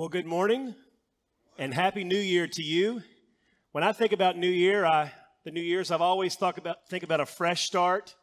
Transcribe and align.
Well, 0.00 0.08
good 0.08 0.24
morning 0.24 0.74
and 1.58 1.74
happy 1.74 2.04
new 2.04 2.16
year 2.16 2.46
to 2.46 2.62
you. 2.62 3.02
When 3.72 3.84
I 3.84 3.92
think 3.92 4.12
about 4.14 4.38
new 4.38 4.48
year, 4.48 4.86
I, 4.86 5.12
the 5.44 5.50
new 5.50 5.60
years, 5.60 5.90
I've 5.90 6.00
always 6.00 6.36
thought 6.36 6.56
about, 6.56 6.88
think 6.88 7.04
about 7.04 7.20
a 7.20 7.26
fresh 7.26 7.66
start, 7.66 8.14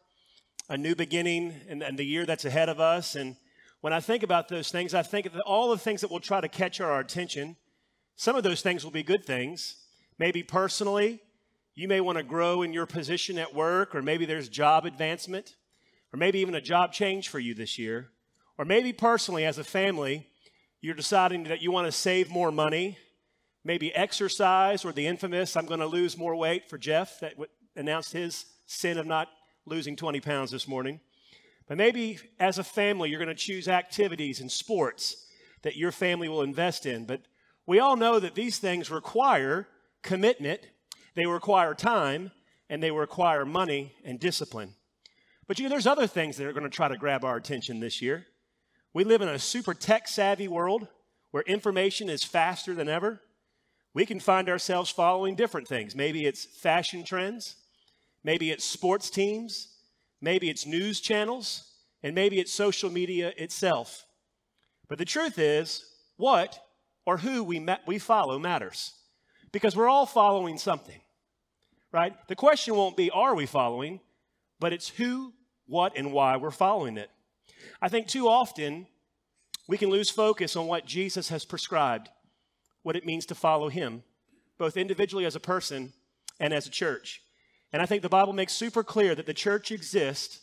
a 0.70 0.76
new 0.76 0.96
beginning, 0.96 1.54
and, 1.70 1.84
and 1.84 1.96
the 1.96 2.04
year 2.04 2.26
that's 2.26 2.46
ahead 2.46 2.68
of 2.68 2.80
us. 2.80 3.14
And 3.14 3.36
when 3.82 3.94
I 3.94 4.00
think 4.00 4.24
about 4.24 4.48
those 4.48 4.72
things, 4.72 4.96
I 4.96 5.04
think 5.04 5.28
of 5.28 5.36
all 5.46 5.70
the 5.70 5.78
things 5.78 6.02
that 6.02 6.10
will 6.10 6.20
try 6.20 6.42
to 6.42 6.48
catch 6.48 6.82
our 6.82 7.00
attention. 7.00 7.56
Some 8.16 8.36
of 8.36 8.42
those 8.42 8.64
things 8.64 8.84
will 8.84 8.90
be 8.90 9.04
good 9.04 9.24
things. 9.24 9.76
Maybe 10.18 10.42
personally, 10.42 11.22
you 11.76 11.88
may 11.88 12.02
want 12.02 12.18
to 12.18 12.24
grow 12.24 12.64
in 12.64 12.74
your 12.74 12.88
position 12.88 13.38
at 13.38 13.54
work, 13.54 13.94
or 13.94 14.02
maybe 14.02 14.26
there's 14.26 14.50
job 14.50 14.88
advancement, 14.88 15.54
or 16.12 16.18
maybe 16.18 16.40
even 16.40 16.56
a 16.56 16.60
job 16.60 16.92
change 16.92 17.30
for 17.30 17.38
you 17.38 17.54
this 17.54 17.78
year. 17.78 18.08
Or 18.58 18.66
maybe 18.66 18.94
personally, 18.94 19.46
as 19.46 19.60
a 19.60 19.64
family, 19.64 20.26
you're 20.88 20.96
deciding 20.96 21.44
that 21.44 21.62
you 21.62 21.70
want 21.70 21.86
to 21.86 21.92
save 21.92 22.30
more 22.30 22.50
money, 22.50 22.98
maybe 23.66 23.94
exercise, 23.94 24.86
or 24.86 24.94
the 24.94 25.06
infamous, 25.06 25.58
I'm 25.58 25.66
going 25.66 25.82
to 25.82 25.86
lose 25.86 26.18
more 26.18 26.34
weight 26.34 26.70
for 26.70 26.78
Jeff 26.78 27.20
that 27.20 27.32
w- 27.32 27.50
announced 27.76 28.14
his 28.14 28.46
sin 28.68 28.98
of 28.98 29.06
not 29.06 29.28
losing 29.66 29.98
20 29.98 30.22
pounds 30.22 30.50
this 30.50 30.66
morning. 30.66 31.02
But 31.68 31.76
maybe 31.76 32.20
as 32.40 32.58
a 32.58 32.64
family, 32.64 33.10
you're 33.10 33.20
going 33.20 33.28
to 33.28 33.36
choose 33.36 33.68
activities 33.68 34.40
and 34.40 34.50
sports 34.50 35.26
that 35.64 35.76
your 35.76 35.92
family 35.92 36.30
will 36.30 36.42
invest 36.42 36.86
in. 36.86 37.04
But 37.04 37.24
we 37.66 37.80
all 37.80 37.98
know 37.98 38.18
that 38.22 38.34
these 38.34 38.58
things 38.58 38.90
require 38.90 39.68
commitment 40.04 40.62
they 41.16 41.26
require 41.26 41.74
time 41.74 42.32
and 42.70 42.82
they 42.82 42.92
require 42.92 43.44
money 43.44 43.92
and 44.06 44.22
discipline. 44.22 44.76
But 45.48 45.60
you 45.60 45.64
know, 45.66 45.70
there's 45.70 45.88
other 45.88 46.08
things 46.08 46.38
that 46.38 46.48
are 46.48 46.54
going 46.54 46.64
to 46.64 46.70
try 46.70 46.88
to 46.88 46.96
grab 46.96 47.26
our 47.26 47.36
attention 47.36 47.82
this 47.82 48.02
year. 48.02 48.28
We 48.94 49.04
live 49.04 49.22
in 49.22 49.28
a 49.28 49.40
super 49.40 49.74
tech 49.74 50.08
savvy 50.08 50.48
world 50.48 50.88
where 51.32 51.44
information 51.44 52.10
is 52.10 52.24
faster 52.24 52.74
than 52.74 52.90
ever. 52.90 53.22
We 53.94 54.06
can 54.06 54.20
find 54.20 54.50
ourselves 54.50 54.90
following 54.90 55.36
different 55.36 55.68
things. 55.68 55.96
Maybe 55.96 56.26
it's 56.26 56.46
fashion 56.46 57.04
trends, 57.04 57.56
maybe 58.24 58.52
it's 58.52 58.66
sports 58.66 59.10
teams, 59.10 59.70
maybe 60.22 60.50
it's 60.50 60.66
news 60.66 61.02
channels, 61.02 61.72
and 62.04 62.14
maybe 62.14 62.40
it's 62.40 62.54
social 62.54 62.92
media 62.92 63.34
itself. 63.38 64.06
But 64.88 64.98
the 64.98 65.06
truth 65.06 65.40
is, 65.40 65.86
what 66.18 66.60
or 67.06 67.18
who 67.18 67.44
we, 67.44 67.60
ma- 67.60 67.78
we 67.86 68.00
follow 68.00 68.40
matters 68.40 68.94
because 69.52 69.76
we're 69.76 69.90
all 69.90 70.06
following 70.06 70.58
something 70.58 71.02
right? 71.92 72.14
The 72.28 72.36
question 72.36 72.76
won't 72.76 72.98
be, 72.98 73.10
are 73.10 73.36
we 73.36 73.46
following? 73.46 74.00
But 74.60 74.74
it's 74.74 74.90
who, 74.90 75.34
what, 75.66 75.98
and 75.98 76.12
why 76.12 76.38
we're 76.38 76.52
following 76.52 76.98
it. 76.98 77.10
I 77.82 77.90
think 77.90 78.08
too 78.08 78.28
often 78.28 78.88
we 79.68 79.78
can 79.78 79.90
lose 79.90 80.10
focus 80.10 80.56
on 80.56 80.68
what 80.68 80.86
Jesus 80.86 81.30
has 81.30 81.46
prescribed, 81.46 82.10
what 82.84 82.96
it 82.96 83.06
means 83.06 83.26
to 83.28 83.36
follow 83.36 83.70
him, 83.70 84.04
both 84.58 84.78
individually 84.78 85.26
as 85.26 85.36
a 85.36 85.42
person 85.42 85.94
and 86.40 86.54
as 86.54 86.68
a 86.68 86.72
church. 86.72 87.22
And 87.74 87.82
I 87.82 87.86
think 87.86 88.02
the 88.02 88.10
Bible 88.10 88.34
makes 88.34 88.54
super 88.54 88.84
clear 88.84 89.14
that 89.14 89.26
the 89.26 89.34
church 89.34 89.72
exists 89.72 90.40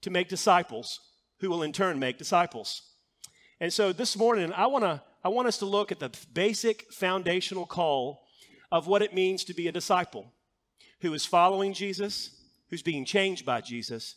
to 0.00 0.10
make 0.10 0.28
disciples 0.28 1.00
who 1.40 1.50
will 1.50 1.62
in 1.62 1.72
turn 1.72 1.98
make 1.98 2.18
disciples. 2.18 2.82
And 3.60 3.72
so 3.72 3.92
this 3.92 4.16
morning, 4.16 4.52
I 4.52 4.66
want 4.66 4.84
to 4.84 5.02
I 5.22 5.28
want 5.28 5.48
us 5.48 5.58
to 5.58 5.66
look 5.66 5.92
at 5.92 5.98
the 5.98 6.10
basic 6.32 6.90
foundational 6.92 7.66
call 7.66 8.22
of 8.72 8.86
what 8.86 9.02
it 9.02 9.12
means 9.12 9.44
to 9.44 9.54
be 9.54 9.68
a 9.68 9.72
disciple 9.72 10.32
who 11.02 11.12
is 11.12 11.26
following 11.26 11.74
Jesus, 11.74 12.30
who's 12.70 12.82
being 12.82 13.04
changed 13.04 13.44
by 13.44 13.60
Jesus, 13.60 14.16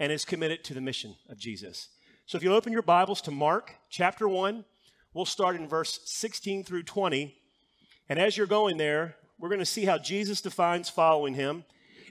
and 0.00 0.10
is 0.10 0.24
committed 0.24 0.64
to 0.64 0.74
the 0.74 0.80
mission 0.80 1.14
of 1.28 1.38
Jesus. 1.38 1.88
So 2.24 2.38
if 2.38 2.42
you 2.42 2.54
open 2.54 2.72
your 2.72 2.82
Bibles 2.82 3.20
to 3.22 3.30
Mark 3.30 3.74
chapter 3.90 4.26
1, 4.26 4.64
we'll 5.12 5.26
start 5.26 5.56
in 5.56 5.68
verse 5.68 6.00
16 6.06 6.64
through 6.64 6.84
20. 6.84 7.36
And 8.08 8.18
as 8.18 8.36
you're 8.36 8.46
going 8.46 8.78
there, 8.78 9.16
we're 9.38 9.50
going 9.50 9.60
to 9.60 9.66
see 9.66 9.84
how 9.84 9.98
Jesus 9.98 10.40
defines 10.40 10.88
following 10.88 11.34
him. 11.34 11.64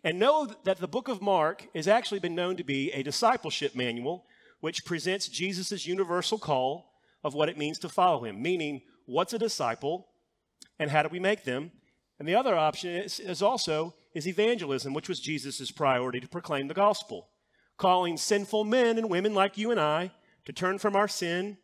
And 0.04 0.20
know 0.20 0.48
that 0.64 0.78
the 0.78 0.88
book 0.88 1.08
of 1.08 1.22
Mark 1.22 1.68
has 1.74 1.88
actually 1.88 2.20
been 2.20 2.36
known 2.36 2.58
to 2.58 2.64
be 2.64 2.92
a 2.92 3.04
discipleship 3.04 3.76
manual, 3.76 4.26
which 4.62 4.86
presents 4.86 5.28
Jesus' 5.28 5.88
universal 5.88 6.38
call 6.38 6.94
of 7.24 7.34
what 7.34 7.50
it 7.50 7.58
means 7.58 7.80
to 7.80 7.90
follow 7.90 8.24
him, 8.24 8.42
meaning 8.42 8.82
what's 9.06 9.34
a 9.34 9.40
disciple 9.40 10.08
and 10.78 10.92
how 10.92 11.02
do 11.02 11.10
we 11.10 11.20
make 11.20 11.44
them. 11.44 11.72
And 12.20 12.28
the 12.28 12.36
other 12.36 12.56
option 12.56 12.92
is, 12.92 13.20
is 13.20 13.42
also 13.42 13.96
is 14.14 14.28
evangelism, 14.28 14.94
which 14.94 15.10
was 15.10 15.20
Jesus' 15.20 15.72
priority 15.72 16.20
to 16.20 16.28
proclaim 16.28 16.68
the 16.68 16.74
gospel, 16.74 17.30
calling 17.80 18.18
sinful 18.18 18.66
men 18.66 19.00
and 19.00 19.10
women 19.10 19.34
like 19.34 19.58
you 19.58 19.72
and 19.72 19.80
I 19.80 20.12
to 20.46 20.54
turn 20.54 20.78
from 20.78 20.96
our 20.96 21.08
sin 21.08 21.58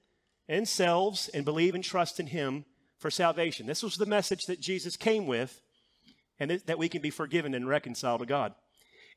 and 0.47 0.67
selves 0.67 1.27
and 1.29 1.45
believe 1.45 1.75
and 1.75 1.83
trust 1.83 2.19
in 2.19 2.27
Him 2.27 2.65
for 2.97 3.11
salvation. 3.11 3.67
This 3.67 3.83
was 3.83 3.97
the 3.97 4.05
message 4.05 4.45
that 4.47 4.59
Jesus 4.59 4.97
came 4.97 5.27
with, 5.27 5.61
and 6.39 6.51
that 6.51 6.79
we 6.79 6.89
can 6.89 7.01
be 7.01 7.09
forgiven 7.09 7.53
and 7.53 7.67
reconciled 7.67 8.21
to 8.21 8.25
God. 8.25 8.55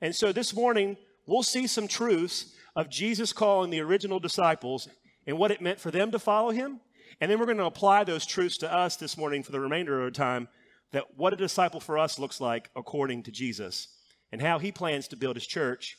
And 0.01 0.15
so 0.15 0.33
this 0.33 0.55
morning, 0.55 0.97
we'll 1.27 1.43
see 1.43 1.67
some 1.67 1.89
truths 1.89 2.55
of 2.77 2.91
Jesus 2.91 3.33
calling 3.33 3.71
the 3.71 3.81
original 3.81 4.21
disciples 4.21 4.89
and 5.27 5.39
what 5.39 5.51
it 5.51 5.63
meant 5.63 5.81
for 5.81 5.91
them 5.91 6.11
to 6.11 6.19
follow 6.19 6.51
Him. 6.51 6.81
And 7.21 7.31
then 7.31 7.39
we're 7.39 7.47
going 7.47 7.59
to 7.59 7.65
apply 7.65 8.05
those 8.05 8.27
truths 8.27 8.59
to 8.59 8.73
us 8.73 8.97
this 8.97 9.17
morning 9.17 9.43
for 9.43 9.53
the 9.53 9.61
remainder 9.61 9.99
of 9.99 10.05
our 10.05 10.11
time 10.11 10.49
that 10.93 11.17
what 11.17 11.33
a 11.33 11.37
disciple 11.37 11.81
for 11.81 11.99
us 11.99 12.19
looks 12.19 12.41
like 12.41 12.71
according 12.75 13.23
to 13.25 13.31
Jesus 13.31 13.89
and 14.33 14.41
how 14.41 14.59
he 14.59 14.73
plans 14.73 15.09
to 15.09 15.17
build 15.17 15.37
his 15.37 15.47
church 15.47 15.97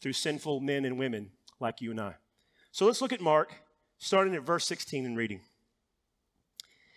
through 0.00 0.12
sinful 0.12 0.60
men 0.60 0.84
and 0.84 0.98
women 0.98 1.30
like 1.60 1.80
you 1.80 1.90
and 1.90 2.00
I. 2.00 2.14
So 2.72 2.86
let's 2.86 3.02
look 3.02 3.12
at 3.12 3.20
Mark, 3.20 3.52
starting 3.98 4.34
at 4.34 4.42
verse 4.42 4.66
16 4.66 5.04
and 5.04 5.16
reading. 5.16 5.40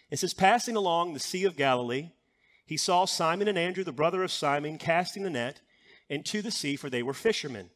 It 0.10 0.20
says, 0.20 0.34
Passing 0.34 0.76
along 0.76 1.14
the 1.14 1.20
Sea 1.20 1.46
of 1.46 1.56
Galilee, 1.56 2.10
he 2.66 2.78
saw 2.78 3.06
Simon 3.06 3.48
and 3.48 3.58
Andrew, 3.58 3.84
the 3.84 3.92
brother 3.92 4.24
of 4.24 4.32
Simon, 4.32 4.78
casting 4.78 5.24
the 5.24 5.30
net 5.30 5.62
into 6.10 6.42
the 6.42 6.52
sea, 6.52 6.76
for 6.76 6.90
they 6.90 7.04
were 7.04 7.14
fishermen. 7.14 7.70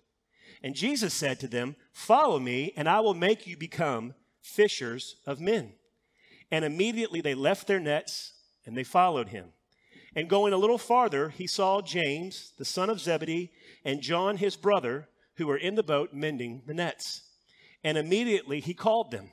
And 0.62 0.75
Jesus 0.75 1.13
said 1.13 1.40
to 1.40 1.47
them, 1.47 1.75
Follow 1.92 2.40
me, 2.40 2.74
and 2.75 2.88
I 2.88 3.00
will 3.00 3.13
make 3.13 3.47
you 3.47 3.57
become 3.57 4.13
fishers 4.42 5.16
of 5.25 5.40
men. 5.40 5.74
And 6.52 6.63
immediately 6.63 7.22
they 7.22 7.34
left 7.34 7.68
their 7.68 7.80
nets 7.80 8.34
and 8.66 8.78
they 8.78 8.84
followed 8.84 9.30
him. 9.30 9.47
And 10.16 10.30
going 10.30 10.53
a 10.53 10.57
little 10.57 10.78
farther, 10.78 11.30
he 11.30 11.47
saw 11.47 11.81
James, 11.81 12.53
the 12.57 12.66
son 12.66 12.90
of 12.90 13.00
Zebedee, 13.00 13.52
and 13.84 14.02
John, 14.02 14.38
his 14.38 14.56
brother, 14.56 15.09
who 15.38 15.47
were 15.47 15.57
in 15.57 15.75
the 15.75 15.84
boat 15.84 16.13
mending 16.13 16.63
the 16.66 16.73
nets. 16.73 17.22
And 17.84 17.97
immediately 17.97 18.59
he 18.59 18.73
called 18.73 19.12
them. 19.12 19.31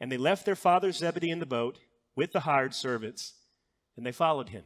And 0.00 0.10
they 0.10 0.16
left 0.16 0.44
their 0.44 0.56
father 0.56 0.92
Zebedee 0.92 1.30
in 1.30 1.38
the 1.38 1.46
boat 1.46 1.78
with 2.16 2.32
the 2.32 2.40
hired 2.40 2.74
servants, 2.74 3.34
and 3.96 4.04
they 4.04 4.12
followed 4.12 4.50
him. 4.50 4.64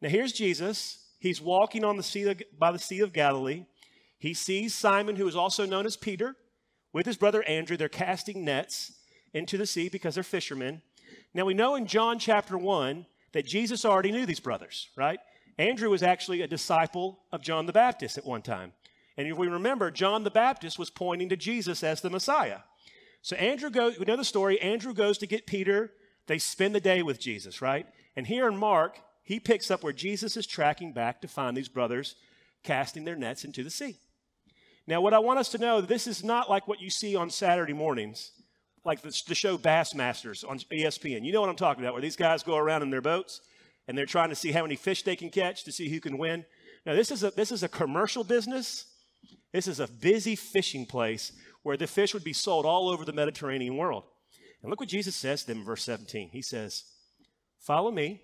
Now 0.00 0.08
here's 0.08 0.32
Jesus. 0.32 1.06
He's 1.18 1.40
walking 1.40 1.84
on 1.84 1.96
the 1.96 2.02
sea 2.02 2.30
of, 2.30 2.42
by 2.58 2.72
the 2.72 2.78
Sea 2.78 3.00
of 3.00 3.12
Galilee. 3.12 3.66
He 4.18 4.34
sees 4.34 4.74
Simon, 4.74 5.16
who 5.16 5.28
is 5.28 5.36
also 5.36 5.66
known 5.66 5.86
as 5.86 5.96
Peter, 5.96 6.36
with 6.92 7.06
his 7.06 7.16
brother 7.16 7.42
Andrew. 7.42 7.76
They're 7.76 7.88
casting 7.88 8.44
nets 8.44 8.92
into 9.34 9.58
the 9.58 9.66
sea 9.66 9.88
because 9.88 10.14
they're 10.14 10.24
fishermen. 10.24 10.82
Now 11.34 11.44
we 11.44 11.54
know 11.54 11.74
in 11.74 11.86
John 11.86 12.18
chapter 12.18 12.56
1 12.56 13.06
that 13.32 13.46
Jesus 13.46 13.84
already 13.84 14.12
knew 14.12 14.26
these 14.26 14.40
brothers, 14.40 14.88
right? 14.96 15.20
Andrew 15.58 15.90
was 15.90 16.02
actually 16.02 16.40
a 16.40 16.48
disciple 16.48 17.20
of 17.32 17.42
John 17.42 17.66
the 17.66 17.72
Baptist 17.72 18.16
at 18.16 18.24
one 18.24 18.42
time. 18.42 18.72
And 19.20 19.28
if 19.28 19.36
we 19.36 19.48
remember, 19.48 19.90
John 19.90 20.24
the 20.24 20.30
Baptist 20.30 20.78
was 20.78 20.88
pointing 20.88 21.28
to 21.28 21.36
Jesus 21.36 21.84
as 21.84 22.00
the 22.00 22.08
Messiah. 22.08 22.60
So 23.20 23.36
Andrew 23.36 23.68
goes, 23.68 23.98
we 23.98 24.06
know 24.06 24.16
the 24.16 24.24
story. 24.24 24.58
Andrew 24.62 24.94
goes 24.94 25.18
to 25.18 25.26
get 25.26 25.46
Peter. 25.46 25.92
They 26.26 26.38
spend 26.38 26.74
the 26.74 26.80
day 26.80 27.02
with 27.02 27.20
Jesus, 27.20 27.60
right? 27.60 27.86
And 28.16 28.26
here 28.26 28.48
in 28.48 28.56
Mark, 28.56 28.98
he 29.22 29.38
picks 29.38 29.70
up 29.70 29.82
where 29.82 29.92
Jesus 29.92 30.38
is 30.38 30.46
tracking 30.46 30.94
back 30.94 31.20
to 31.20 31.28
find 31.28 31.54
these 31.54 31.68
brothers 31.68 32.16
casting 32.62 33.04
their 33.04 33.14
nets 33.14 33.44
into 33.44 33.62
the 33.62 33.68
sea. 33.68 33.98
Now, 34.86 35.02
what 35.02 35.12
I 35.12 35.18
want 35.18 35.38
us 35.38 35.50
to 35.50 35.58
know, 35.58 35.82
this 35.82 36.06
is 36.06 36.24
not 36.24 36.48
like 36.48 36.66
what 36.66 36.80
you 36.80 36.88
see 36.88 37.14
on 37.14 37.28
Saturday 37.28 37.74
mornings 37.74 38.30
like 38.86 39.02
the, 39.02 39.22
the 39.28 39.34
show 39.34 39.58
Bassmasters 39.58 40.48
on 40.48 40.60
ESPN. 40.60 41.26
You 41.26 41.32
know 41.32 41.42
what 41.42 41.50
I'm 41.50 41.56
talking 41.56 41.84
about, 41.84 41.92
where 41.92 42.00
these 42.00 42.16
guys 42.16 42.42
go 42.42 42.56
around 42.56 42.80
in 42.80 42.88
their 42.88 43.02
boats 43.02 43.42
and 43.86 43.98
they're 43.98 44.06
trying 44.06 44.30
to 44.30 44.34
see 44.34 44.50
how 44.50 44.62
many 44.62 44.76
fish 44.76 45.02
they 45.02 45.14
can 45.14 45.28
catch 45.28 45.64
to 45.64 45.72
see 45.72 45.90
who 45.90 46.00
can 46.00 46.16
win. 46.16 46.46
Now, 46.86 46.94
this 46.94 47.10
is 47.10 47.22
a, 47.22 47.30
this 47.32 47.52
is 47.52 47.62
a 47.62 47.68
commercial 47.68 48.24
business. 48.24 48.86
This 49.52 49.66
is 49.66 49.80
a 49.80 49.88
busy 49.88 50.36
fishing 50.36 50.86
place 50.86 51.32
where 51.62 51.76
the 51.76 51.86
fish 51.86 52.14
would 52.14 52.24
be 52.24 52.32
sold 52.32 52.64
all 52.64 52.88
over 52.88 53.04
the 53.04 53.12
Mediterranean 53.12 53.76
world. 53.76 54.04
And 54.62 54.70
look 54.70 54.80
what 54.80 54.88
Jesus 54.88 55.16
says 55.16 55.42
to 55.42 55.48
them 55.48 55.58
in 55.58 55.64
verse 55.64 55.82
17. 55.84 56.30
He 56.30 56.42
says, 56.42 56.84
Follow 57.58 57.90
me, 57.90 58.22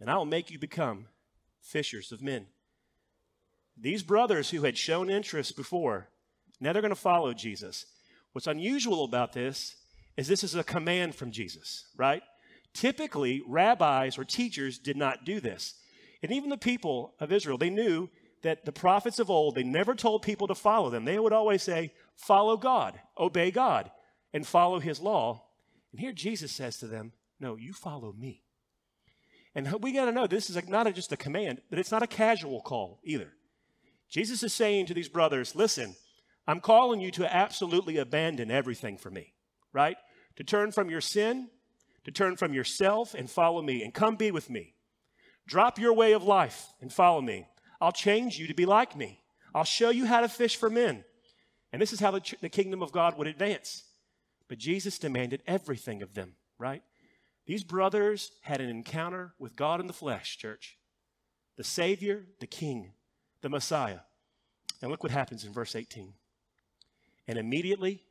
and 0.00 0.10
I 0.10 0.16
will 0.16 0.24
make 0.24 0.50
you 0.50 0.58
become 0.58 1.06
fishers 1.60 2.12
of 2.12 2.22
men. 2.22 2.46
These 3.76 4.02
brothers 4.02 4.50
who 4.50 4.62
had 4.62 4.76
shown 4.76 5.10
interest 5.10 5.56
before, 5.56 6.08
now 6.60 6.72
they're 6.72 6.82
going 6.82 6.90
to 6.90 6.96
follow 6.96 7.32
Jesus. 7.32 7.86
What's 8.32 8.46
unusual 8.46 9.04
about 9.04 9.32
this 9.32 9.76
is 10.16 10.28
this 10.28 10.44
is 10.44 10.54
a 10.54 10.64
command 10.64 11.14
from 11.14 11.30
Jesus, 11.30 11.86
right? 11.96 12.22
Typically, 12.74 13.42
rabbis 13.46 14.18
or 14.18 14.24
teachers 14.24 14.78
did 14.78 14.96
not 14.96 15.24
do 15.24 15.40
this. 15.40 15.74
And 16.22 16.30
even 16.30 16.50
the 16.50 16.58
people 16.58 17.14
of 17.18 17.32
Israel, 17.32 17.58
they 17.58 17.70
knew 17.70 18.10
that 18.42 18.64
the 18.64 18.72
prophets 18.72 19.18
of 19.18 19.30
old, 19.30 19.54
they 19.54 19.62
never 19.62 19.94
told 19.94 20.22
people 20.22 20.46
to 20.48 20.54
follow 20.54 20.90
them. 20.90 21.04
They 21.04 21.18
would 21.18 21.32
always 21.32 21.62
say, 21.62 21.92
follow 22.16 22.56
God, 22.56 22.98
obey 23.18 23.50
God, 23.50 23.90
and 24.32 24.46
follow 24.46 24.78
his 24.78 25.00
law. 25.00 25.44
And 25.92 26.00
here 26.00 26.12
Jesus 26.12 26.52
says 26.52 26.78
to 26.78 26.86
them, 26.86 27.12
No, 27.38 27.56
you 27.56 27.72
follow 27.72 28.12
me. 28.12 28.42
And 29.54 29.82
we 29.82 29.92
got 29.92 30.04
to 30.04 30.12
know 30.12 30.26
this 30.26 30.48
is 30.48 30.68
not 30.68 30.92
just 30.94 31.12
a 31.12 31.16
command, 31.16 31.60
but 31.70 31.78
it's 31.78 31.90
not 31.90 32.02
a 32.02 32.06
casual 32.06 32.60
call 32.60 33.00
either. 33.04 33.32
Jesus 34.08 34.42
is 34.42 34.52
saying 34.52 34.86
to 34.86 34.94
these 34.94 35.08
brothers, 35.08 35.54
Listen, 35.54 35.94
I'm 36.46 36.60
calling 36.60 37.00
you 37.00 37.10
to 37.12 37.34
absolutely 37.34 37.96
abandon 37.96 38.50
everything 38.50 38.96
for 38.96 39.10
me, 39.10 39.34
right? 39.72 39.96
To 40.36 40.44
turn 40.44 40.72
from 40.72 40.88
your 40.88 41.00
sin, 41.00 41.48
to 42.04 42.10
turn 42.10 42.36
from 42.36 42.54
yourself 42.54 43.14
and 43.14 43.28
follow 43.28 43.60
me, 43.60 43.82
and 43.82 43.92
come 43.92 44.16
be 44.16 44.30
with 44.30 44.48
me. 44.48 44.74
Drop 45.46 45.78
your 45.78 45.92
way 45.92 46.12
of 46.12 46.22
life 46.22 46.72
and 46.80 46.92
follow 46.92 47.20
me. 47.20 47.46
I'll 47.80 47.92
change 47.92 48.38
you 48.38 48.46
to 48.46 48.54
be 48.54 48.66
like 48.66 48.96
me. 48.96 49.20
I'll 49.54 49.64
show 49.64 49.90
you 49.90 50.06
how 50.06 50.20
to 50.20 50.28
fish 50.28 50.56
for 50.56 50.70
men. 50.70 51.04
And 51.72 51.80
this 51.80 51.92
is 51.92 52.00
how 52.00 52.10
the, 52.10 52.36
the 52.40 52.48
kingdom 52.48 52.82
of 52.82 52.92
God 52.92 53.16
would 53.16 53.26
advance. 53.26 53.84
But 54.48 54.58
Jesus 54.58 54.98
demanded 54.98 55.42
everything 55.46 56.02
of 56.02 56.14
them, 56.14 56.34
right? 56.58 56.82
These 57.46 57.64
brothers 57.64 58.32
had 58.42 58.60
an 58.60 58.68
encounter 58.68 59.32
with 59.38 59.56
God 59.56 59.80
in 59.80 59.86
the 59.86 59.92
flesh, 59.92 60.36
church. 60.38 60.76
The 61.56 61.64
Savior, 61.64 62.24
the 62.40 62.46
King, 62.46 62.92
the 63.40 63.48
Messiah. 63.48 64.00
And 64.82 64.90
look 64.90 65.02
what 65.02 65.12
happens 65.12 65.44
in 65.44 65.52
verse 65.52 65.74
18. 65.74 66.12
And 67.28 67.38
immediately 67.38 68.02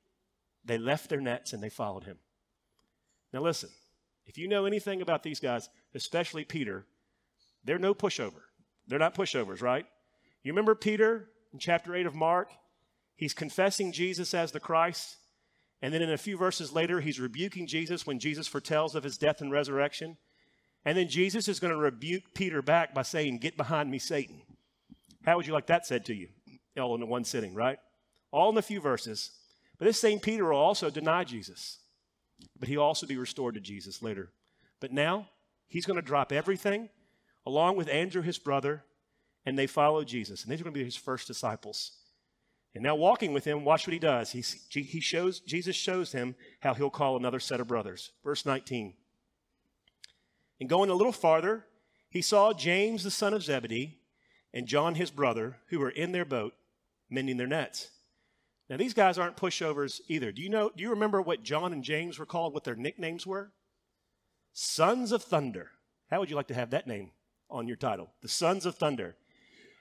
they 0.63 0.77
left 0.77 1.09
their 1.09 1.21
nets 1.21 1.53
and 1.53 1.61
they 1.61 1.69
followed 1.69 2.03
him. 2.03 2.17
Now, 3.33 3.41
listen, 3.41 3.69
if 4.25 4.37
you 4.37 4.47
know 4.47 4.65
anything 4.65 5.01
about 5.01 5.23
these 5.23 5.39
guys, 5.39 5.69
especially 5.93 6.45
Peter, 6.45 6.85
they're 7.63 7.79
no 7.79 7.93
pushover. 7.93 8.41
They're 8.89 8.99
not 8.99 9.15
pushovers, 9.15 9.61
right? 9.61 9.85
You 10.43 10.51
remember 10.51 10.75
Peter 10.75 11.29
in 11.53 11.59
chapter 11.59 11.95
8 11.95 12.07
of 12.07 12.15
Mark? 12.15 12.49
He's 13.15 13.33
confessing 13.33 13.91
Jesus 13.91 14.33
as 14.33 14.51
the 14.51 14.59
Christ. 14.59 15.17
And 15.81 15.93
then 15.93 16.01
in 16.01 16.11
a 16.11 16.17
few 16.17 16.37
verses 16.37 16.73
later, 16.73 16.99
he's 16.99 17.19
rebuking 17.19 17.67
Jesus 17.67 18.07
when 18.07 18.19
Jesus 18.19 18.47
foretells 18.47 18.95
of 18.95 19.03
his 19.03 19.17
death 19.17 19.41
and 19.41 19.51
resurrection. 19.51 20.17
And 20.83 20.97
then 20.97 21.07
Jesus 21.07 21.47
is 21.47 21.59
going 21.59 21.73
to 21.73 21.79
rebuke 21.79 22.33
Peter 22.33 22.61
back 22.61 22.93
by 22.93 23.03
saying, 23.03 23.37
Get 23.37 23.57
behind 23.57 23.91
me, 23.91 23.99
Satan. 23.99 24.41
How 25.23 25.37
would 25.37 25.45
you 25.45 25.53
like 25.53 25.67
that 25.67 25.85
said 25.85 26.05
to 26.05 26.15
you? 26.15 26.29
All 26.77 26.95
in 26.95 27.07
one 27.07 27.25
sitting, 27.25 27.53
right? 27.53 27.77
All 28.31 28.49
in 28.49 28.57
a 28.57 28.61
few 28.61 28.81
verses. 28.81 29.31
But 29.77 29.85
this 29.85 29.99
same 29.99 30.19
Peter 30.19 30.45
will 30.45 30.57
also 30.57 30.89
deny 30.89 31.23
Jesus. 31.23 31.79
But 32.57 32.69
he'll 32.69 32.81
also 32.81 33.05
be 33.05 33.17
restored 33.17 33.55
to 33.55 33.61
Jesus 33.61 34.01
later. 34.01 34.31
But 34.79 34.93
now, 34.93 35.27
he's 35.67 35.85
going 35.85 35.97
to 35.97 36.01
drop 36.01 36.31
everything 36.31 36.89
along 37.49 37.75
with 37.75 37.89
Andrew, 37.89 38.21
his 38.21 38.37
brother, 38.37 38.83
and 39.43 39.57
they 39.57 39.65
follow 39.65 40.03
Jesus. 40.03 40.43
And 40.43 40.51
these 40.51 40.61
are 40.61 40.63
going 40.63 40.73
to 40.75 40.79
be 40.79 40.85
his 40.85 40.95
first 40.95 41.27
disciples. 41.27 41.93
And 42.75 42.83
now, 42.83 42.95
walking 42.95 43.33
with 43.33 43.45
him, 43.45 43.65
watch 43.65 43.87
what 43.87 43.93
he 43.93 43.99
does. 43.99 44.31
He, 44.31 44.43
he 44.81 44.99
shows, 44.99 45.39
Jesus 45.39 45.75
shows 45.75 46.11
him 46.11 46.35
how 46.59 46.75
he'll 46.75 46.91
call 46.91 47.17
another 47.17 47.39
set 47.39 47.59
of 47.59 47.67
brothers. 47.67 48.11
Verse 48.23 48.45
19. 48.45 48.93
And 50.59 50.69
going 50.69 50.91
a 50.91 50.93
little 50.93 51.11
farther, 51.11 51.65
he 52.11 52.21
saw 52.21 52.53
James, 52.53 53.03
the 53.03 53.09
son 53.09 53.33
of 53.33 53.41
Zebedee, 53.41 53.97
and 54.53 54.67
John, 54.67 54.93
his 54.93 55.09
brother, 55.09 55.57
who 55.69 55.79
were 55.79 55.89
in 55.89 56.11
their 56.11 56.25
boat 56.25 56.53
mending 57.09 57.37
their 57.37 57.47
nets. 57.47 57.89
Now, 58.69 58.77
these 58.77 58.93
guys 58.93 59.17
aren't 59.17 59.37
pushovers 59.37 59.99
either. 60.07 60.31
Do 60.31 60.43
you 60.43 60.49
know, 60.49 60.69
do 60.75 60.83
you 60.83 60.91
remember 60.91 61.23
what 61.23 61.41
John 61.41 61.73
and 61.73 61.83
James 61.83 62.19
were 62.19 62.27
called, 62.27 62.53
what 62.53 62.65
their 62.65 62.75
nicknames 62.75 63.25
were? 63.25 63.51
Sons 64.53 65.11
of 65.11 65.23
Thunder. 65.23 65.71
How 66.11 66.19
would 66.19 66.29
you 66.29 66.35
like 66.35 66.49
to 66.49 66.53
have 66.53 66.69
that 66.69 66.85
name 66.85 67.11
on 67.49 67.67
your 67.67 67.77
title? 67.77 68.11
The 68.21 68.27
Sons 68.27 68.65
of 68.65 68.75
Thunder. 68.75 69.15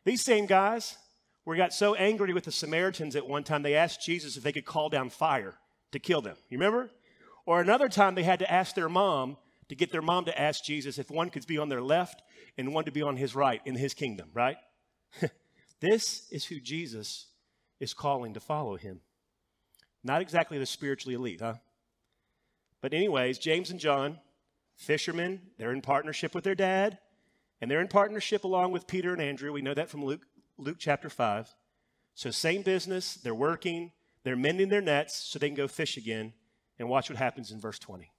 These 0.05 0.25
same 0.25 0.47
guys 0.47 0.97
were 1.45 1.57
got 1.57 1.73
so 1.73 1.95
angry 1.95 2.33
with 2.33 2.45
the 2.45 2.53
Samaritans 2.53 3.17
at 3.17 3.27
one 3.27 3.43
time, 3.43 3.63
they 3.63 3.75
asked 3.75 4.05
Jesus 4.05 4.37
if 4.37 4.43
they 4.43 4.53
could 4.53 4.67
call 4.67 4.91
down 4.91 5.09
fire 5.09 5.55
to 5.93 5.99
kill 5.99 6.21
them. 6.21 6.37
You 6.51 6.59
remember? 6.59 6.91
Or 7.47 7.61
another 7.61 7.89
time, 7.89 8.15
they 8.15 8.23
had 8.23 8.41
to 8.41 8.53
ask 8.53 8.75
their 8.75 8.91
mom 8.91 9.39
to 9.69 9.75
get 9.75 9.91
their 9.91 10.03
mom 10.03 10.27
to 10.27 10.41
ask 10.41 10.63
Jesus 10.63 10.99
if 10.99 11.11
one 11.11 11.31
could 11.31 11.47
be 11.47 11.57
on 11.57 11.71
their 11.71 11.81
left 11.81 12.23
and 12.59 12.75
one 12.75 12.85
to 12.85 12.93
be 12.93 13.01
on 13.01 13.17
his 13.17 13.35
right 13.35 13.63
in 13.65 13.77
his 13.77 13.95
kingdom, 13.95 14.29
right? 14.35 14.57
this 15.81 16.27
is 16.31 16.45
who 16.45 16.61
Jesus 16.61 17.29
is 17.81 17.95
calling 17.95 18.35
to 18.35 18.41
follow 18.41 18.77
him. 18.77 19.01
Not 20.05 20.21
exactly 20.21 20.59
the 20.59 20.67
spiritually 20.67 21.15
elite, 21.15 21.41
huh? 21.41 21.55
But, 22.83 22.93
anyways, 22.93 23.39
James 23.39 23.71
and 23.71 23.81
John, 23.81 24.19
fishermen, 24.77 25.41
they're 25.57 25.73
in 25.73 25.81
partnership 25.81 26.35
with 26.35 26.45
their 26.45 26.55
dad, 26.55 26.99
and 27.61 27.71
they're 27.71 27.81
in 27.81 27.89
partnership 27.89 28.45
along 28.45 28.73
with 28.73 28.87
Peter 28.87 29.13
and 29.13 29.23
Andrew. 29.23 29.53
We 29.53 29.63
know 29.63 29.75
that 29.75 29.91
from 29.91 30.05
Luke, 30.05 30.23
Luke 30.57 30.77
chapter 30.79 31.09
5. 31.09 31.55
So, 32.15 32.31
same 32.31 32.63
business, 32.63 33.15
they're 33.15 33.35
working, 33.35 33.93
they're 34.25 34.37
mending 34.37 34.69
their 34.69 34.81
nets 34.81 35.15
so 35.15 35.39
they 35.39 35.49
can 35.49 35.57
go 35.57 35.69
fish 35.69 35.97
again. 35.97 36.33
And 36.79 36.89
watch 36.89 37.11
what 37.11 37.19
happens 37.19 37.51
in 37.51 37.61
verse 37.61 37.79
20. 37.79 38.11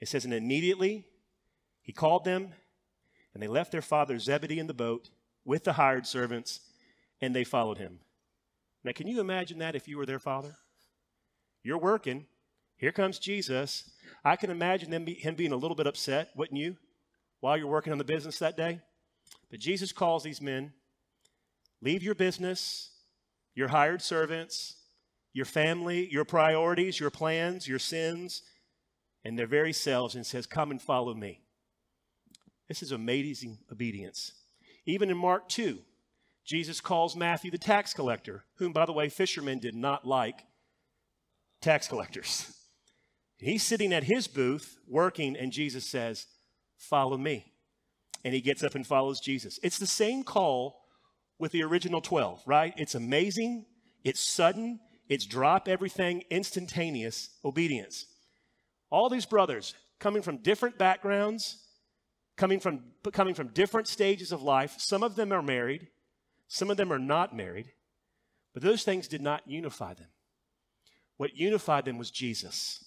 It 0.00 0.08
says, 0.08 0.24
And 0.24 0.34
immediately 0.34 1.04
he 1.82 1.92
called 1.92 2.24
them, 2.24 2.52
and 3.32 3.42
they 3.42 3.46
left 3.46 3.70
their 3.70 3.82
father 3.82 4.18
Zebedee 4.18 4.58
in 4.58 4.66
the 4.66 4.74
boat 4.74 5.10
with 5.44 5.62
the 5.62 5.74
hired 5.74 6.06
servants, 6.06 6.60
and 7.20 7.34
they 7.34 7.44
followed 7.44 7.78
him. 7.78 8.00
Now, 8.82 8.92
can 8.92 9.06
you 9.06 9.20
imagine 9.20 9.58
that 9.58 9.76
if 9.76 9.86
you 9.86 9.96
were 9.96 10.06
their 10.06 10.18
father? 10.18 10.56
You're 11.62 11.78
working. 11.78 12.26
Here 12.76 12.92
comes 12.92 13.18
Jesus. 13.18 13.90
I 14.24 14.36
can 14.36 14.50
imagine 14.50 14.90
them 14.90 15.06
him 15.06 15.34
being 15.34 15.52
a 15.52 15.56
little 15.56 15.76
bit 15.76 15.86
upset, 15.86 16.30
wouldn't 16.36 16.58
you, 16.58 16.76
while 17.40 17.56
you're 17.56 17.66
working 17.66 17.92
on 17.92 17.98
the 17.98 18.04
business 18.04 18.38
that 18.38 18.56
day? 18.56 18.80
But 19.50 19.60
Jesus 19.60 19.92
calls 19.92 20.22
these 20.22 20.40
men 20.40 20.72
leave 21.82 22.02
your 22.02 22.14
business, 22.14 22.90
your 23.54 23.68
hired 23.68 24.02
servants, 24.02 24.76
your 25.32 25.44
family, 25.44 26.08
your 26.10 26.24
priorities, 26.24 26.98
your 26.98 27.10
plans, 27.10 27.68
your 27.68 27.78
sins, 27.78 28.42
and 29.24 29.38
their 29.38 29.46
very 29.46 29.72
selves 29.72 30.14
and 30.14 30.24
says, 30.24 30.46
Come 30.46 30.70
and 30.70 30.80
follow 30.80 31.14
me. 31.14 31.42
This 32.68 32.82
is 32.82 32.92
amazing 32.92 33.58
obedience. 33.70 34.32
Even 34.86 35.10
in 35.10 35.16
Mark 35.16 35.48
2, 35.48 35.78
Jesus 36.44 36.80
calls 36.80 37.16
Matthew 37.16 37.50
the 37.50 37.58
tax 37.58 37.92
collector, 37.92 38.44
whom, 38.56 38.72
by 38.72 38.86
the 38.86 38.92
way, 38.92 39.08
fishermen 39.08 39.58
did 39.58 39.74
not 39.74 40.06
like 40.06 40.46
tax 41.60 41.88
collectors. 41.88 42.52
He's 43.36 43.62
sitting 43.62 43.92
at 43.92 44.04
his 44.04 44.28
booth 44.28 44.78
working, 44.88 45.36
and 45.36 45.52
Jesus 45.52 45.84
says, 45.84 46.26
Follow 46.76 47.16
me. 47.16 47.52
And 48.24 48.34
he 48.34 48.40
gets 48.40 48.62
up 48.62 48.74
and 48.74 48.86
follows 48.86 49.20
Jesus. 49.20 49.58
It's 49.62 49.78
the 49.78 49.86
same 49.86 50.22
call 50.22 50.80
with 51.38 51.52
the 51.52 51.62
original 51.62 52.00
12, 52.00 52.42
right? 52.46 52.74
It's 52.76 52.94
amazing, 52.94 53.66
it's 54.04 54.20
sudden, 54.20 54.80
it's 55.08 55.26
drop 55.26 55.68
everything, 55.68 56.24
instantaneous 56.30 57.30
obedience. 57.44 58.06
All 58.90 59.08
these 59.08 59.26
brothers 59.26 59.74
coming 59.98 60.22
from 60.22 60.38
different 60.38 60.78
backgrounds, 60.78 61.58
coming 62.36 62.60
from, 62.60 62.80
coming 63.12 63.34
from 63.34 63.48
different 63.48 63.88
stages 63.88 64.32
of 64.32 64.42
life. 64.42 64.74
Some 64.78 65.02
of 65.02 65.16
them 65.16 65.32
are 65.32 65.42
married, 65.42 65.88
some 66.48 66.70
of 66.70 66.76
them 66.76 66.92
are 66.92 66.98
not 66.98 67.36
married, 67.36 67.72
but 68.52 68.62
those 68.62 68.84
things 68.84 69.08
did 69.08 69.20
not 69.20 69.42
unify 69.46 69.94
them. 69.94 70.08
What 71.16 71.36
unified 71.36 71.84
them 71.84 71.98
was 71.98 72.10
Jesus 72.10 72.84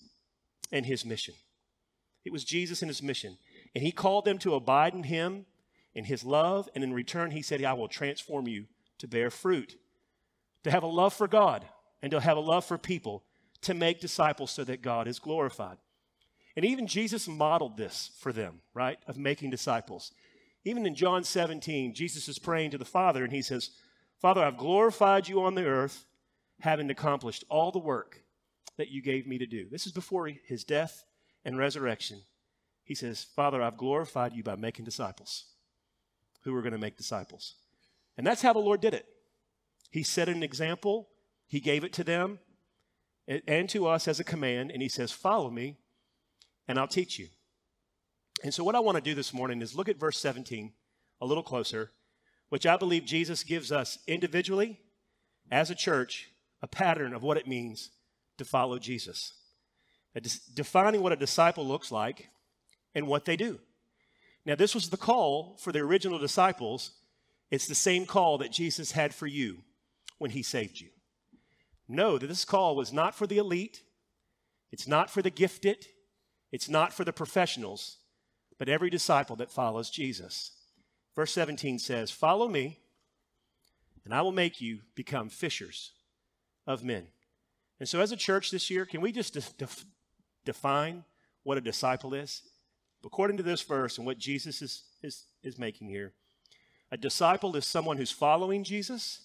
and 0.71 0.85
his 0.85 1.05
mission. 1.05 1.33
It 2.25 2.31
was 2.31 2.43
Jesus 2.43 2.81
and 2.81 2.89
his 2.89 3.01
mission. 3.01 3.37
And 3.75 3.83
he 3.83 3.91
called 3.91 4.25
them 4.25 4.37
to 4.39 4.55
abide 4.55 4.93
in 4.93 5.03
him, 5.03 5.45
in 5.93 6.05
his 6.05 6.23
love, 6.23 6.69
and 6.73 6.83
in 6.83 6.93
return, 6.93 7.31
he 7.31 7.41
said, 7.41 7.63
I 7.63 7.73
will 7.73 7.87
transform 7.87 8.47
you 8.47 8.65
to 8.99 9.07
bear 9.07 9.29
fruit, 9.29 9.75
to 10.63 10.71
have 10.71 10.83
a 10.83 10.87
love 10.87 11.13
for 11.13 11.27
God, 11.27 11.65
and 12.01 12.11
to 12.11 12.19
have 12.19 12.37
a 12.37 12.41
love 12.41 12.65
for 12.65 12.77
people, 12.77 13.23
to 13.61 13.73
make 13.73 13.99
disciples 13.99 14.51
so 14.51 14.63
that 14.63 14.81
God 14.81 15.07
is 15.07 15.19
glorified. 15.19 15.77
And 16.55 16.65
even 16.65 16.87
Jesus 16.87 17.27
modeled 17.27 17.77
this 17.77 18.11
for 18.19 18.33
them, 18.33 18.61
right, 18.73 18.99
of 19.07 19.17
making 19.17 19.49
disciples. 19.49 20.11
Even 20.65 20.85
in 20.85 20.95
John 20.95 21.23
17, 21.23 21.93
Jesus 21.93 22.27
is 22.27 22.39
praying 22.39 22.71
to 22.71 22.77
the 22.77 22.85
Father 22.85 23.23
and 23.23 23.31
he 23.31 23.41
says, 23.41 23.71
Father, 24.19 24.43
I've 24.43 24.57
glorified 24.57 25.27
you 25.27 25.41
on 25.41 25.55
the 25.55 25.65
earth, 25.65 26.05
having 26.59 26.89
accomplished 26.89 27.45
all 27.49 27.71
the 27.71 27.79
work 27.79 28.23
that 28.77 28.89
you 28.89 29.01
gave 29.01 29.25
me 29.25 29.37
to 29.37 29.45
do. 29.45 29.67
This 29.69 29.85
is 29.85 29.93
before 29.93 30.27
his 30.27 30.63
death 30.65 31.05
and 31.45 31.57
resurrection. 31.57 32.21
He 32.89 32.95
says, 32.95 33.23
Father, 33.35 33.61
I've 33.61 33.77
glorified 33.77 34.33
you 34.33 34.41
by 34.41 34.55
making 34.55 34.83
disciples 34.83 35.45
who 36.41 36.55
are 36.55 36.63
going 36.63 36.73
to 36.73 36.79
make 36.79 36.97
disciples. 36.97 37.53
And 38.17 38.25
that's 38.25 38.41
how 38.41 38.51
the 38.51 38.57
Lord 38.57 38.81
did 38.81 38.95
it. 38.95 39.05
He 39.91 40.01
set 40.01 40.27
an 40.27 40.41
example, 40.41 41.07
He 41.47 41.59
gave 41.59 41.83
it 41.83 41.93
to 41.93 42.03
them 42.03 42.39
and 43.27 43.69
to 43.69 43.85
us 43.85 44.07
as 44.07 44.19
a 44.19 44.23
command, 44.23 44.71
and 44.71 44.81
He 44.81 44.89
says, 44.89 45.11
Follow 45.11 45.51
me, 45.51 45.77
and 46.67 46.79
I'll 46.79 46.87
teach 46.87 47.19
you. 47.19 47.27
And 48.43 48.51
so, 48.51 48.63
what 48.63 48.73
I 48.73 48.79
want 48.79 48.95
to 48.95 49.03
do 49.03 49.13
this 49.13 49.35
morning 49.35 49.61
is 49.61 49.75
look 49.75 49.87
at 49.87 49.99
verse 49.99 50.17
17 50.17 50.73
a 51.21 51.25
little 51.27 51.43
closer, 51.43 51.91
which 52.49 52.65
I 52.65 52.75
believe 52.75 53.05
Jesus 53.05 53.43
gives 53.43 53.71
us 53.71 53.99
individually 54.07 54.79
as 55.51 55.69
a 55.69 55.75
church 55.75 56.31
a 56.63 56.67
pattern 56.67 57.13
of 57.13 57.21
what 57.21 57.37
it 57.37 57.47
means 57.47 57.91
to 58.39 58.45
follow 58.45 58.79
Jesus, 58.79 59.33
defining 60.55 61.03
what 61.03 61.13
a 61.13 61.15
disciple 61.15 61.67
looks 61.67 61.91
like 61.91 62.29
and 62.95 63.07
what 63.07 63.25
they 63.25 63.35
do. 63.35 63.59
Now, 64.45 64.55
this 64.55 64.73
was 64.73 64.89
the 64.89 64.97
call 64.97 65.57
for 65.59 65.71
the 65.71 65.79
original 65.79 66.17
disciples. 66.17 66.91
It's 67.51 67.67
the 67.67 67.75
same 67.75 68.05
call 68.05 68.37
that 68.39 68.51
Jesus 68.51 68.91
had 68.91 69.13
for 69.13 69.27
you 69.27 69.63
when 70.17 70.31
he 70.31 70.43
saved 70.43 70.79
you. 70.79 70.89
Know 71.87 72.17
that 72.17 72.27
this 72.27 72.45
call 72.45 72.75
was 72.75 72.93
not 72.93 73.15
for 73.15 73.27
the 73.27 73.37
elite, 73.37 73.83
It's 74.71 74.87
not 74.87 75.09
for 75.09 75.21
the 75.23 75.31
gifted, 75.31 75.87
it's 76.51 76.69
not 76.69 76.93
for 76.93 77.03
the 77.03 77.13
professionals, 77.13 77.97
but 78.57 78.69
every 78.69 78.89
disciple 78.89 79.35
that 79.37 79.51
follows 79.51 79.89
Jesus. 79.89 80.51
Verse 81.15 81.31
17 81.31 81.79
says, 81.79 82.11
Follow 82.11 82.47
me, 82.47 82.79
and 84.05 84.13
I 84.13 84.21
will 84.21 84.31
make 84.31 84.61
you 84.61 84.79
become 84.95 85.29
fishers 85.29 85.91
of 86.67 86.83
men. 86.83 87.07
And 87.79 87.87
so, 87.87 87.99
as 87.99 88.11
a 88.11 88.17
church 88.17 88.51
this 88.51 88.69
year, 88.69 88.85
can 88.85 89.01
we 89.01 89.11
just 89.11 89.33
de- 89.33 89.65
de- 89.65 89.85
define 90.45 91.03
what 91.43 91.57
a 91.57 91.61
disciple 91.61 92.13
is? 92.13 92.43
According 93.05 93.37
to 93.37 93.43
this 93.43 93.61
verse 93.61 93.97
and 93.97 94.05
what 94.05 94.17
Jesus 94.17 94.61
is, 94.61 94.83
is, 95.01 95.25
is 95.43 95.57
making 95.57 95.87
here, 95.87 96.13
a 96.91 96.97
disciple 96.97 97.55
is 97.55 97.65
someone 97.65 97.97
who's 97.97 98.11
following 98.11 98.63
Jesus, 98.63 99.21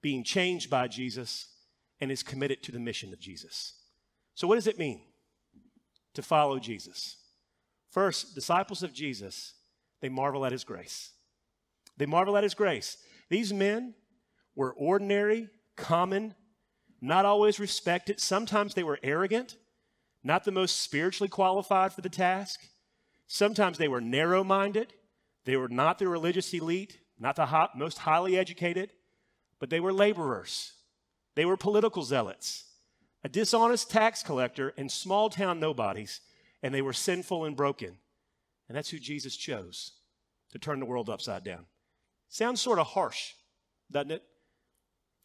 being 0.00 0.22
changed 0.22 0.70
by 0.70 0.88
Jesus, 0.88 1.48
and 2.00 2.10
is 2.10 2.22
committed 2.22 2.62
to 2.62 2.72
the 2.72 2.78
mission 2.78 3.12
of 3.12 3.18
Jesus. 3.18 3.74
So, 4.34 4.46
what 4.46 4.56
does 4.56 4.66
it 4.66 4.78
mean 4.78 5.00
to 6.14 6.22
follow 6.22 6.58
Jesus? 6.58 7.16
First, 7.90 8.34
disciples 8.34 8.82
of 8.82 8.92
Jesus, 8.92 9.54
they 10.00 10.08
marvel 10.08 10.44
at 10.44 10.52
his 10.52 10.64
grace. 10.64 11.12
They 11.96 12.06
marvel 12.06 12.36
at 12.36 12.44
his 12.44 12.54
grace. 12.54 12.98
These 13.30 13.52
men 13.52 13.94
were 14.54 14.74
ordinary, 14.74 15.48
common, 15.76 16.34
not 17.00 17.24
always 17.24 17.58
respected. 17.58 18.20
Sometimes 18.20 18.74
they 18.74 18.84
were 18.84 18.98
arrogant, 19.02 19.56
not 20.22 20.44
the 20.44 20.52
most 20.52 20.80
spiritually 20.80 21.28
qualified 21.28 21.92
for 21.92 22.00
the 22.00 22.08
task. 22.08 22.60
Sometimes 23.26 23.78
they 23.78 23.88
were 23.88 24.00
narrow 24.00 24.44
minded. 24.44 24.94
They 25.44 25.56
were 25.56 25.68
not 25.68 25.98
the 25.98 26.08
religious 26.08 26.52
elite, 26.52 26.98
not 27.18 27.36
the 27.36 27.46
hot, 27.46 27.78
most 27.78 27.98
highly 27.98 28.36
educated, 28.38 28.92
but 29.58 29.70
they 29.70 29.80
were 29.80 29.92
laborers. 29.92 30.72
They 31.34 31.44
were 31.44 31.56
political 31.56 32.02
zealots, 32.02 32.64
a 33.22 33.28
dishonest 33.28 33.90
tax 33.90 34.22
collector, 34.22 34.72
and 34.76 34.90
small 34.90 35.28
town 35.28 35.60
nobodies, 35.60 36.20
and 36.62 36.74
they 36.74 36.82
were 36.82 36.92
sinful 36.92 37.44
and 37.44 37.56
broken. 37.56 37.98
And 38.68 38.76
that's 38.76 38.90
who 38.90 38.98
Jesus 38.98 39.36
chose 39.36 39.92
to 40.50 40.58
turn 40.58 40.80
the 40.80 40.86
world 40.86 41.10
upside 41.10 41.44
down. 41.44 41.66
Sounds 42.28 42.60
sort 42.60 42.78
of 42.78 42.88
harsh, 42.88 43.34
doesn't 43.90 44.10
it? 44.10 44.22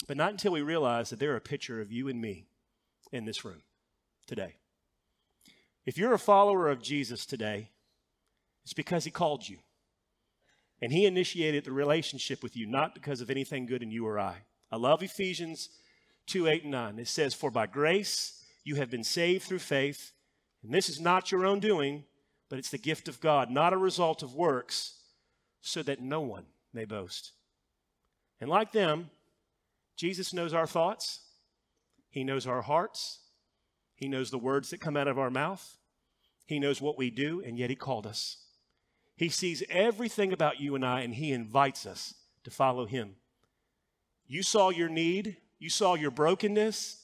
But 0.07 0.17
not 0.17 0.31
until 0.31 0.51
we 0.51 0.61
realize 0.61 1.09
that 1.09 1.19
they're 1.19 1.35
a 1.35 1.41
picture 1.41 1.81
of 1.81 1.91
you 1.91 2.07
and 2.07 2.19
me 2.19 2.47
in 3.11 3.25
this 3.25 3.45
room 3.45 3.61
today. 4.27 4.55
If 5.85 5.97
you're 5.97 6.13
a 6.13 6.19
follower 6.19 6.69
of 6.69 6.81
Jesus 6.81 7.25
today, 7.25 7.69
it's 8.63 8.73
because 8.73 9.03
he 9.03 9.11
called 9.11 9.47
you. 9.47 9.57
And 10.81 10.91
he 10.91 11.05
initiated 11.05 11.63
the 11.63 11.71
relationship 11.71 12.41
with 12.41 12.55
you, 12.55 12.65
not 12.65 12.95
because 12.95 13.21
of 13.21 13.29
anything 13.29 13.65
good 13.65 13.83
in 13.83 13.91
you 13.91 14.05
or 14.07 14.19
I. 14.19 14.37
I 14.71 14.77
love 14.77 15.03
Ephesians 15.03 15.69
2 16.27 16.47
8 16.47 16.63
and 16.63 16.71
9. 16.71 16.99
It 16.99 17.07
says, 17.07 17.33
For 17.33 17.51
by 17.51 17.67
grace 17.67 18.43
you 18.63 18.75
have 18.75 18.89
been 18.89 19.03
saved 19.03 19.43
through 19.43 19.59
faith, 19.59 20.11
and 20.63 20.73
this 20.73 20.89
is 20.89 20.99
not 20.99 21.31
your 21.31 21.45
own 21.45 21.59
doing, 21.59 22.03
but 22.49 22.59
it's 22.59 22.69
the 22.69 22.77
gift 22.77 23.07
of 23.07 23.19
God, 23.19 23.49
not 23.49 23.73
a 23.73 23.77
result 23.77 24.23
of 24.23 24.33
works, 24.33 24.95
so 25.61 25.83
that 25.83 26.01
no 26.01 26.21
one 26.21 26.45
may 26.73 26.85
boast. 26.85 27.31
And 28.39 28.49
like 28.49 28.71
them, 28.71 29.09
Jesus 29.95 30.33
knows 30.33 30.53
our 30.53 30.67
thoughts, 30.67 31.19
He 32.09 32.23
knows 32.23 32.47
our 32.47 32.61
hearts, 32.61 33.19
He 33.95 34.07
knows 34.07 34.31
the 34.31 34.37
words 34.37 34.71
that 34.71 34.81
come 34.81 34.97
out 34.97 35.07
of 35.07 35.19
our 35.19 35.29
mouth, 35.29 35.77
He 36.45 36.59
knows 36.59 36.81
what 36.81 36.97
we 36.97 37.09
do, 37.11 37.41
and 37.45 37.57
yet 37.57 37.69
He 37.69 37.75
called 37.75 38.07
us. 38.07 38.37
He 39.15 39.29
sees 39.29 39.63
everything 39.69 40.33
about 40.33 40.59
you 40.59 40.75
and 40.75 40.85
I, 40.85 41.01
and 41.01 41.13
He 41.13 41.31
invites 41.31 41.85
us 41.85 42.15
to 42.43 42.51
follow 42.51 42.85
Him. 42.85 43.15
You 44.27 44.43
saw 44.43 44.69
your 44.69 44.89
need, 44.89 45.37
you 45.59 45.69
saw 45.69 45.95
your 45.95 46.11
brokenness, 46.11 47.03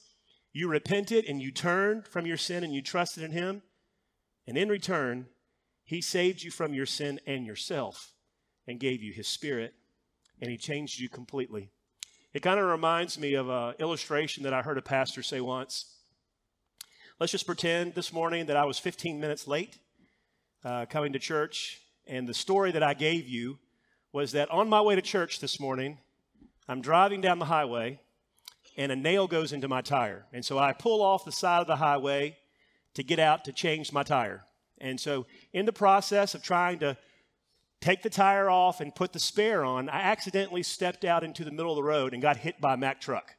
you 0.52 0.68
repented, 0.68 1.26
and 1.26 1.40
you 1.40 1.52
turned 1.52 2.06
from 2.06 2.26
your 2.26 2.36
sin 2.36 2.64
and 2.64 2.74
you 2.74 2.82
trusted 2.82 3.22
in 3.22 3.32
Him. 3.32 3.62
And 4.46 4.56
in 4.56 4.68
return, 4.68 5.26
He 5.84 6.00
saved 6.00 6.42
you 6.42 6.50
from 6.50 6.74
your 6.74 6.86
sin 6.86 7.20
and 7.26 7.46
yourself 7.46 8.12
and 8.66 8.80
gave 8.80 9.02
you 9.02 9.12
His 9.12 9.28
Spirit, 9.28 9.74
and 10.40 10.50
He 10.50 10.56
changed 10.56 10.98
you 10.98 11.08
completely. 11.08 11.70
It 12.34 12.42
kind 12.42 12.60
of 12.60 12.66
reminds 12.66 13.18
me 13.18 13.34
of 13.34 13.48
an 13.48 13.74
illustration 13.78 14.42
that 14.42 14.52
I 14.52 14.62
heard 14.62 14.78
a 14.78 14.82
pastor 14.82 15.22
say 15.22 15.40
once. 15.40 15.96
Let's 17.18 17.32
just 17.32 17.46
pretend 17.46 17.94
this 17.94 18.12
morning 18.12 18.46
that 18.46 18.56
I 18.56 18.64
was 18.64 18.78
15 18.78 19.18
minutes 19.18 19.48
late 19.48 19.78
uh, 20.64 20.86
coming 20.86 21.12
to 21.14 21.18
church, 21.18 21.80
and 22.08 22.26
the 22.26 22.34
story 22.34 22.72
that 22.72 22.82
I 22.82 22.94
gave 22.94 23.28
you 23.28 23.58
was 24.12 24.32
that 24.32 24.50
on 24.50 24.68
my 24.68 24.80
way 24.80 24.94
to 24.94 25.02
church 25.02 25.40
this 25.40 25.60
morning, 25.60 25.98
I'm 26.66 26.80
driving 26.80 27.20
down 27.20 27.38
the 27.38 27.44
highway 27.44 28.00
and 28.76 28.90
a 28.90 28.96
nail 28.96 29.26
goes 29.26 29.52
into 29.52 29.68
my 29.68 29.82
tire. 29.82 30.24
And 30.32 30.44
so 30.44 30.58
I 30.58 30.72
pull 30.72 31.02
off 31.02 31.24
the 31.24 31.32
side 31.32 31.60
of 31.60 31.66
the 31.66 31.76
highway 31.76 32.36
to 32.94 33.02
get 33.02 33.18
out 33.18 33.44
to 33.44 33.52
change 33.52 33.92
my 33.92 34.02
tire. 34.02 34.44
And 34.80 34.98
so, 34.98 35.26
in 35.52 35.66
the 35.66 35.72
process 35.72 36.34
of 36.34 36.42
trying 36.42 36.78
to 36.78 36.96
take 37.80 38.02
the 38.02 38.10
tire 38.10 38.48
off 38.48 38.80
and 38.80 38.94
put 38.94 39.12
the 39.12 39.18
spare 39.18 39.64
on, 39.64 39.88
I 39.88 40.02
accidentally 40.02 40.62
stepped 40.62 41.04
out 41.04 41.24
into 41.24 41.44
the 41.44 41.50
middle 41.50 41.72
of 41.72 41.76
the 41.76 41.82
road 41.82 42.12
and 42.12 42.22
got 42.22 42.36
hit 42.36 42.60
by 42.60 42.74
a 42.74 42.76
Mack 42.76 43.00
truck. 43.00 43.34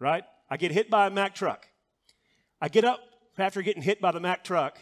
Right? 0.00 0.24
I 0.48 0.56
get 0.56 0.72
hit 0.72 0.90
by 0.90 1.06
a 1.06 1.10
Mack 1.10 1.34
truck. 1.34 1.68
I 2.60 2.68
get 2.68 2.84
up 2.84 3.00
after 3.38 3.62
getting 3.62 3.82
hit 3.82 4.00
by 4.00 4.10
the 4.10 4.20
Mack 4.20 4.42
truck, 4.42 4.78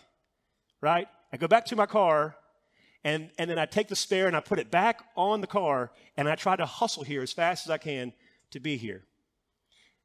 right? 0.81 1.07
I 1.31 1.37
go 1.37 1.47
back 1.47 1.67
to 1.67 1.77
my 1.77 1.87
car 1.87 2.35
and, 3.05 3.31
and 3.39 3.49
then 3.49 3.59
I 3.59 3.67
take 3.67 3.89
the 3.89 3.97
spare 3.97 4.27
and 4.27 4.37
I 4.37 4.41
put 4.41 4.59
it 4.59 4.71
back 4.71 5.03
on 5.17 5.41
the 5.41 5.47
car 5.47 5.93
and 6.17 6.29
I 6.29 6.35
try 6.35 6.57
to 6.57 6.67
hustle 6.67 7.05
here 7.05 7.23
as 7.23 7.33
fast 7.33 7.67
as 7.67 7.71
I 7.71 7.79
can 7.79 8.13
to 8.51 8.61
be 8.61 8.77
here. 8.77 9.05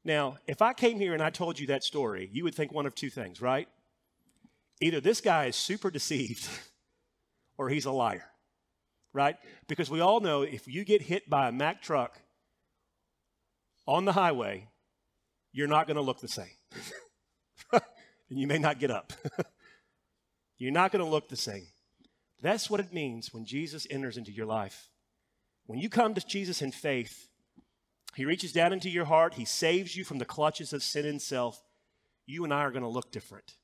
Now, 0.04 0.36
if 0.46 0.62
I 0.62 0.74
came 0.74 0.98
here 0.98 1.14
and 1.14 1.22
I 1.22 1.30
told 1.30 1.58
you 1.58 1.66
that 1.68 1.82
story, 1.82 2.28
you 2.32 2.44
would 2.44 2.54
think 2.54 2.72
one 2.72 2.86
of 2.86 2.94
two 2.94 3.10
things, 3.10 3.40
right? 3.40 3.68
Either 4.80 5.00
this 5.00 5.20
guy 5.20 5.46
is 5.46 5.56
super 5.56 5.90
deceived 5.90 6.48
or 7.58 7.68
he's 7.68 7.86
a 7.86 7.90
liar, 7.90 8.26
right? 9.12 9.36
Because 9.66 9.90
we 9.90 10.00
all 10.00 10.20
know 10.20 10.42
if 10.42 10.68
you 10.68 10.84
get 10.84 11.02
hit 11.02 11.28
by 11.28 11.48
a 11.48 11.52
Mack 11.52 11.82
truck 11.82 12.20
on 13.86 14.04
the 14.04 14.12
highway, 14.12 14.68
you're 15.52 15.68
not 15.68 15.86
going 15.86 15.96
to 15.96 16.02
look 16.02 16.20
the 16.20 16.28
same. 16.28 16.46
and 17.72 17.82
you 18.28 18.46
may 18.46 18.58
not 18.58 18.78
get 18.78 18.90
up. 18.90 19.12
you're 20.58 20.72
not 20.72 20.92
going 20.92 21.04
to 21.04 21.10
look 21.10 21.28
the 21.28 21.36
same. 21.36 21.66
That's 22.40 22.68
what 22.68 22.80
it 22.80 22.92
means 22.92 23.32
when 23.32 23.44
Jesus 23.44 23.86
enters 23.90 24.16
into 24.16 24.32
your 24.32 24.46
life. 24.46 24.88
When 25.66 25.78
you 25.78 25.88
come 25.88 26.14
to 26.14 26.26
Jesus 26.26 26.60
in 26.60 26.72
faith, 26.72 27.28
He 28.14 28.24
reaches 28.24 28.52
down 28.52 28.72
into 28.72 28.90
your 28.90 29.06
heart, 29.06 29.34
He 29.34 29.44
saves 29.44 29.96
you 29.96 30.04
from 30.04 30.18
the 30.18 30.24
clutches 30.24 30.72
of 30.72 30.82
sin 30.82 31.06
and 31.06 31.22
self. 31.22 31.62
You 32.26 32.44
and 32.44 32.52
I 32.52 32.60
are 32.60 32.70
going 32.70 32.82
to 32.82 32.88
look 32.88 33.10
different 33.10 33.54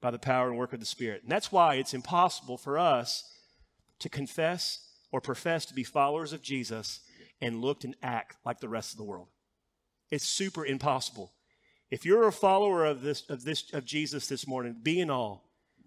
by 0.00 0.10
the 0.10 0.18
power 0.18 0.48
and 0.48 0.58
work 0.58 0.72
of 0.72 0.80
the 0.80 0.86
Spirit. 0.86 1.22
And 1.22 1.30
that's 1.30 1.52
why 1.52 1.76
it's 1.76 1.94
impossible 1.94 2.58
for 2.58 2.78
us 2.78 3.24
to 4.00 4.08
confess 4.08 4.88
or 5.12 5.20
profess 5.20 5.64
to 5.66 5.74
be 5.74 5.84
followers 5.84 6.32
of 6.32 6.42
Jesus 6.42 7.00
and 7.40 7.60
look 7.60 7.84
and 7.84 7.94
act 8.02 8.36
like 8.44 8.60
the 8.60 8.68
rest 8.68 8.92
of 8.92 8.98
the 8.98 9.04
world. 9.04 9.28
It's 10.10 10.26
super 10.26 10.66
impossible. 10.66 11.32
If 11.90 12.04
you're 12.04 12.26
a 12.26 12.32
follower 12.32 12.84
of 12.84 13.02
this 13.02 13.28
of 13.28 13.44
this 13.44 13.72
of 13.72 13.84
Jesus 13.84 14.26
this 14.26 14.46
morning, 14.46 14.76
be 14.82 15.00
in 15.00 15.10
awe 15.10 15.38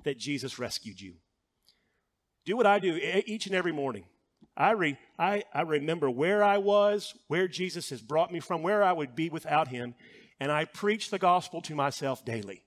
that 0.04 0.18
Jesus 0.18 0.60
rescued 0.60 1.02
you. 1.02 1.16
Do 2.46 2.56
what 2.56 2.68
I 2.68 2.80
do 2.80 3.00
each 3.26 3.48
and 3.48 3.56
every 3.56 3.72
morning. 3.72 4.06
I, 4.58 4.72
re, 4.72 4.98
I, 5.20 5.44
I 5.54 5.62
remember 5.62 6.10
where 6.10 6.44
I 6.44 6.60
was, 6.60 7.14
where 7.28 7.48
Jesus 7.48 7.90
has 7.90 8.02
brought 8.02 8.32
me 8.32 8.40
from, 8.40 8.64
where 8.64 8.84
I 8.84 8.94
would 8.94 9.16
be 9.16 9.30
without 9.30 9.68
him, 9.68 9.96
and 10.40 10.52
I 10.52 10.66
preach 10.66 11.10
the 11.10 11.20
gospel 11.20 11.62
to 11.64 11.76
myself 11.76 12.24
daily. 12.24 12.64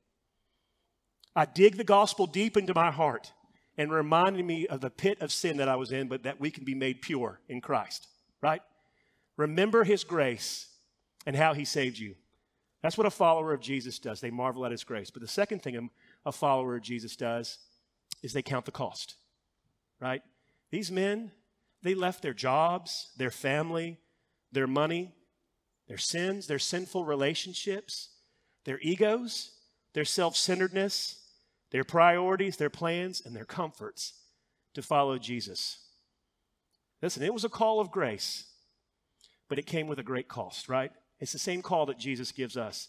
I 1.35 1.47
dig 1.47 1.77
the 1.77 1.85
gospel 1.85 2.27
deep 2.27 2.57
into 2.57 2.75
my 2.75 2.91
heart 2.91 3.33
and 3.79 3.93
reminding 3.93 4.47
me 4.47 4.67
of 4.67 4.81
the 4.81 4.91
pit 4.91 5.19
of 5.23 5.33
sin 5.33 5.59
that 5.59 5.69
I 5.69 5.77
was 5.77 5.93
in, 5.93 6.09
but 6.09 6.25
that 6.25 6.41
we 6.41 6.51
can 6.51 6.65
be 6.65 6.75
made 6.75 7.01
pure 7.01 7.41
in 7.49 7.61
Christ, 7.61 8.09
right? 8.43 8.61
Remember 9.37 9.85
his 9.85 10.05
grace 10.05 10.67
and 11.25 11.37
how 11.37 11.55
he 11.55 11.65
saved 11.65 11.99
you. 11.99 12.17
That's 12.83 12.99
what 12.99 13.07
a 13.07 13.11
follower 13.11 13.53
of 13.53 13.61
Jesus 13.61 13.99
does. 13.99 14.21
They 14.21 14.31
marvel 14.31 14.65
at 14.67 14.73
his 14.73 14.85
grace. 14.85 15.11
But 15.11 15.23
the 15.23 15.29
second 15.29 15.63
thing 15.63 15.91
a 16.27 16.33
follower 16.33 16.77
of 16.77 16.83
Jesus 16.83 17.17
does 17.17 17.59
is 18.23 18.33
they 18.33 18.43
count 18.43 18.65
the 18.65 18.73
cost 18.73 19.15
right? 20.01 20.23
These 20.71 20.91
men, 20.91 21.33
they 21.83 21.95
left 21.95 22.23
their 22.23 22.35
jobs, 22.35 23.11
their 23.17 23.31
family, 23.31 23.99
their 24.53 24.67
money, 24.67 25.13
their 25.87 25.99
sins, 25.99 26.47
their 26.47 26.59
sinful 26.59 27.05
relationships, 27.05 28.11
their 28.65 28.79
egos, 28.81 29.53
their 29.95 30.05
self 30.05 30.37
centeredness, 30.37 31.17
their 31.71 31.85
priorities, 31.85 32.57
their 32.57 32.71
plans, 32.71 33.23
and 33.25 33.35
their 33.35 33.45
comforts 33.45 34.15
to 34.75 34.83
follow 34.83 35.19
Jesus. 35.19 35.79
Listen, 37.03 37.23
it 37.23 37.33
was 37.33 37.45
a 37.45 37.49
call 37.49 37.81
of 37.81 37.91
grace, 37.91 38.45
but 39.49 39.59
it 39.59 39.67
came 39.67 39.87
with 39.87 39.99
a 39.99 40.05
great 40.05 40.29
cost, 40.29 40.69
right? 40.69 40.93
It's 41.21 41.33
the 41.33 41.39
same 41.39 41.63
call 41.63 41.87
that 41.87 41.99
Jesus 41.99 42.33
gives 42.33 42.57
us. 42.57 42.89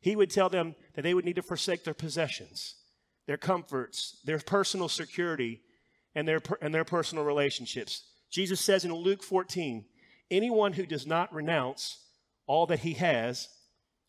He 0.00 0.16
would 0.16 0.30
tell 0.30 0.48
them 0.48 0.74
that 0.94 1.02
they 1.02 1.14
would 1.14 1.24
need 1.24 1.36
to 1.36 1.42
forsake 1.42 1.84
their 1.84 1.94
possessions, 1.94 2.74
their 3.26 3.36
comforts, 3.36 4.18
their 4.24 4.38
personal 4.38 4.88
security, 4.88 5.60
and 6.14 6.26
their, 6.26 6.40
and 6.60 6.74
their 6.74 6.84
personal 6.84 7.24
relationships. 7.24 8.04
Jesus 8.30 8.60
says 8.60 8.84
in 8.84 8.92
Luke 8.92 9.22
14, 9.22 9.84
anyone 10.30 10.72
who 10.72 10.86
does 10.86 11.06
not 11.06 11.32
renounce 11.34 11.98
all 12.46 12.66
that 12.66 12.80
he 12.80 12.94
has 12.94 13.48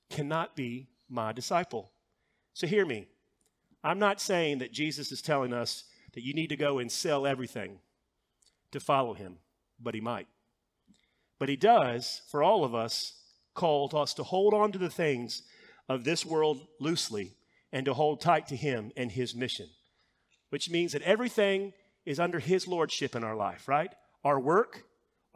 cannot 0.10 0.55
be 0.55 0.88
my 1.10 1.31
disciple. 1.31 1.91
So 2.53 2.67
hear 2.67 2.86
me. 2.86 3.07
I'm 3.83 4.00
not 4.00 4.22
saying 4.22 4.60
that 4.60 4.72
Jesus 4.72 5.12
is 5.12 5.22
telling 5.22 5.53
us 5.53 5.83
that 6.13 6.24
you 6.24 6.33
need 6.33 6.48
to 6.48 6.55
go 6.55 6.79
and 6.79 6.91
sell 6.91 7.27
everything 7.27 7.79
to 8.72 8.79
follow 8.79 9.13
him, 9.13 9.38
but 9.79 9.93
he 9.93 10.01
might. 10.01 10.27
But 11.39 11.50
he 11.50 11.55
does, 11.55 12.22
for 12.29 12.41
all 12.41 12.63
of 12.63 12.74
us, 12.74 13.13
call 13.53 13.89
to 13.89 13.98
us 13.98 14.13
to 14.15 14.24
hold 14.24 14.53
on 14.53 14.72
to 14.72 14.77
the 14.77 14.89
things 14.89 15.43
of 15.89 16.03
this 16.03 16.25
world 16.25 16.65
loosely 16.79 17.31
and 17.72 17.86
to 17.86 17.93
hold 17.93 18.22
tight 18.22 18.48
to 18.48 18.55
him 18.55 18.91
and 18.95 19.12
his 19.12 19.36
mission, 19.36 19.67
which 20.50 20.69
means 20.69 20.93
that 20.93 21.01
everything 21.01 21.74
is 22.05 22.19
under 22.19 22.39
his 22.39 22.67
lordship 22.67 23.15
in 23.15 23.24
our 23.24 23.36
life, 23.36 23.67
right? 23.67 23.93
Our 24.24 24.39
work, 24.39 24.83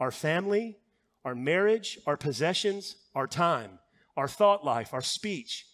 our 0.00 0.10
family, 0.10 0.78
our 1.24 1.34
marriage, 1.34 1.98
our 2.06 2.16
possessions, 2.16 2.96
our 3.14 3.26
time, 3.26 3.78
our 4.16 4.28
thought 4.28 4.64
life, 4.64 4.92
our 4.92 5.02
speech, 5.02 5.66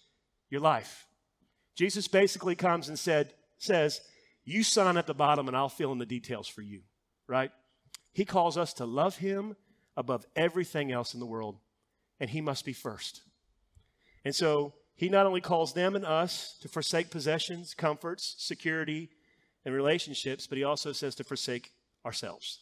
your 0.51 0.61
life. 0.61 1.07
Jesus 1.77 2.09
basically 2.09 2.55
comes 2.55 2.89
and 2.89 2.99
said, 2.99 3.35
says, 3.59 4.01
You 4.45 4.63
sign 4.63 4.97
at 4.97 5.07
the 5.07 5.15
bottom 5.15 5.49
and 5.49 5.57
I'll 5.57 5.69
fill 5.69 5.93
in 5.93 5.99
the 5.99 6.07
details 6.07 6.49
for 6.49 6.63
you, 6.63 6.83
right? 7.27 7.51
He 8.13 8.25
calls 8.25 8.57
us 8.57 8.73
to 8.75 8.85
love 8.85 9.17
him 9.17 9.57
above 9.97 10.27
everything 10.37 10.93
else 10.93 11.15
in 11.15 11.21
the 11.21 11.27
world, 11.27 11.59
and 12.21 12.31
he 12.31 12.41
must 12.41 12.65
be 12.65 12.73
first. 12.73 13.23
And 14.25 14.35
so 14.35 14.75
he 14.95 15.09
not 15.09 15.27
only 15.27 15.41
calls 15.41 15.73
them 15.73 15.97
and 15.97 16.05
us 16.05 16.57
to 16.63 16.69
forsake 16.69 17.11
possessions, 17.11 17.75
comforts, 17.75 18.37
security, 18.39 19.11
and 19.65 19.75
relationships, 19.75 20.47
but 20.47 20.59
he 20.59 20.65
also 20.65 20.93
says 20.93 21.15
to 21.17 21.25
forsake 21.25 21.73
ourselves, 22.05 22.61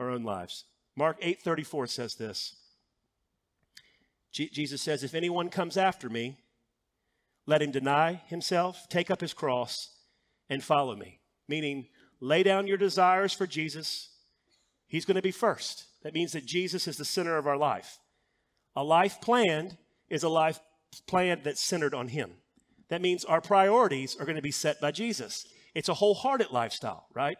our 0.00 0.10
own 0.10 0.22
lives. 0.22 0.64
Mark 0.96 1.18
8:34 1.20 1.86
says 1.86 2.14
this. 2.14 2.56
Jesus 4.32 4.82
says, 4.82 5.02
"If 5.02 5.14
anyone 5.14 5.48
comes 5.48 5.76
after 5.76 6.10
me, 6.10 6.36
let 7.46 7.62
him 7.62 7.70
deny 7.70 8.14
himself, 8.26 8.88
take 8.88 9.10
up 9.10 9.20
his 9.20 9.32
cross, 9.32 9.96
and 10.48 10.62
follow 10.62 10.94
me." 10.94 11.20
Meaning, 11.48 11.88
lay 12.20 12.42
down 12.42 12.66
your 12.66 12.76
desires 12.76 13.32
for 13.32 13.46
Jesus. 13.46 14.10
He's 14.86 15.04
going 15.04 15.16
to 15.16 15.22
be 15.22 15.30
first. 15.30 15.86
That 16.02 16.14
means 16.14 16.32
that 16.32 16.44
Jesus 16.44 16.86
is 16.86 16.96
the 16.96 17.04
center 17.04 17.36
of 17.36 17.46
our 17.46 17.56
life. 17.56 17.98
A 18.74 18.84
life 18.84 19.20
planned 19.20 19.78
is 20.08 20.22
a 20.22 20.28
life 20.28 20.60
planned 21.06 21.44
that's 21.44 21.64
centered 21.64 21.94
on 21.94 22.08
Him. 22.08 22.42
That 22.88 23.02
means 23.02 23.24
our 23.24 23.40
priorities 23.40 24.16
are 24.16 24.24
going 24.24 24.36
to 24.36 24.42
be 24.42 24.52
set 24.52 24.80
by 24.80 24.92
Jesus. 24.92 25.46
It's 25.76 25.90
a 25.90 25.94
wholehearted 25.94 26.52
lifestyle, 26.52 27.06
right? 27.14 27.36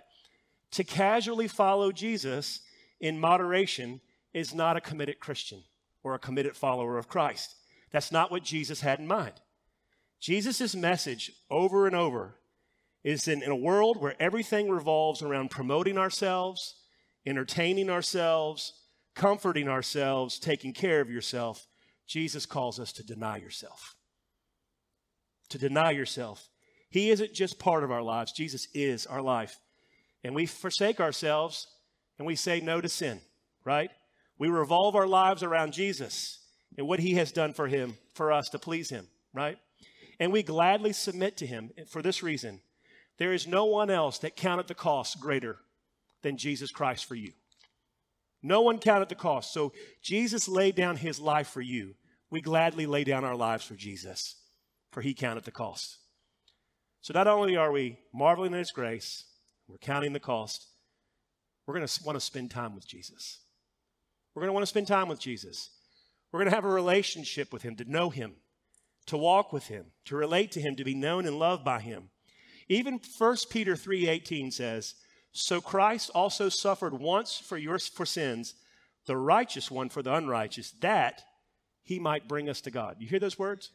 To 0.73 0.85
casually 0.85 1.49
follow 1.49 1.90
Jesus 1.90 2.61
in 3.00 3.19
moderation 3.19 4.02
is 4.35 4.55
not 4.55 4.76
a 4.76 4.81
committed 4.83 5.21
Christian 5.21 5.64
or 6.02 6.12
a 6.12 6.19
committed 6.19 6.55
follower 6.55 6.99
of 6.99 7.09
Christ. 7.09 7.57
That's 7.93 8.12
not 8.12 8.31
what 8.31 8.43
Jesus 8.43 8.83
had 8.83 8.99
in 8.99 9.07
mind. 9.07 9.40
Jesus' 10.21 10.76
message 10.76 11.33
over 11.49 11.87
and 11.87 11.97
over 11.97 12.35
is 13.02 13.26
in, 13.26 13.43
in 13.43 13.50
a 13.50 13.57
world 13.57 14.02
where 14.02 14.21
everything 14.21 14.69
revolves 14.69 15.23
around 15.23 15.50
promoting 15.50 15.97
ourselves, 15.97 16.75
entertaining 17.25 17.88
ourselves, 17.88 18.75
comforting 19.14 19.66
ourselves, 19.66 20.38
taking 20.38 20.75
care 20.75 21.00
of 21.00 21.09
yourself, 21.09 21.66
Jesus 22.07 22.45
calls 22.45 22.78
us 22.78 22.93
to 22.93 23.02
deny 23.02 23.38
yourself. 23.38 23.97
To 25.49 25.57
deny 25.57 25.93
yourself. 25.93 26.50
He 26.97 27.11
isn't 27.11 27.35
just 27.35 27.59
part 27.59 27.85
of 27.85 27.91
our 27.91 28.00
lives, 28.00 28.33
Jesus 28.33 28.69
is 28.73 29.05
our 29.05 29.21
life. 29.21 29.61
And 30.25 30.35
we 30.35 30.47
forsake 30.47 30.99
ourselves 30.99 31.67
and 32.17 32.26
we 32.26 32.37
say 32.37 32.59
no 32.59 32.81
to 32.81 32.88
sin, 32.88 33.21
right? 33.67 33.91
We 34.38 34.49
revolve 34.49 34.97
our 34.97 35.07
lives 35.07 35.43
around 35.43 35.75
Jesus 35.75 36.38
and 36.79 36.88
what 36.88 37.00
he 37.00 37.17
has 37.17 37.33
done 37.33 37.53
for 37.53 37.69
him, 37.69 37.99
for 38.15 38.33
us 38.33 38.49
to 38.49 38.59
please 38.59 38.88
him, 38.88 39.09
right? 39.35 39.59
And 40.19 40.33
we 40.33 40.43
gladly 40.43 40.95
submit 40.95 41.37
to 41.37 41.47
him 41.47 41.71
for 41.87 42.00
this 42.00 42.23
reason. 42.23 42.62
There 43.19 43.35
is 43.35 43.47
no 43.47 43.67
one 43.67 43.91
else 43.91 44.17
that 44.21 44.35
counted 44.35 44.67
the 44.67 44.75
cost 44.75 45.21
greater 45.21 45.59
than 46.23 46.39
Jesus 46.39 46.71
Christ 46.71 47.04
for 47.04 47.15
you. 47.15 47.32
No 48.43 48.63
one 48.63 48.78
counted 48.78 49.11
the 49.11 49.17
cost. 49.17 49.52
So 49.52 49.75
Jesus 50.00 50.49
laid 50.49 50.76
down 50.76 50.97
his 50.97 51.21
life 51.21 51.49
for 51.49 51.61
you. 51.61 51.95
We 52.30 52.41
gladly 52.41 52.87
lay 52.87 53.04
down 53.04 53.23
our 53.23 53.37
lives 53.37 53.67
for 53.67 53.75
Jesus, 53.75 54.37
for 54.93 55.02
he 55.02 55.13
counted 55.13 55.45
the 55.45 55.50
cost. 55.50 55.99
So 57.06 57.14
not 57.14 57.28
only 57.28 57.54
are 57.54 57.71
we 57.71 58.00
marveling 58.12 58.52
at 58.52 58.58
his 58.58 58.73
grace, 58.73 59.26
we're 59.69 59.78
counting 59.78 60.12
the 60.12 60.19
cost, 60.19 60.66
we're 61.64 61.75
going 61.75 61.86
to 61.86 62.02
want 62.02 62.16
to 62.16 62.21
spend 62.21 62.50
time 62.50 62.75
with 62.75 62.84
Jesus. 62.84 63.38
We're 64.34 64.40
going 64.40 64.49
to 64.49 64.52
want 64.52 64.64
to 64.64 64.69
spend 64.69 64.88
time 64.88 65.06
with 65.06 65.21
Jesus. 65.21 65.71
We're 66.32 66.40
going 66.40 66.50
to 66.50 66.54
have 66.56 66.64
a 66.64 66.69
relationship 66.69 67.52
with 67.52 67.62
him, 67.62 67.76
to 67.76 67.88
know 67.88 68.10
him, 68.10 68.34
to 69.06 69.16
walk 69.16 69.52
with 69.52 69.69
him, 69.69 69.92
to 70.06 70.16
relate 70.16 70.50
to 70.50 70.60
him, 70.60 70.75
to 70.75 70.82
be 70.82 70.97
known 70.97 71.26
and 71.26 71.38
loved 71.38 71.64
by 71.64 71.78
him. 71.78 72.10
Even 72.69 72.99
1 72.99 73.50
Peter 73.50 73.76
3:18 73.76 74.50
says, 74.50 74.97
"So 75.30 75.60
Christ 75.60 76.10
also 76.12 76.49
suffered 76.49 76.95
once 76.95 77.38
for 77.38 77.56
your 77.56 77.78
for 77.78 78.04
sins, 78.04 78.54
the 79.04 79.16
righteous 79.16 79.71
one 79.71 79.90
for 79.90 80.02
the 80.02 80.12
unrighteous, 80.12 80.73
that 80.80 81.23
he 81.84 82.00
might 82.00 82.26
bring 82.26 82.49
us 82.49 82.60
to 82.62 82.73
God." 82.73 83.00
You 83.00 83.06
hear 83.06 83.21
those 83.21 83.38
words? 83.38 83.71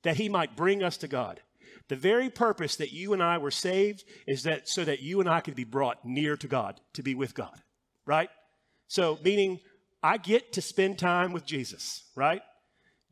That 0.00 0.16
he 0.16 0.30
might 0.30 0.56
bring 0.56 0.82
us 0.82 0.96
to 0.96 1.08
God. 1.08 1.42
The 1.88 1.96
very 1.96 2.30
purpose 2.30 2.76
that 2.76 2.92
you 2.92 3.12
and 3.12 3.22
I 3.22 3.38
were 3.38 3.50
saved 3.50 4.04
is 4.26 4.44
that 4.44 4.68
so 4.68 4.84
that 4.84 5.02
you 5.02 5.20
and 5.20 5.28
I 5.28 5.40
could 5.40 5.54
be 5.54 5.64
brought 5.64 6.04
near 6.04 6.36
to 6.36 6.48
God, 6.48 6.80
to 6.94 7.02
be 7.02 7.14
with 7.14 7.34
God, 7.34 7.60
right? 8.06 8.30
So, 8.88 9.18
meaning 9.24 9.60
I 10.02 10.18
get 10.18 10.52
to 10.54 10.62
spend 10.62 10.98
time 10.98 11.32
with 11.32 11.44
Jesus, 11.44 12.04
right? 12.14 12.42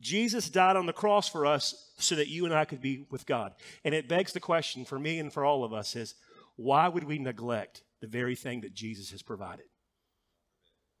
Jesus 0.01 0.49
died 0.49 0.75
on 0.75 0.87
the 0.87 0.93
cross 0.93 1.29
for 1.29 1.45
us 1.45 1.91
so 1.97 2.15
that 2.15 2.27
you 2.27 2.45
and 2.45 2.53
I 2.53 2.65
could 2.65 2.81
be 2.81 3.05
with 3.11 3.25
God. 3.25 3.53
And 3.85 3.93
it 3.93 4.09
begs 4.09 4.33
the 4.33 4.39
question 4.39 4.83
for 4.83 4.97
me 4.97 5.19
and 5.19 5.31
for 5.31 5.45
all 5.45 5.63
of 5.63 5.73
us 5.73 5.95
is 5.95 6.15
why 6.55 6.87
would 6.87 7.03
we 7.03 7.19
neglect 7.19 7.83
the 8.01 8.07
very 8.07 8.35
thing 8.35 8.61
that 8.61 8.73
Jesus 8.73 9.11
has 9.11 9.21
provided? 9.21 9.65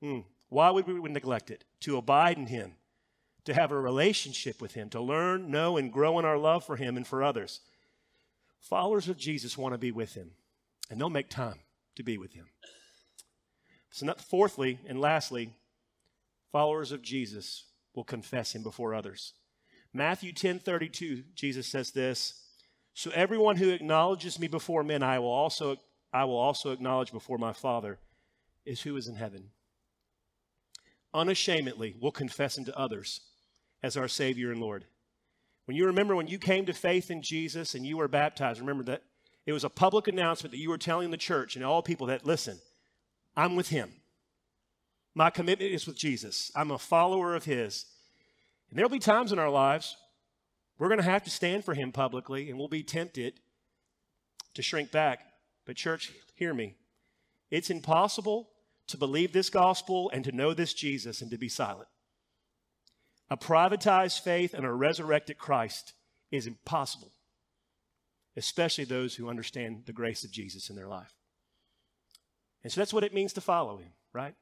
Hmm. 0.01 0.19
Why 0.49 0.69
would 0.69 0.87
we 0.87 1.09
neglect 1.09 1.49
it? 1.49 1.63
To 1.81 1.97
abide 1.97 2.37
in 2.37 2.47
Him, 2.47 2.73
to 3.45 3.53
have 3.53 3.71
a 3.71 3.79
relationship 3.79 4.61
with 4.61 4.73
Him, 4.73 4.89
to 4.89 5.01
learn, 5.01 5.49
know, 5.49 5.77
and 5.77 5.91
grow 5.91 6.19
in 6.19 6.25
our 6.25 6.37
love 6.37 6.63
for 6.63 6.75
Him 6.75 6.97
and 6.97 7.05
for 7.05 7.23
others. 7.23 7.61
Followers 8.59 9.07
of 9.07 9.17
Jesus 9.17 9.57
want 9.57 9.73
to 9.73 9.79
be 9.79 9.91
with 9.91 10.13
Him, 10.13 10.31
and 10.89 10.99
they'll 10.99 11.09
make 11.09 11.29
time 11.29 11.59
to 11.95 12.03
be 12.03 12.17
with 12.17 12.33
Him. 12.33 12.45
So, 13.89 14.05
not, 14.05 14.21
fourthly 14.21 14.79
and 14.87 15.01
lastly, 15.01 15.53
followers 16.51 16.91
of 16.91 17.01
Jesus 17.01 17.65
will 17.95 18.03
confess 18.03 18.53
Him 18.53 18.63
before 18.63 18.93
others. 18.93 19.33
Matthew 19.93 20.31
10 20.31 20.59
32, 20.59 21.23
Jesus 21.33 21.67
says 21.67 21.91
this 21.91 22.45
So 22.93 23.11
everyone 23.11 23.57
who 23.57 23.69
acknowledges 23.69 24.39
me 24.39 24.47
before 24.47 24.83
men, 24.83 25.01
I 25.01 25.17
will 25.19 25.31
also, 25.31 25.77
I 26.13 26.25
will 26.25 26.37
also 26.37 26.71
acknowledge 26.71 27.11
before 27.11 27.39
my 27.39 27.53
Father, 27.53 27.97
is 28.65 28.81
who 28.81 28.95
is 28.95 29.07
in 29.07 29.15
heaven. 29.15 29.49
Unashamedly, 31.13 31.95
we'll 31.99 32.11
confess 32.11 32.57
Him 32.57 32.65
to 32.65 32.77
others 32.77 33.21
as 33.83 33.97
our 33.97 34.07
Savior 34.07 34.51
and 34.51 34.61
Lord. 34.61 34.85
When 35.65 35.77
you 35.77 35.85
remember 35.85 36.15
when 36.15 36.27
you 36.27 36.37
came 36.37 36.65
to 36.65 36.73
faith 36.73 37.11
in 37.11 37.21
Jesus 37.21 37.75
and 37.75 37.85
you 37.85 37.97
were 37.97 38.07
baptized, 38.07 38.59
remember 38.59 38.83
that 38.85 39.03
it 39.45 39.53
was 39.53 39.63
a 39.63 39.69
public 39.69 40.07
announcement 40.07 40.51
that 40.51 40.59
you 40.59 40.69
were 40.69 40.77
telling 40.77 41.11
the 41.11 41.17
church 41.17 41.55
and 41.55 41.65
all 41.65 41.81
people 41.81 42.07
that, 42.07 42.25
listen, 42.25 42.59
I'm 43.35 43.55
with 43.55 43.69
Him. 43.69 43.91
My 45.13 45.29
commitment 45.29 45.71
is 45.71 45.87
with 45.87 45.97
Jesus. 45.97 46.51
I'm 46.55 46.71
a 46.71 46.77
follower 46.77 47.35
of 47.35 47.45
His. 47.45 47.85
And 48.69 48.77
there'll 48.77 48.89
be 48.89 48.99
times 48.99 49.31
in 49.31 49.39
our 49.39 49.49
lives 49.49 49.97
we're 50.77 50.87
going 50.87 50.99
to 50.99 51.03
have 51.03 51.23
to 51.25 51.29
stand 51.29 51.63
for 51.63 51.75
Him 51.75 51.91
publicly 51.91 52.49
and 52.49 52.57
we'll 52.57 52.67
be 52.67 52.81
tempted 52.81 53.35
to 54.55 54.61
shrink 54.63 54.91
back. 54.91 55.19
But, 55.65 55.75
church, 55.75 56.11
hear 56.35 56.55
me. 56.55 56.75
It's 57.51 57.69
impossible 57.69 58.49
to 58.87 58.97
believe 58.97 59.31
this 59.31 59.51
gospel 59.51 60.09
and 60.11 60.23
to 60.23 60.31
know 60.31 60.55
this 60.55 60.73
Jesus 60.73 61.21
and 61.21 61.29
to 61.29 61.37
be 61.37 61.49
silent. 61.49 61.87
A 63.31 63.37
privatized 63.37 64.19
faith 64.19 64.53
and 64.53 64.65
a 64.65 64.71
resurrected 64.71 65.37
Christ 65.37 65.93
is 66.31 66.47
impossible, 66.47 67.13
especially 68.35 68.83
those 68.83 69.15
who 69.15 69.29
understand 69.29 69.83
the 69.85 69.93
grace 69.93 70.25
of 70.25 70.31
Jesus 70.31 70.69
in 70.69 70.75
their 70.75 70.89
life. 70.89 71.13
And 72.61 72.71
so 72.71 72.81
that's 72.81 72.93
what 72.93 73.05
it 73.05 73.13
means 73.13 73.31
to 73.33 73.41
follow 73.41 73.77
him, 73.77 73.93
right? 74.11 74.35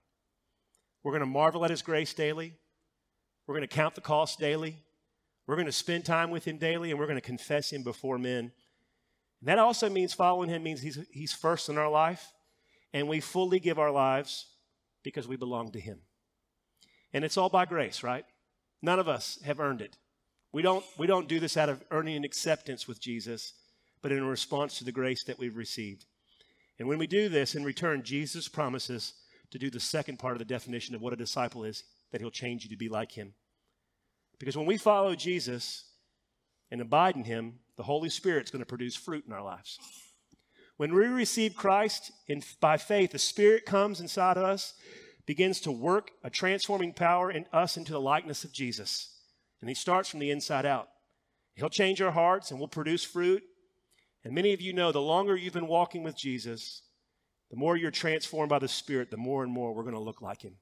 We're 1.03 1.11
going 1.11 1.19
to 1.19 1.27
marvel 1.27 1.63
at 1.63 1.69
his 1.69 1.83
grace 1.83 2.15
daily. 2.15 2.55
We're 3.45 3.55
going 3.55 3.67
to 3.67 3.75
count 3.75 3.93
the 3.93 4.01
cost 4.01 4.39
daily. 4.39 4.77
We're 5.45 5.55
going 5.55 5.67
to 5.67 5.71
spend 5.71 6.03
time 6.03 6.31
with 6.31 6.45
him 6.45 6.57
daily, 6.57 6.89
and 6.89 6.99
we're 6.99 7.05
going 7.05 7.15
to 7.15 7.21
confess 7.21 7.71
him 7.71 7.83
before 7.83 8.17
men. 8.17 8.51
And 9.39 9.47
that 9.47 9.59
also 9.59 9.87
means 9.87 10.15
following 10.15 10.49
him 10.49 10.63
means 10.63 10.81
he's, 10.81 10.97
he's 11.11 11.31
first 11.31 11.69
in 11.69 11.77
our 11.77 11.91
life, 11.91 12.33
and 12.91 13.07
we 13.07 13.19
fully 13.19 13.59
give 13.59 13.77
our 13.77 13.91
lives 13.91 14.47
because 15.03 15.27
we 15.27 15.35
belong 15.37 15.73
to 15.73 15.79
him. 15.79 15.99
And 17.13 17.23
it's 17.23 17.37
all 17.37 17.49
by 17.49 17.65
grace, 17.65 18.01
right? 18.01 18.25
None 18.81 18.99
of 18.99 19.07
us 19.07 19.39
have 19.43 19.59
earned 19.59 19.81
it. 19.81 19.97
We 20.51 20.61
don't, 20.61 20.83
we 20.97 21.07
don't 21.07 21.27
do 21.27 21.39
this 21.39 21.57
out 21.57 21.69
of 21.69 21.83
earning 21.91 22.15
an 22.15 22.23
acceptance 22.23 22.87
with 22.87 22.99
Jesus, 22.99 23.53
but 24.01 24.11
in 24.11 24.23
response 24.25 24.77
to 24.77 24.83
the 24.83 24.91
grace 24.91 25.23
that 25.25 25.37
we've 25.37 25.57
received. 25.57 26.05
And 26.79 26.87
when 26.87 26.97
we 26.97 27.07
do 27.07 27.29
this, 27.29 27.55
in 27.55 27.63
return, 27.63 28.03
Jesus 28.03 28.47
promises 28.47 29.13
to 29.51 29.59
do 29.59 29.69
the 29.69 29.79
second 29.79 30.17
part 30.17 30.33
of 30.33 30.39
the 30.39 30.45
definition 30.45 30.95
of 30.95 31.01
what 31.01 31.13
a 31.13 31.17
disciple 31.17 31.63
is 31.63 31.83
that 32.11 32.21
he'll 32.21 32.31
change 32.31 32.63
you 32.63 32.69
to 32.69 32.77
be 32.77 32.89
like 32.89 33.11
him. 33.11 33.33
Because 34.39 34.55
when 34.55 34.65
we 34.65 34.77
follow 34.77 35.15
Jesus 35.15 35.83
and 36.71 36.81
abide 36.81 37.15
in 37.15 37.25
him, 37.25 37.59
the 37.77 37.83
Holy 37.83 38.09
Spirit's 38.09 38.51
going 38.51 38.61
to 38.61 38.65
produce 38.65 38.95
fruit 38.95 39.25
in 39.27 39.33
our 39.33 39.43
lives. 39.43 39.77
When 40.77 40.93
we 40.93 41.05
receive 41.07 41.55
Christ 41.55 42.11
in, 42.27 42.41
by 42.61 42.77
faith, 42.77 43.11
the 43.11 43.19
Spirit 43.19 43.65
comes 43.65 43.99
inside 43.99 44.37
of 44.37 44.43
us, 44.43 44.73
begins 45.29 45.59
to 45.59 45.71
work 45.71 46.09
a 46.23 46.29
transforming 46.31 46.91
power 46.91 47.29
in 47.29 47.45
us 47.53 47.77
into 47.77 47.91
the 47.91 48.01
likeness 48.01 48.43
of 48.43 48.51
Jesus. 48.51 49.11
And 49.61 49.69
he 49.69 49.75
starts 49.75 50.09
from 50.09 50.19
the 50.19 50.31
inside 50.31 50.65
out. 50.65 50.89
He'll 51.53 51.69
change 51.69 52.01
our 52.01 52.09
hearts 52.09 52.49
and 52.49 52.59
we'll 52.59 52.67
produce 52.67 53.03
fruit. 53.03 53.43
And 54.23 54.33
many 54.33 54.53
of 54.53 54.61
you 54.61 54.73
know 54.73 54.91
the 54.91 54.99
longer 55.01 55.35
you've 55.35 55.53
been 55.53 55.67
walking 55.67 56.01
with 56.01 56.17
Jesus, 56.17 56.81
the 57.51 57.57
more 57.57 57.77
you're 57.77 57.91
transformed 57.91 58.49
by 58.49 58.57
the 58.57 58.67
Spirit, 58.67 59.11
the 59.11 59.17
more 59.17 59.43
and 59.43 59.53
more 59.53 59.71
we're 59.71 59.83
going 59.83 59.93
to 59.93 60.01
look 60.01 60.19
like 60.19 60.41
him. 60.41 60.55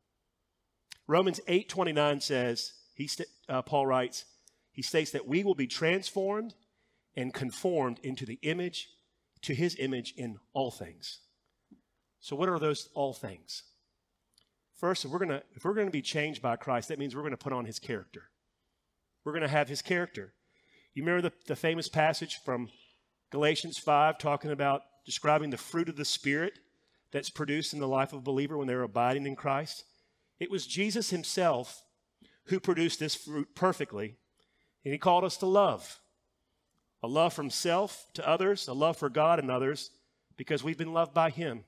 Romans 1.07 1.39
8:29 1.47 2.21
says, 2.21 2.73
he 2.93 3.07
st- 3.07 3.29
uh, 3.47 3.61
Paul 3.61 3.87
writes, 3.87 4.25
he 4.73 4.81
states 4.81 5.11
that 5.11 5.25
we 5.25 5.45
will 5.45 5.55
be 5.55 5.67
transformed 5.67 6.55
and 7.15 7.33
conformed 7.33 8.01
into 8.03 8.25
the 8.25 8.39
image 8.41 8.89
to 9.43 9.55
his 9.55 9.77
image 9.79 10.13
in 10.17 10.39
all 10.51 10.71
things. 10.71 11.19
So 12.19 12.35
what 12.35 12.49
are 12.49 12.59
those 12.59 12.89
all 12.93 13.13
things? 13.13 13.63
First, 14.77 15.05
if 15.05 15.11
we're 15.11 15.19
going 15.19 15.29
to 15.29 15.43
if 15.55 15.65
we're 15.65 15.73
to 15.73 15.89
be 15.89 16.01
changed 16.01 16.41
by 16.41 16.55
Christ, 16.55 16.89
that 16.89 16.99
means 16.99 17.15
we're 17.15 17.21
going 17.21 17.31
to 17.31 17.37
put 17.37 17.53
on 17.53 17.65
his 17.65 17.79
character. 17.79 18.29
We're 19.25 19.33
going 19.33 19.41
to 19.41 19.47
have 19.47 19.67
his 19.67 19.81
character. 19.81 20.33
You 20.93 21.03
remember 21.03 21.29
the, 21.29 21.33
the 21.47 21.55
famous 21.55 21.89
passage 21.89 22.39
from 22.45 22.69
Galatians 23.31 23.77
5 23.77 24.17
talking 24.17 24.51
about 24.51 24.81
describing 25.05 25.49
the 25.49 25.57
fruit 25.57 25.89
of 25.89 25.95
the 25.95 26.05
Spirit 26.05 26.59
that's 27.11 27.29
produced 27.29 27.73
in 27.73 27.79
the 27.79 27.87
life 27.87 28.13
of 28.13 28.19
a 28.19 28.21
believer 28.21 28.57
when 28.57 28.67
they're 28.67 28.83
abiding 28.83 29.25
in 29.25 29.35
Christ? 29.35 29.83
It 30.39 30.51
was 30.51 30.65
Jesus 30.65 31.09
himself 31.09 31.83
who 32.45 32.59
produced 32.59 32.99
this 32.99 33.15
fruit 33.15 33.49
perfectly, 33.55 34.15
and 34.85 34.93
he 34.93 34.97
called 34.97 35.23
us 35.23 35.37
to 35.37 35.45
love 35.45 35.99
a 37.03 37.07
love 37.07 37.33
from 37.33 37.49
self 37.49 38.07
to 38.13 38.27
others, 38.27 38.67
a 38.67 38.73
love 38.73 38.97
for 38.97 39.09
God 39.09 39.39
and 39.39 39.51
others, 39.51 39.91
because 40.35 40.63
we've 40.63 40.77
been 40.77 40.93
loved 40.93 41.13
by 41.13 41.29
him. 41.29 41.63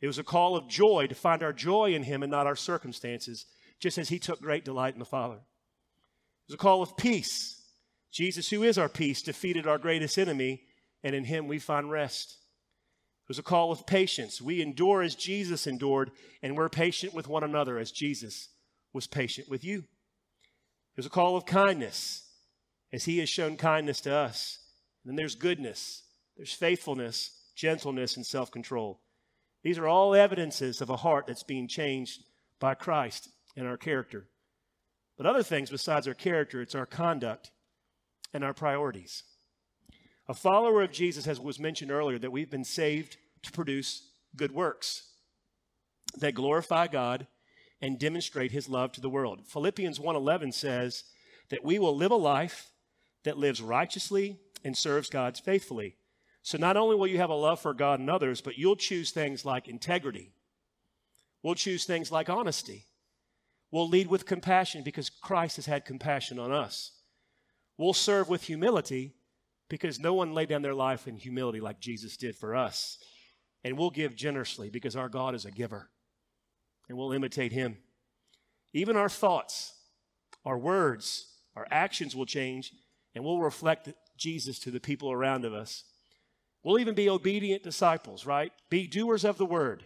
It 0.00 0.06
was 0.06 0.18
a 0.18 0.24
call 0.24 0.56
of 0.56 0.68
joy 0.68 1.06
to 1.08 1.14
find 1.14 1.42
our 1.42 1.52
joy 1.52 1.94
in 1.94 2.02
him 2.02 2.22
and 2.22 2.30
not 2.30 2.46
our 2.46 2.56
circumstances, 2.56 3.46
just 3.80 3.98
as 3.98 4.08
he 4.08 4.18
took 4.18 4.40
great 4.40 4.64
delight 4.64 4.94
in 4.94 4.98
the 4.98 5.04
Father. 5.04 5.36
It 5.36 6.52
was 6.52 6.54
a 6.54 6.58
call 6.58 6.82
of 6.82 6.96
peace. 6.96 7.62
Jesus, 8.12 8.48
who 8.48 8.62
is 8.62 8.78
our 8.78 8.88
peace, 8.88 9.22
defeated 9.22 9.66
our 9.66 9.78
greatest 9.78 10.18
enemy, 10.18 10.62
and 11.02 11.14
in 11.14 11.24
him 11.24 11.48
we 11.48 11.58
find 11.58 11.90
rest. 11.90 12.38
It 13.24 13.28
was 13.28 13.38
a 13.38 13.42
call 13.42 13.72
of 13.72 13.86
patience. 13.86 14.40
We 14.40 14.62
endure 14.62 15.02
as 15.02 15.14
Jesus 15.14 15.66
endured, 15.66 16.12
and 16.42 16.56
we're 16.56 16.68
patient 16.68 17.12
with 17.12 17.28
one 17.28 17.42
another 17.42 17.78
as 17.78 17.90
Jesus 17.90 18.48
was 18.92 19.06
patient 19.06 19.48
with 19.48 19.64
you. 19.64 19.78
It 19.78 20.98
was 20.98 21.06
a 21.06 21.10
call 21.10 21.36
of 21.36 21.44
kindness, 21.44 22.22
as 22.92 23.04
he 23.04 23.18
has 23.18 23.28
shown 23.28 23.56
kindness 23.56 24.00
to 24.02 24.14
us. 24.14 24.60
And 25.02 25.10
then 25.10 25.16
there's 25.16 25.34
goodness, 25.34 26.04
there's 26.36 26.52
faithfulness, 26.52 27.30
gentleness, 27.54 28.16
and 28.16 28.24
self 28.24 28.50
control. 28.50 29.00
These 29.62 29.78
are 29.78 29.88
all 29.88 30.14
evidences 30.14 30.80
of 30.80 30.90
a 30.90 30.96
heart 30.96 31.26
that's 31.26 31.42
being 31.42 31.68
changed 31.68 32.22
by 32.60 32.74
Christ 32.74 33.28
and 33.56 33.66
our 33.66 33.76
character. 33.76 34.28
But 35.16 35.26
other 35.26 35.42
things 35.42 35.70
besides 35.70 36.06
our 36.06 36.14
character, 36.14 36.60
it's 36.60 36.74
our 36.74 36.86
conduct 36.86 37.50
and 38.32 38.44
our 38.44 38.54
priorities. 38.54 39.24
A 40.28 40.34
follower 40.34 40.82
of 40.82 40.92
Jesus, 40.92 41.26
as 41.26 41.40
was 41.40 41.58
mentioned 41.58 41.90
earlier, 41.90 42.18
that 42.18 42.32
we've 42.32 42.50
been 42.50 42.64
saved 42.64 43.16
to 43.42 43.52
produce 43.52 44.10
good 44.36 44.52
works 44.52 45.08
that 46.18 46.34
glorify 46.34 46.86
God 46.86 47.26
and 47.80 47.98
demonstrate 47.98 48.52
his 48.52 48.68
love 48.68 48.92
to 48.92 49.00
the 49.00 49.10
world. 49.10 49.46
Philippians 49.46 50.00
1:11 50.00 50.52
says 50.52 51.04
that 51.50 51.64
we 51.64 51.78
will 51.78 51.96
live 51.96 52.10
a 52.10 52.16
life 52.16 52.72
that 53.24 53.38
lives 53.38 53.60
righteously 53.60 54.40
and 54.64 54.76
serves 54.76 55.10
God 55.10 55.38
faithfully. 55.38 55.96
So 56.46 56.58
not 56.58 56.76
only 56.76 56.94
will 56.94 57.08
you 57.08 57.18
have 57.18 57.30
a 57.30 57.34
love 57.34 57.58
for 57.58 57.74
God 57.74 57.98
and 57.98 58.08
others, 58.08 58.40
but 58.40 58.56
you'll 58.56 58.76
choose 58.76 59.10
things 59.10 59.44
like 59.44 59.66
integrity. 59.66 60.30
We'll 61.42 61.56
choose 61.56 61.84
things 61.84 62.12
like 62.12 62.30
honesty. 62.30 62.86
We'll 63.72 63.88
lead 63.88 64.06
with 64.06 64.26
compassion 64.26 64.84
because 64.84 65.10
Christ 65.10 65.56
has 65.56 65.66
had 65.66 65.84
compassion 65.84 66.38
on 66.38 66.52
us. 66.52 66.92
We'll 67.76 67.94
serve 67.94 68.28
with 68.28 68.44
humility 68.44 69.16
because 69.68 69.98
no 69.98 70.14
one 70.14 70.34
laid 70.34 70.48
down 70.48 70.62
their 70.62 70.72
life 70.72 71.08
in 71.08 71.16
humility 71.16 71.58
like 71.60 71.80
Jesus 71.80 72.16
did 72.16 72.36
for 72.36 72.54
us. 72.54 72.98
And 73.64 73.76
we'll 73.76 73.90
give 73.90 74.14
generously 74.14 74.70
because 74.70 74.94
our 74.94 75.08
God 75.08 75.34
is 75.34 75.46
a 75.46 75.50
giver. 75.50 75.90
And 76.88 76.96
we'll 76.96 77.10
imitate 77.10 77.50
him. 77.50 77.76
Even 78.72 78.96
our 78.96 79.08
thoughts, 79.08 79.74
our 80.44 80.56
words, 80.56 81.26
our 81.56 81.66
actions 81.72 82.14
will 82.14 82.24
change 82.24 82.72
and 83.16 83.24
we'll 83.24 83.40
reflect 83.40 83.92
Jesus 84.16 84.60
to 84.60 84.70
the 84.70 84.78
people 84.78 85.10
around 85.10 85.44
of 85.44 85.52
us. 85.52 85.82
We'll 86.66 86.80
even 86.80 86.96
be 86.96 87.08
obedient 87.08 87.62
disciples, 87.62 88.26
right? 88.26 88.50
Be 88.70 88.88
doers 88.88 89.24
of 89.24 89.38
the 89.38 89.46
word 89.46 89.84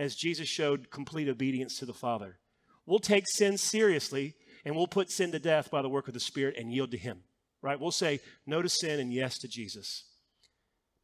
as 0.00 0.16
Jesus 0.16 0.48
showed 0.48 0.90
complete 0.90 1.28
obedience 1.28 1.78
to 1.78 1.86
the 1.86 1.94
Father. 1.94 2.40
We'll 2.86 2.98
take 2.98 3.28
sin 3.28 3.56
seriously 3.56 4.34
and 4.64 4.74
we'll 4.74 4.88
put 4.88 5.12
sin 5.12 5.30
to 5.30 5.38
death 5.38 5.70
by 5.70 5.80
the 5.80 5.88
work 5.88 6.08
of 6.08 6.14
the 6.14 6.18
Spirit 6.18 6.56
and 6.58 6.72
yield 6.72 6.90
to 6.90 6.98
Him, 6.98 7.20
right? 7.62 7.78
We'll 7.78 7.92
say 7.92 8.18
no 8.46 8.62
to 8.62 8.68
sin 8.68 8.98
and 8.98 9.12
yes 9.12 9.38
to 9.38 9.46
Jesus. 9.46 10.06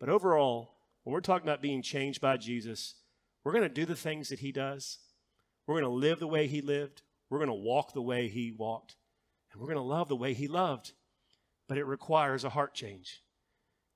But 0.00 0.09
overall, 0.09 0.74
when 1.05 1.14
we're 1.14 1.20
talking 1.20 1.46
about 1.46 1.62
being 1.62 1.81
changed 1.81 2.20
by 2.20 2.37
Jesus, 2.37 2.96
we're 3.44 3.53
going 3.53 3.62
to 3.62 3.68
do 3.68 3.87
the 3.87 3.94
things 3.94 4.31
that 4.31 4.40
He 4.40 4.50
does. 4.50 4.98
We're 5.68 5.81
going 5.81 5.85
to 5.85 5.90
live 5.90 6.18
the 6.18 6.27
way 6.27 6.48
He 6.48 6.61
lived. 6.61 7.03
We're 7.31 7.38
going 7.38 7.46
to 7.46 7.55
walk 7.55 7.92
the 7.92 8.03
way 8.03 8.27
He 8.27 8.50
walked. 8.50 8.96
And 9.53 9.61
we're 9.61 9.68
going 9.68 9.77
to 9.77 9.83
love 9.85 10.09
the 10.09 10.16
way 10.16 10.35
He 10.35 10.48
loved. 10.48 10.90
But 11.68 11.79
it 11.79 11.85
requires 11.85 12.42
a 12.42 12.50
heart 12.50 12.74
change. 12.74 13.20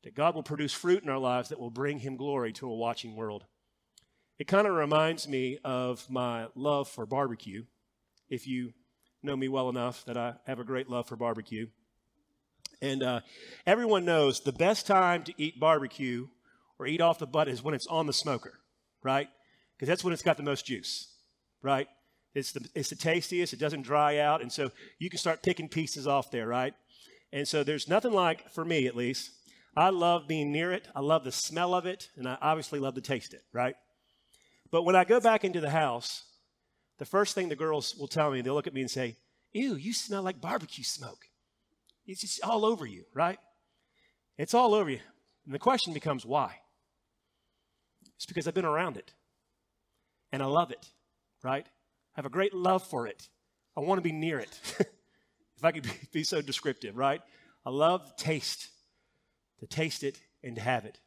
That 0.04 0.14
God 0.14 0.34
will 0.34 0.42
produce 0.42 0.72
fruit 0.72 1.02
in 1.02 1.08
our 1.08 1.18
lives 1.18 1.48
that 1.48 1.58
will 1.58 1.70
bring 1.70 1.98
Him 1.98 2.16
glory 2.16 2.52
to 2.54 2.70
a 2.70 2.76
watching 2.76 3.16
world. 3.16 3.44
It 4.38 4.46
kind 4.46 4.66
of 4.66 4.74
reminds 4.74 5.26
me 5.28 5.58
of 5.64 6.08
my 6.08 6.46
love 6.54 6.88
for 6.88 7.04
barbecue. 7.06 7.64
If 8.28 8.46
you 8.46 8.72
know 9.22 9.36
me 9.36 9.48
well 9.48 9.68
enough, 9.68 10.04
that 10.04 10.16
I 10.16 10.34
have 10.46 10.60
a 10.60 10.64
great 10.64 10.88
love 10.88 11.08
for 11.08 11.16
barbecue. 11.16 11.66
And 12.80 13.02
uh, 13.02 13.20
everyone 13.66 14.04
knows 14.04 14.40
the 14.40 14.52
best 14.52 14.86
time 14.86 15.24
to 15.24 15.34
eat 15.36 15.58
barbecue 15.58 16.28
or 16.78 16.86
eat 16.86 17.00
off 17.00 17.18
the 17.18 17.26
butt 17.26 17.48
is 17.48 17.62
when 17.62 17.74
it's 17.74 17.88
on 17.88 18.06
the 18.06 18.12
smoker, 18.12 18.60
right? 19.02 19.28
Because 19.76 19.88
that's 19.88 20.04
when 20.04 20.12
it's 20.12 20.22
got 20.22 20.36
the 20.36 20.44
most 20.44 20.66
juice, 20.66 21.08
right? 21.62 21.88
It's 22.34 22.52
the, 22.52 22.68
it's 22.74 22.90
the 22.90 22.96
tastiest, 22.96 23.52
it 23.52 23.58
doesn't 23.58 23.82
dry 23.82 24.18
out, 24.18 24.42
and 24.42 24.52
so 24.52 24.70
you 24.98 25.10
can 25.10 25.18
start 25.18 25.42
picking 25.42 25.68
pieces 25.68 26.06
off 26.06 26.30
there, 26.30 26.46
right? 26.46 26.74
And 27.32 27.48
so 27.48 27.64
there's 27.64 27.88
nothing 27.88 28.12
like, 28.12 28.48
for 28.50 28.64
me 28.64 28.86
at 28.86 28.94
least, 28.94 29.32
I 29.78 29.90
love 29.90 30.26
being 30.26 30.50
near 30.50 30.72
it. 30.72 30.88
I 30.96 31.00
love 31.00 31.22
the 31.22 31.30
smell 31.30 31.72
of 31.72 31.86
it, 31.86 32.08
and 32.16 32.28
I 32.28 32.36
obviously 32.40 32.80
love 32.80 32.96
to 32.96 33.00
taste 33.00 33.32
it, 33.32 33.44
right? 33.52 33.76
But 34.72 34.82
when 34.82 34.96
I 34.96 35.04
go 35.04 35.20
back 35.20 35.44
into 35.44 35.60
the 35.60 35.70
house, 35.70 36.24
the 36.98 37.04
first 37.04 37.34
thing 37.34 37.48
the 37.48 37.54
girls 37.54 37.94
will 37.96 38.08
tell 38.08 38.30
me, 38.32 38.40
they'll 38.40 38.54
look 38.54 38.66
at 38.66 38.74
me 38.74 38.80
and 38.80 38.90
say, 38.90 39.16
Ew, 39.52 39.76
you 39.76 39.94
smell 39.94 40.22
like 40.22 40.40
barbecue 40.40 40.82
smoke. 40.82 41.26
It's 42.06 42.22
just 42.22 42.42
all 42.42 42.64
over 42.64 42.86
you, 42.86 43.04
right? 43.14 43.38
It's 44.36 44.52
all 44.52 44.74
over 44.74 44.90
you. 44.90 44.98
And 45.46 45.54
the 45.54 45.58
question 45.60 45.94
becomes, 45.94 46.26
why? 46.26 46.56
It's 48.16 48.26
because 48.26 48.48
I've 48.48 48.54
been 48.54 48.64
around 48.64 48.96
it 48.96 49.12
and 50.32 50.42
I 50.42 50.46
love 50.46 50.70
it, 50.70 50.90
right? 51.42 51.64
I 51.64 52.16
have 52.16 52.26
a 52.26 52.30
great 52.30 52.52
love 52.52 52.82
for 52.82 53.06
it. 53.06 53.28
I 53.76 53.80
want 53.80 53.98
to 53.98 54.02
be 54.02 54.12
near 54.12 54.40
it. 54.40 54.58
if 54.80 55.64
I 55.64 55.70
could 55.70 55.88
be, 56.12 56.24
so 56.24 56.42
descriptive, 56.42 56.96
right? 56.96 57.20
I 57.64 57.70
love 57.70 58.06
the 58.06 58.22
taste, 58.22 58.68
to 59.58 59.66
taste 59.66 60.02
it 60.02 60.20
and 60.42 60.56
to 60.56 60.62
have 60.62 60.84
it. 60.84 61.00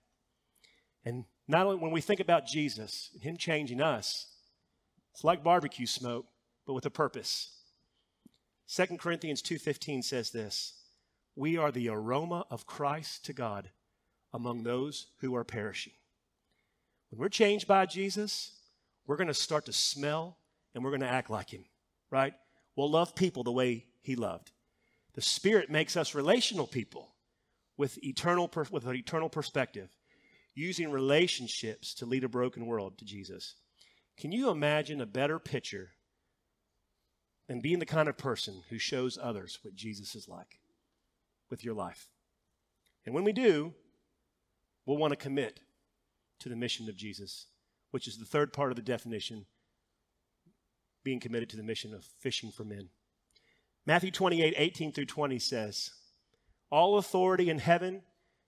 And 1.05 1.25
not 1.47 1.65
only 1.65 1.77
when 1.77 1.91
we 1.91 2.01
think 2.01 2.19
about 2.19 2.45
Jesus 2.45 3.09
and 3.13 3.23
Him 3.23 3.37
changing 3.37 3.81
us, 3.81 4.27
it's 5.13 5.23
like 5.23 5.43
barbecue 5.43 5.85
smoke, 5.85 6.27
but 6.65 6.73
with 6.73 6.85
a 6.85 6.89
purpose. 6.89 7.57
2 8.67 8.97
Corinthians 8.97 9.41
2:15 9.41 10.01
says 10.01 10.31
this, 10.31 10.73
"We 11.35 11.57
are 11.57 11.71
the 11.71 11.89
aroma 11.89 12.45
of 12.49 12.65
Christ 12.65 13.25
to 13.25 13.33
God 13.33 13.71
among 14.31 14.63
those 14.63 15.07
who 15.17 15.35
are 15.35 15.43
perishing." 15.43 15.93
When 17.09 17.19
we're 17.19 17.29
changed 17.29 17.67
by 17.67 17.85
Jesus, 17.85 18.53
we're 19.05 19.17
going 19.17 19.27
to 19.27 19.33
start 19.33 19.65
to 19.65 19.73
smell 19.73 20.37
and 20.73 20.83
we're 20.83 20.91
going 20.91 21.01
to 21.01 21.07
act 21.07 21.29
like 21.29 21.49
him, 21.49 21.65
right? 22.09 22.33
We'll 22.75 22.89
love 22.89 23.15
people 23.15 23.43
the 23.43 23.51
way 23.51 23.87
he 24.01 24.15
loved. 24.15 24.51
The 25.13 25.21
Spirit 25.21 25.69
makes 25.69 25.97
us 25.97 26.15
relational 26.15 26.67
people 26.67 27.13
with 27.81 27.97
eternal 28.03 28.47
with 28.69 28.85
an 28.85 28.95
eternal 28.95 29.27
perspective 29.27 29.89
using 30.53 30.91
relationships 30.91 31.95
to 31.95 32.05
lead 32.05 32.23
a 32.23 32.29
broken 32.29 32.67
world 32.67 32.95
to 32.99 33.05
Jesus. 33.05 33.55
Can 34.17 34.31
you 34.31 34.51
imagine 34.51 35.01
a 35.01 35.07
better 35.07 35.39
picture 35.39 35.89
than 37.47 37.59
being 37.59 37.79
the 37.79 37.87
kind 37.87 38.07
of 38.07 38.19
person 38.19 38.61
who 38.69 38.77
shows 38.77 39.17
others 39.19 39.57
what 39.63 39.73
Jesus 39.73 40.13
is 40.13 40.27
like 40.27 40.59
with 41.49 41.63
your 41.63 41.73
life? 41.73 42.07
And 43.03 43.15
when 43.15 43.23
we 43.23 43.33
do, 43.33 43.73
we'll 44.85 44.97
want 44.97 45.13
to 45.13 45.17
commit 45.17 45.61
to 46.41 46.49
the 46.49 46.55
mission 46.55 46.87
of 46.87 46.95
Jesus, 46.95 47.47
which 47.89 48.07
is 48.07 48.19
the 48.19 48.25
third 48.25 48.53
part 48.53 48.71
of 48.71 48.75
the 48.75 48.83
definition 48.83 49.47
being 51.03 51.19
committed 51.19 51.49
to 51.49 51.57
the 51.57 51.63
mission 51.63 51.95
of 51.95 52.05
fishing 52.19 52.51
for 52.51 52.63
men. 52.63 52.89
Matthew 53.87 54.11
28 54.11 54.53
18 54.55 54.91
through 54.91 55.05
20 55.05 55.39
says, 55.39 55.89
All 56.71 56.97
authority 56.97 57.49
in 57.49 57.59
heaven 57.59 58.01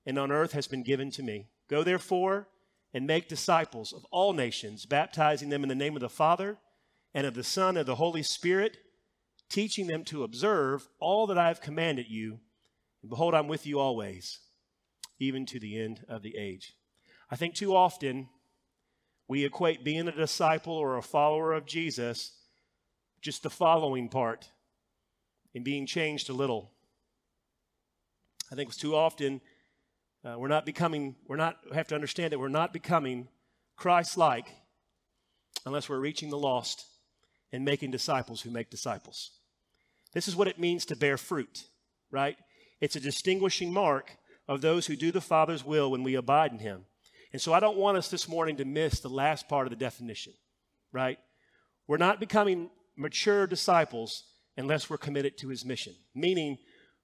and 0.06 0.18
on 0.18 0.32
earth 0.32 0.54
has 0.54 0.68
been 0.68 0.84
given 0.84 1.12
to 1.12 1.24
me. 1.24 1.48
Go 1.70 1.84
therefore 1.84 2.48
and 2.94 3.06
make 3.06 3.28
disciples 3.28 3.94
of 3.94 4.06
all 4.12 4.34
nations, 4.34 4.86
baptizing 4.86 5.50
them 5.50 5.64
in 5.64 5.70
the 5.70 5.76
name 5.76 5.96
of 5.96 6.02
the 6.02 6.10
Father 6.10 6.58
and 7.14 7.28
of 7.28 7.34
the 7.34 7.44
Son 7.44 7.70
and 7.70 7.80
of 7.80 7.86
the 7.86 7.96
Holy 7.96 8.24
Spirit, 8.24 8.78
teaching 9.50 9.88
them 9.88 10.04
to 10.06 10.24
observe 10.24 10.88
all 11.00 11.28
that 11.28 11.38
I 11.38 11.48
have 11.48 11.62
commanded 11.62 12.08
you. 12.10 12.40
And 13.02 13.10
behold, 13.10 13.34
I'm 13.34 13.48
with 13.48 13.68
you 13.68 13.80
always, 13.80 14.40
even 15.20 15.46
to 15.48 15.60
the 15.60 15.80
end 15.80 16.06
of 16.08 16.24
the 16.24 16.36
age. 16.38 16.74
I 17.30 17.36
think 17.36 17.56
too 17.56 17.76
often 17.76 18.30
we 19.28 19.46
equate 19.46 19.84
being 19.84 20.08
a 20.08 20.12
disciple 20.12 20.74
or 20.74 20.98
a 20.98 21.02
follower 21.02 21.54
of 21.54 21.66
Jesus 21.66 22.34
just 23.22 23.44
the 23.44 23.50
following 23.50 24.10
part 24.10 24.50
in 25.54 25.64
being 25.64 25.86
changed 25.86 26.30
a 26.30 26.34
little. 26.34 26.73
I 28.54 28.56
think 28.56 28.70
it's 28.70 28.78
too 28.78 28.96
often 28.96 29.42
uh, 30.24 30.36
we're 30.38 30.48
not 30.48 30.63
becoming, 30.63 31.16
we're 31.28 31.38
not, 31.38 31.58
we 31.68 31.76
have 31.76 31.88
to 31.88 31.96
understand 31.96 32.32
that 32.32 32.39
we're 32.39 32.50
not 32.50 32.72
becoming 32.72 33.28
Christ 33.76 34.16
like 34.16 34.46
unless 35.66 35.89
we're 35.89 36.00
reaching 36.00 36.30
the 36.30 36.38
lost 36.38 36.86
and 37.52 37.66
making 37.66 37.89
disciples 37.89 38.42
who 38.42 38.52
make 38.52 38.70
disciples. 38.70 39.32
This 40.13 40.28
is 40.28 40.36
what 40.36 40.48
it 40.48 40.60
means 40.60 40.86
to 40.86 40.96
bear 40.96 41.18
fruit, 41.18 41.63
right? 42.12 42.38
It's 42.80 42.96
a 42.96 43.00
distinguishing 43.00 43.74
mark 43.74 44.18
of 44.48 44.62
those 44.62 44.86
who 44.86 44.96
do 44.96 45.12
the 45.12 45.20
Father's 45.20 45.66
will 45.66 45.89
when 45.89 46.04
we 46.04 46.13
abide 46.13 46.52
in 46.52 46.60
Him. 46.60 46.86
And 47.32 47.42
so 47.42 47.54
I 47.54 47.60
don't 47.60 47.78
want 47.78 47.98
us 47.98 48.10
this 48.10 48.30
morning 48.30 48.58
to 48.58 48.66
miss 48.66 49.00
the 49.00 49.10
last 49.10 49.50
part 49.50 49.66
of 49.66 49.72
the 49.72 49.78
definition, 49.78 50.34
right? 50.92 51.18
We're 51.88 51.98
not 51.98 52.20
becoming 52.20 52.70
mature 52.96 53.48
disciples 53.48 54.26
unless 54.56 54.92
we're 54.92 54.98
committed 54.98 55.39
to 55.39 55.48
His 55.48 55.66
mission, 55.66 55.96
meaning 56.13 56.60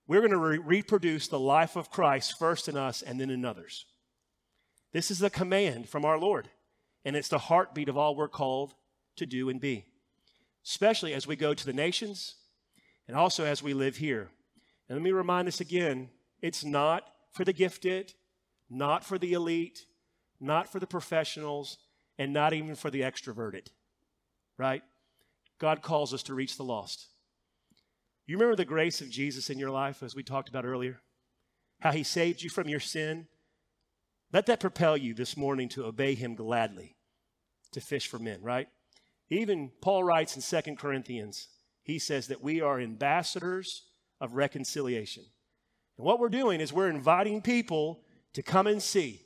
we're 0.10 0.22
going 0.22 0.32
to 0.32 0.38
re- 0.38 0.58
reproduce 0.58 1.28
the 1.28 1.40
life 1.40 1.76
of 1.76 1.92
Christ 1.92 2.40
first 2.40 2.68
in 2.68 2.76
us 2.76 3.04
and 3.04 3.22
then 3.22 3.30
in 3.30 3.46
others. 3.46 3.86
This 4.92 5.12
is 5.12 5.20
the 5.20 5.30
command 5.30 5.88
from 5.88 6.04
our 6.04 6.18
Lord, 6.18 6.50
and 7.06 7.16
it's 7.16 7.30
the 7.30 7.38
heartbeat 7.38 7.90
of 7.90 7.96
all 7.96 8.16
we're 8.16 8.28
called 8.28 8.74
to 9.18 9.28
do 9.28 9.50
and 9.50 9.62
be, 9.62 9.86
especially 10.66 11.14
as 11.14 11.28
we 11.28 11.36
go 11.36 11.54
to 11.54 11.66
the 11.66 11.74
nations 11.74 12.38
and 13.08 13.16
also 13.16 13.46
as 13.46 13.62
we 13.62 13.76
live 13.76 13.98
here. 13.98 14.32
And 14.90 14.98
let 14.98 15.04
me 15.04 15.12
remind 15.12 15.48
us 15.48 15.62
again 15.62 16.10
it's 16.42 16.66
not 16.66 17.04
for 17.32 17.46
the 17.46 17.54
gifted, 17.54 18.14
not 18.68 19.04
for 19.04 19.20
the 19.20 19.34
elite, 19.34 19.86
not 20.40 20.72
for 20.72 20.80
the 20.80 20.88
professionals, 20.88 21.78
and 22.18 22.34
not 22.34 22.54
even 22.54 22.74
for 22.74 22.90
the 22.90 23.02
extroverted, 23.02 23.68
right? 24.58 24.82
God 25.60 25.84
calls 25.84 26.16
us 26.16 26.24
to 26.24 26.34
reach 26.34 26.58
the 26.58 26.64
lost. 26.64 27.10
You 28.30 28.38
remember 28.38 28.56
the 28.56 28.64
grace 28.64 29.02
of 29.02 29.10
Jesus 29.10 29.50
in 29.50 29.58
your 29.58 29.72
life, 29.72 30.04
as 30.04 30.14
we 30.14 30.22
talked 30.22 30.50
about 30.50 30.64
earlier? 30.64 31.02
How 31.80 31.92
he 31.92 32.04
saved 32.04 32.44
you 32.44 32.50
from 32.52 32.70
your 32.70 32.80
sin? 32.80 33.26
Let 34.32 34.46
that 34.46 34.60
propel 34.60 34.96
you 34.96 35.16
this 35.16 35.36
morning 35.36 35.68
to 35.70 35.86
obey 35.86 36.14
him 36.14 36.36
gladly, 36.36 36.96
to 37.72 37.82
fish 37.82 38.08
for 38.08 38.20
men, 38.20 38.44
right? 38.44 38.68
Even 39.32 39.72
Paul 39.82 40.04
writes 40.04 40.36
in 40.36 40.44
Second 40.44 40.78
Corinthians, 40.78 41.48
he 41.82 41.98
says 41.98 42.28
that 42.28 42.44
we 42.44 42.62
are 42.62 42.80
ambassadors 42.80 43.88
of 44.22 44.36
reconciliation. 44.36 45.24
And 45.98 46.06
what 46.06 46.20
we're 46.20 46.30
doing 46.30 46.62
is 46.62 46.72
we're 46.72 46.88
inviting 46.88 47.42
people 47.42 48.02
to 48.34 48.44
come 48.44 48.68
and 48.68 48.80
see, 48.80 49.26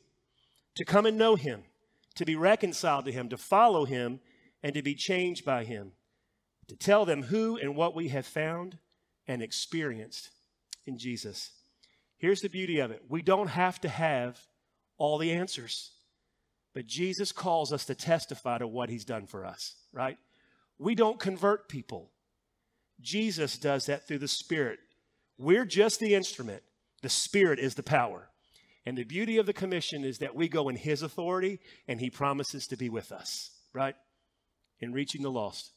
to 0.76 0.86
come 0.86 1.06
and 1.06 1.18
know 1.18 1.36
him, 1.36 1.63
to 2.16 2.24
be 2.24 2.38
reconciled 2.38 3.04
to 3.04 3.12
him, 3.12 3.28
to 3.28 3.38
follow 3.38 3.84
him, 3.84 4.22
and 4.63 4.74
to 4.76 4.82
be 4.82 4.96
changed 4.96 5.44
by 5.44 5.66
him, 5.66 5.92
to 6.70 6.78
tell 6.78 7.04
them 7.04 7.24
who 7.24 7.58
and 7.58 7.76
what 7.76 7.94
we 7.94 8.08
have 8.08 8.26
found 8.26 8.78
and 9.28 9.42
experienced 9.42 10.30
in 10.86 10.98
Jesus. 10.98 11.52
Here's 12.18 12.42
the 12.42 12.50
beauty 12.50 12.80
of 12.80 12.92
it 12.92 13.04
we 13.10 13.22
don't 13.22 13.50
have 13.50 13.80
to 13.82 13.90
have 13.90 14.40
all 14.98 15.18
the 15.18 15.32
answers, 15.32 15.92
but 16.74 16.88
Jesus 16.88 17.32
calls 17.32 17.74
us 17.74 17.86
to 17.86 17.96
testify 17.96 18.58
to 18.58 18.68
what 18.68 18.90
he's 18.90 19.06
done 19.06 19.28
for 19.28 19.46
us, 19.46 19.76
right? 19.92 20.18
We 20.78 20.96
don't 20.96 21.20
convert 21.20 21.70
people. 21.70 22.12
Jesus 23.02 23.58
does 23.58 23.86
that 23.88 24.08
through 24.08 24.20
the 24.20 24.28
Spirit. 24.28 24.80
We're 25.38 25.66
just 25.66 26.00
the 26.00 26.16
instrument, 26.16 26.64
the 27.02 27.10
Spirit 27.10 27.60
is 27.60 27.76
the 27.76 27.84
power. 27.84 28.30
And 28.86 28.98
the 28.98 29.04
beauty 29.04 29.38
of 29.38 29.46
the 29.46 29.54
commission 29.54 30.04
is 30.04 30.18
that 30.18 30.36
we 30.36 30.50
go 30.50 30.68
in 30.68 30.76
His 30.76 31.02
authority 31.02 31.60
and 31.88 32.00
He 32.00 32.10
promises 32.10 32.68
to 32.68 32.78
be 32.78 32.90
with 32.90 33.12
us, 33.12 33.52
right? 33.74 33.96
In 34.80 34.94
reaching 34.94 35.24
the 35.24 35.32
lost. 35.32 35.72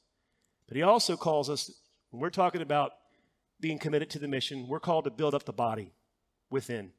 But 0.67 0.77
He 0.77 0.83
also 0.83 1.17
calls 1.17 1.49
us, 1.49 1.71
when 2.11 2.21
we're 2.21 2.31
talking 2.31 2.63
about 2.63 2.93
being 3.61 3.79
committed 3.79 4.11
to 4.11 4.19
the 4.19 4.29
mission, 4.29 4.69
we're 4.69 4.81
called 4.81 5.05
to 5.05 5.11
build 5.11 5.35
up 5.35 5.45
the 5.45 5.53
body 5.53 5.92
within. 6.51 6.92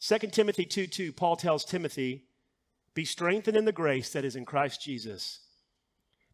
2 0.00 0.18
Timothy 0.32 0.64
2 0.64 0.86
2, 0.86 1.12
Paul 1.12 1.36
tells 1.36 1.64
Timothy, 1.64 2.24
Be 2.94 3.04
strengthened 3.04 3.56
in 3.56 3.64
the 3.64 3.72
grace 3.72 4.10
that 4.12 4.24
is 4.24 4.36
in 4.36 4.44
Christ 4.44 4.82
Jesus, 4.82 5.40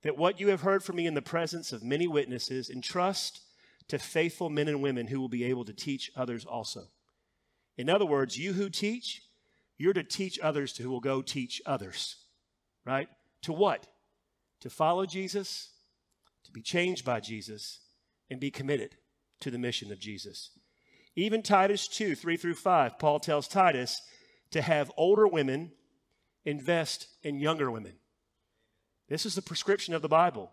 that 0.02 0.16
what 0.16 0.40
you 0.40 0.48
have 0.48 0.62
heard 0.62 0.84
from 0.84 0.96
me 0.96 1.06
in 1.06 1.14
the 1.14 1.22
presence 1.22 1.72
of 1.72 1.82
many 1.82 2.06
witnesses, 2.06 2.70
entrust 2.70 3.40
to 3.88 3.98
faithful 3.98 4.50
men 4.50 4.68
and 4.68 4.82
women 4.82 5.06
who 5.06 5.20
will 5.20 5.28
be 5.28 5.44
able 5.44 5.64
to 5.64 5.72
teach 5.72 6.10
others 6.16 6.44
also. 6.44 6.88
In 7.76 7.90
other 7.90 8.06
words, 8.06 8.38
you 8.38 8.52
who 8.52 8.70
teach, 8.70 9.22
you're 9.78 9.92
to 9.92 10.02
teach 10.02 10.38
others 10.40 10.76
who 10.76 10.90
will 10.90 11.00
go 11.00 11.22
teach 11.22 11.60
others, 11.66 12.16
right? 12.84 13.08
To 13.42 13.52
what? 13.52 13.86
To 14.60 14.70
follow 14.70 15.06
Jesus, 15.06 15.70
to 16.44 16.52
be 16.52 16.62
changed 16.62 17.04
by 17.04 17.20
Jesus, 17.20 17.80
and 18.30 18.40
be 18.40 18.50
committed 18.50 18.96
to 19.40 19.50
the 19.50 19.58
mission 19.58 19.92
of 19.92 19.98
Jesus. 19.98 20.50
Even 21.14 21.42
Titus 21.42 21.88
2 21.88 22.14
3 22.14 22.36
through 22.36 22.54
5, 22.54 22.98
Paul 22.98 23.20
tells 23.20 23.48
Titus 23.48 24.02
to 24.50 24.62
have 24.62 24.92
older 24.96 25.26
women 25.26 25.72
invest 26.44 27.08
in 27.22 27.40
younger 27.40 27.70
women. 27.70 27.94
This 29.08 29.26
is 29.26 29.34
the 29.34 29.42
prescription 29.42 29.94
of 29.94 30.02
the 30.02 30.08
Bible. 30.08 30.50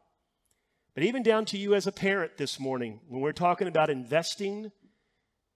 But 0.96 1.04
even 1.04 1.24
down 1.24 1.46
to 1.46 1.58
you 1.58 1.74
as 1.74 1.88
a 1.88 1.92
parent 1.92 2.38
this 2.38 2.60
morning, 2.60 3.00
when 3.08 3.22
we're 3.22 3.32
talking 3.32 3.68
about 3.68 3.90
investing 3.90 4.72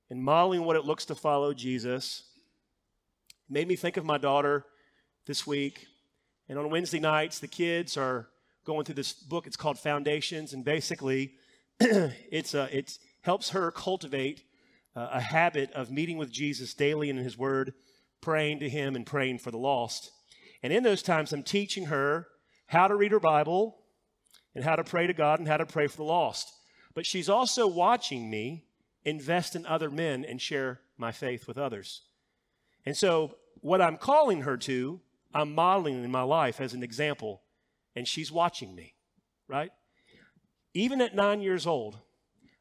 and 0.10 0.24
modeling 0.24 0.64
what 0.64 0.76
it 0.76 0.86
looks 0.86 1.06
to 1.06 1.16
follow 1.16 1.54
Jesus, 1.54 2.24
made 3.50 3.68
me 3.68 3.76
think 3.76 3.98
of 3.98 4.06
my 4.06 4.18
daughter 4.18 4.66
this 5.28 5.46
week. 5.46 5.86
And 6.50 6.58
on 6.58 6.72
Wednesday 6.72 7.00
nights, 7.00 7.40
the 7.40 7.48
kids 7.48 7.98
are 7.98 8.28
going 8.66 8.86
through 8.86 8.96
this 8.96 9.14
book. 9.14 9.46
It's 9.46 9.58
called 9.58 9.78
Foundations. 9.78 10.54
And 10.54 10.66
basically, 10.66 11.34
it's 11.80 12.56
uh, 12.56 12.68
it 12.72 12.98
helps 13.22 13.50
her 13.50 13.72
cultivate 13.72 14.44
uh, 14.96 15.10
a 15.12 15.22
habit 15.22 15.72
of 15.74 15.92
meeting 15.92 16.18
with 16.18 16.32
Jesus 16.32 16.74
daily 16.74 17.10
and 17.10 17.20
in 17.20 17.26
His 17.26 17.38
Word, 17.38 17.74
praying 18.20 18.60
to 18.60 18.70
Him, 18.70 18.96
and 18.96 19.06
praying 19.06 19.40
for 19.40 19.52
the 19.52 19.58
lost. 19.58 20.12
And 20.64 20.74
in 20.74 20.82
those 20.82 21.04
times, 21.04 21.32
I'm 21.32 21.44
teaching 21.44 21.86
her 21.86 22.28
how 22.66 22.88
to 22.88 22.96
read 22.96 23.12
her 23.12 23.20
Bible 23.20 23.78
and 24.56 24.64
how 24.64 24.76
to 24.76 24.84
pray 24.84 25.06
to 25.06 25.14
God 25.14 25.40
and 25.40 25.48
how 25.48 25.58
to 25.58 25.68
pray 25.68 25.86
for 25.86 25.98
the 25.98 26.04
lost. 26.04 26.52
But 26.96 27.06
she's 27.06 27.30
also 27.30 27.68
watching 27.68 28.30
me 28.30 28.66
invest 29.06 29.56
in 29.56 29.66
other 29.68 29.92
men 29.92 30.26
and 30.26 30.42
share 30.42 30.82
my 30.98 31.12
faith 31.12 31.48
with 31.48 31.60
others. 31.60 32.02
And 32.86 32.98
so, 32.98 33.36
what 33.62 33.82
I'm 33.82 33.98
calling 33.98 34.42
her 34.42 34.58
to, 34.58 35.00
I'm 35.34 35.54
modeling 35.54 36.04
in 36.04 36.10
my 36.10 36.24
life 36.24 36.60
as 36.60 36.74
an 36.74 36.82
example, 36.82 37.42
and 37.96 38.08
she's 38.08 38.32
watching 38.32 38.74
me, 38.74 38.96
right? 39.48 39.72
Even 40.78 41.02
at 41.02 41.16
nine 41.16 41.42
years 41.42 41.66
old, 41.66 41.98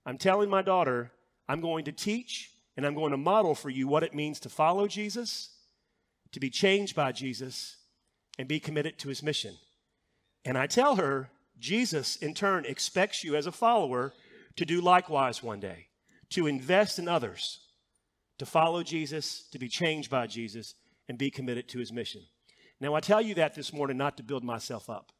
I'm 0.07 0.16
telling 0.16 0.48
my 0.48 0.62
daughter, 0.62 1.12
I'm 1.50 1.61
going 1.61 1.85
to 1.85 1.92
teach 1.92 2.50
and 2.74 2.87
I'm 2.87 2.94
going 2.94 3.11
to 3.11 3.18
model 3.18 3.55
for 3.55 3.68
you 3.68 3.87
what 3.88 4.02
it 4.02 4.14
means 4.14 4.40
to 4.40 4.48
follow 4.48 4.88
Jesus, 4.88 5.50
to 6.33 6.40
be 6.40 6.48
changed 6.48 6.96
by 6.96 7.12
Jesus, 7.12 7.76
and 8.38 8.48
be 8.48 8.59
committed 8.59 8.98
to 9.00 9.11
his 9.11 9.22
mission. 9.22 9.55
And 10.46 10.57
I 10.57 10.66
tell 10.66 10.96
her, 10.96 11.29
Jesus, 11.59 12.16
in 12.16 12.33
turn, 12.33 12.64
expects 12.64 13.22
you 13.22 13.37
as 13.37 13.46
a 13.46 13.52
follower 13.52 14.14
to 14.57 14.64
do 14.64 14.81
likewise 14.81 15.42
one 15.42 15.61
day, 15.61 15.88
to 16.31 16.46
invest 16.46 16.98
in 16.98 17.09
others, 17.09 17.66
to 18.38 18.46
follow 18.46 18.83
Jesus, 18.83 19.46
to 19.52 19.59
be 19.59 19.68
changed 19.68 20.11
by 20.11 20.26
Jesus, 20.26 20.74
and 21.07 21.18
be 21.18 21.31
committed 21.31 21.68
to 21.68 21.79
his 21.81 21.92
mission. 21.92 22.22
Now, 22.81 22.94
I 22.94 23.00
tell 23.00 23.20
you 23.20 23.35
that 23.35 23.55
this 23.55 23.74
morning 23.74 23.98
not 23.98 24.16
to 24.16 24.22
build 24.22 24.42
myself 24.42 24.88
up. 24.88 25.12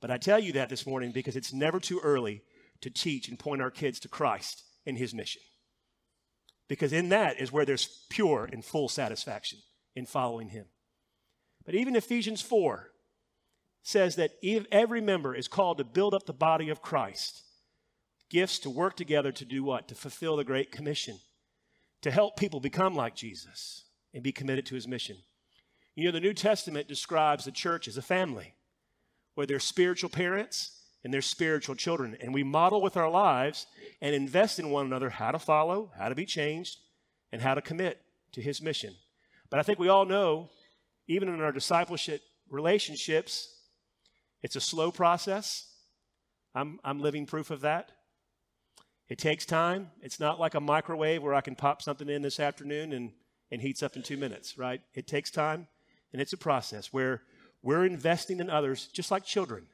But 0.00 0.10
I 0.10 0.18
tell 0.18 0.38
you 0.38 0.52
that 0.52 0.68
this 0.68 0.86
morning 0.86 1.12
because 1.12 1.36
it's 1.36 1.52
never 1.52 1.80
too 1.80 2.00
early 2.02 2.42
to 2.80 2.90
teach 2.90 3.28
and 3.28 3.38
point 3.38 3.62
our 3.62 3.70
kids 3.70 3.98
to 4.00 4.08
Christ 4.08 4.62
and 4.86 4.96
his 4.96 5.12
mission. 5.14 5.42
Because 6.68 6.92
in 6.92 7.08
that 7.08 7.40
is 7.40 7.50
where 7.50 7.64
there's 7.64 8.04
pure 8.10 8.48
and 8.52 8.64
full 8.64 8.88
satisfaction 8.88 9.58
in 9.96 10.06
following 10.06 10.50
him. 10.50 10.66
But 11.64 11.74
even 11.74 11.96
Ephesians 11.96 12.40
4 12.42 12.90
says 13.82 14.16
that 14.16 14.32
every 14.70 15.00
member 15.00 15.34
is 15.34 15.48
called 15.48 15.78
to 15.78 15.84
build 15.84 16.14
up 16.14 16.26
the 16.26 16.32
body 16.32 16.68
of 16.68 16.82
Christ. 16.82 17.42
Gifts 18.30 18.58
to 18.60 18.70
work 18.70 18.96
together 18.96 19.32
to 19.32 19.44
do 19.44 19.64
what? 19.64 19.88
To 19.88 19.94
fulfill 19.94 20.36
the 20.36 20.44
Great 20.44 20.70
Commission, 20.70 21.18
to 22.02 22.10
help 22.10 22.36
people 22.36 22.60
become 22.60 22.94
like 22.94 23.14
Jesus 23.14 23.84
and 24.12 24.22
be 24.22 24.32
committed 24.32 24.66
to 24.66 24.74
his 24.74 24.86
mission. 24.86 25.16
You 25.94 26.04
know, 26.04 26.12
the 26.12 26.20
New 26.20 26.34
Testament 26.34 26.86
describes 26.86 27.44
the 27.44 27.50
church 27.50 27.88
as 27.88 27.96
a 27.96 28.02
family 28.02 28.54
where 29.38 29.46
they're 29.46 29.60
spiritual 29.60 30.10
parents 30.10 30.72
and 31.04 31.14
they're 31.14 31.22
spiritual 31.22 31.76
children. 31.76 32.16
And 32.20 32.34
we 32.34 32.42
model 32.42 32.82
with 32.82 32.96
our 32.96 33.08
lives 33.08 33.68
and 34.00 34.12
invest 34.12 34.58
in 34.58 34.68
one 34.68 34.84
another 34.84 35.10
how 35.10 35.30
to 35.30 35.38
follow, 35.38 35.92
how 35.96 36.08
to 36.08 36.16
be 36.16 36.26
changed, 36.26 36.78
and 37.30 37.40
how 37.40 37.54
to 37.54 37.62
commit 37.62 38.00
to 38.32 38.42
his 38.42 38.60
mission. 38.60 38.96
But 39.48 39.60
I 39.60 39.62
think 39.62 39.78
we 39.78 39.90
all 39.90 40.06
know, 40.06 40.50
even 41.06 41.28
in 41.28 41.40
our 41.40 41.52
discipleship 41.52 42.20
relationships, 42.50 43.54
it's 44.42 44.56
a 44.56 44.60
slow 44.60 44.90
process. 44.90 45.72
I'm, 46.52 46.80
I'm 46.82 46.98
living 46.98 47.24
proof 47.24 47.52
of 47.52 47.60
that. 47.60 47.92
It 49.08 49.18
takes 49.18 49.46
time. 49.46 49.92
It's 50.02 50.18
not 50.18 50.40
like 50.40 50.56
a 50.56 50.60
microwave 50.60 51.22
where 51.22 51.34
I 51.34 51.42
can 51.42 51.54
pop 51.54 51.80
something 51.80 52.08
in 52.08 52.22
this 52.22 52.40
afternoon 52.40 52.92
and, 52.92 53.12
and 53.52 53.62
heats 53.62 53.84
up 53.84 53.94
in 53.94 54.02
two 54.02 54.16
minutes, 54.16 54.58
right? 54.58 54.80
It 54.94 55.06
takes 55.06 55.30
time, 55.30 55.68
and 56.12 56.20
it's 56.20 56.32
a 56.32 56.36
process 56.36 56.92
where 56.92 57.22
we're 57.62 57.84
investing 57.84 58.40
in 58.40 58.50
others 58.50 58.86
just 58.92 59.10
like 59.10 59.24
children, 59.24 59.66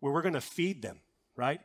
where 0.00 0.12
we're 0.12 0.22
going 0.22 0.34
to 0.34 0.40
feed 0.40 0.82
them, 0.82 1.00
right? 1.36 1.60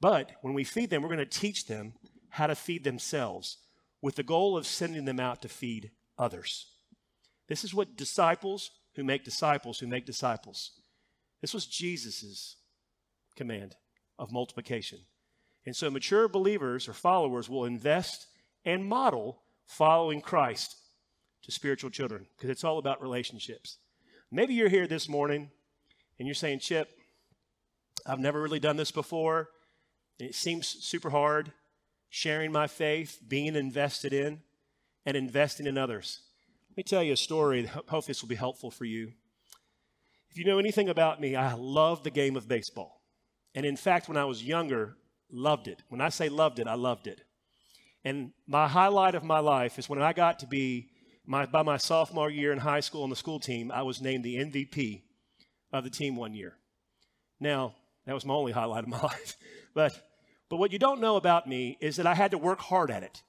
But 0.00 0.32
when 0.42 0.54
we 0.54 0.64
feed 0.64 0.90
them, 0.90 1.02
we're 1.02 1.08
going 1.08 1.18
to 1.18 1.26
teach 1.26 1.66
them 1.66 1.94
how 2.30 2.46
to 2.46 2.54
feed 2.54 2.84
themselves 2.84 3.58
with 4.00 4.16
the 4.16 4.22
goal 4.22 4.56
of 4.56 4.66
sending 4.66 5.04
them 5.04 5.20
out 5.20 5.42
to 5.42 5.48
feed 5.48 5.90
others. 6.18 6.66
This 7.48 7.64
is 7.64 7.74
what 7.74 7.96
disciples 7.96 8.70
who 8.94 9.04
make 9.04 9.24
disciples 9.24 9.78
who 9.78 9.86
make 9.86 10.06
disciples. 10.06 10.72
This 11.40 11.54
was 11.54 11.66
Jesus' 11.66 12.56
command 13.36 13.76
of 14.18 14.32
multiplication. 14.32 14.98
And 15.64 15.74
so 15.74 15.90
mature 15.90 16.28
believers 16.28 16.88
or 16.88 16.92
followers 16.92 17.48
will 17.48 17.64
invest 17.64 18.26
and 18.64 18.84
model 18.84 19.42
following 19.66 20.20
Christ 20.20 20.76
to 21.42 21.52
spiritual 21.52 21.90
children 21.90 22.26
because 22.36 22.50
it's 22.50 22.64
all 22.64 22.78
about 22.78 23.02
relationships. 23.02 23.78
Maybe 24.34 24.54
you're 24.54 24.70
here 24.70 24.86
this 24.86 25.10
morning 25.10 25.50
and 26.18 26.26
you're 26.26 26.34
saying, 26.34 26.60
Chip, 26.60 26.90
I've 28.06 28.18
never 28.18 28.40
really 28.40 28.60
done 28.60 28.78
this 28.78 28.90
before. 28.90 29.50
And 30.18 30.26
it 30.26 30.34
seems 30.34 30.66
super 30.66 31.10
hard 31.10 31.52
sharing 32.08 32.50
my 32.50 32.66
faith, 32.66 33.18
being 33.28 33.54
invested 33.54 34.14
in, 34.14 34.40
and 35.04 35.18
investing 35.18 35.66
in 35.66 35.76
others. 35.76 36.22
Let 36.70 36.76
me 36.78 36.82
tell 36.82 37.02
you 37.02 37.12
a 37.12 37.16
story. 37.16 37.66
Hope 37.66 38.06
this 38.06 38.22
will 38.22 38.28
be 38.30 38.34
helpful 38.34 38.70
for 38.70 38.86
you. 38.86 39.12
If 40.30 40.38
you 40.38 40.46
know 40.46 40.58
anything 40.58 40.88
about 40.88 41.20
me, 41.20 41.36
I 41.36 41.52
love 41.52 42.02
the 42.02 42.10
game 42.10 42.34
of 42.34 42.48
baseball. 42.48 43.02
And 43.54 43.66
in 43.66 43.76
fact, 43.76 44.08
when 44.08 44.16
I 44.16 44.24
was 44.24 44.42
younger, 44.42 44.96
loved 45.30 45.68
it. 45.68 45.82
When 45.90 46.00
I 46.00 46.08
say 46.08 46.30
loved 46.30 46.58
it, 46.58 46.66
I 46.66 46.74
loved 46.74 47.06
it. 47.06 47.20
And 48.02 48.32
my 48.46 48.66
highlight 48.66 49.14
of 49.14 49.24
my 49.24 49.40
life 49.40 49.78
is 49.78 49.90
when 49.90 50.00
I 50.00 50.14
got 50.14 50.38
to 50.38 50.46
be 50.46 50.88
my, 51.32 51.46
by 51.46 51.62
my 51.62 51.78
sophomore 51.78 52.28
year 52.28 52.52
in 52.52 52.58
high 52.58 52.80
school 52.80 53.04
on 53.04 53.08
the 53.08 53.16
school 53.16 53.40
team, 53.40 53.72
I 53.72 53.80
was 53.84 54.02
named 54.02 54.22
the 54.22 54.36
MVP 54.36 55.00
of 55.72 55.82
the 55.82 55.88
team 55.88 56.14
one 56.14 56.34
year. 56.34 56.58
Now, 57.40 57.74
that 58.04 58.12
was 58.12 58.26
my 58.26 58.34
only 58.34 58.52
highlight 58.52 58.84
of 58.84 58.90
my 58.90 59.00
life. 59.02 59.38
But, 59.72 59.98
but 60.50 60.58
what 60.58 60.72
you 60.72 60.78
don't 60.78 61.00
know 61.00 61.16
about 61.16 61.48
me 61.48 61.78
is 61.80 61.96
that 61.96 62.06
I 62.06 62.12
had 62.12 62.32
to 62.32 62.38
work 62.38 62.60
hard 62.60 62.90
at 62.90 63.02
it 63.02 63.22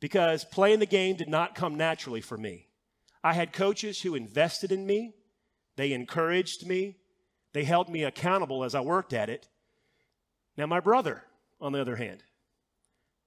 because 0.00 0.46
playing 0.46 0.78
the 0.78 0.86
game 0.86 1.16
did 1.16 1.28
not 1.28 1.54
come 1.54 1.74
naturally 1.74 2.22
for 2.22 2.38
me. 2.38 2.68
I 3.22 3.34
had 3.34 3.52
coaches 3.52 4.00
who 4.00 4.14
invested 4.14 4.72
in 4.72 4.86
me, 4.86 5.12
they 5.76 5.92
encouraged 5.92 6.66
me, 6.66 6.96
they 7.52 7.64
held 7.64 7.90
me 7.90 8.02
accountable 8.02 8.64
as 8.64 8.74
I 8.74 8.80
worked 8.80 9.12
at 9.12 9.28
it. 9.28 9.46
Now, 10.56 10.64
my 10.64 10.80
brother, 10.80 11.22
on 11.60 11.72
the 11.72 11.82
other 11.82 11.96
hand, 11.96 12.22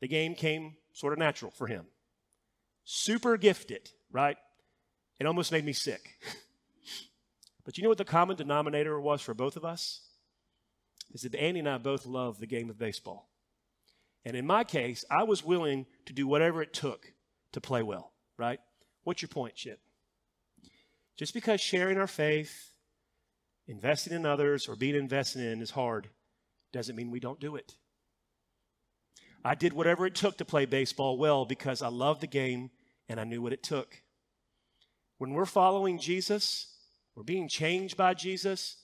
the 0.02 0.08
game 0.08 0.34
came 0.34 0.78
sort 0.94 1.14
of 1.14 1.20
natural 1.20 1.52
for 1.52 1.68
him 1.68 1.86
super 2.92 3.38
gifted, 3.38 3.92
right? 4.12 4.36
It 5.20 5.28
almost 5.28 5.52
made 5.52 5.64
me 5.64 5.74
sick. 5.74 6.18
but 7.64 7.78
you 7.78 7.84
know 7.84 7.90
what 7.90 8.00
the 8.00 8.06
common 8.06 8.36
denominator 8.36 9.00
was 9.00 9.22
for 9.22 9.36
both 9.36 9.56
of 9.56 9.64
us? 9.64 10.02
Is 11.14 11.22
that 11.22 11.36
Andy 11.36 11.60
and 11.60 11.70
I 11.70 11.78
both 11.78 12.08
love 12.08 12.40
the 12.40 12.48
game 12.48 12.68
of 12.70 12.80
baseball. 12.80 13.30
And 14.26 14.36
in 14.36 14.46
my 14.46 14.64
case, 14.64 15.06
I 15.10 15.24
was 15.24 15.46
willing 15.46 15.86
to 16.08 16.14
do 16.14 16.28
whatever 16.28 16.64
it 16.64 16.74
took 16.74 17.14
to 17.52 17.62
play 17.62 17.84
well, 17.84 18.12
right? 18.38 18.60
What's 19.04 19.22
your 19.22 19.30
point, 19.30 19.54
Chip? 19.54 19.80
Just 21.16 21.36
because 21.36 21.62
sharing 21.62 22.00
our 22.00 22.08
faith, 22.08 22.72
investing 23.68 24.14
in 24.14 24.26
others, 24.26 24.68
or 24.68 24.76
being 24.76 24.96
invested 24.96 25.44
in 25.44 25.62
is 25.62 25.72
hard 25.72 26.10
doesn't 26.74 26.96
mean 26.96 27.12
we 27.12 27.20
don't 27.20 27.40
do 27.40 27.56
it. 27.56 27.76
I 29.46 29.54
did 29.54 29.74
whatever 29.74 30.08
it 30.08 30.16
took 30.16 30.38
to 30.38 30.46
play 30.46 30.66
baseball 30.66 31.18
well 31.18 31.46
because 31.46 31.82
I 31.82 31.88
love 31.88 32.20
the 32.20 32.28
game 32.28 32.72
and 33.10 33.20
I 33.20 33.26
knew 33.26 33.42
what 33.42 33.54
it 33.54 33.64
took. 33.64 34.02
When 35.18 35.34
we're 35.34 35.46
following 35.46 36.00
Jesus, 36.00 36.68
we're 37.16 37.24
being 37.24 37.50
changed 37.50 37.98
by 37.98 38.14
Jesus, 38.14 38.78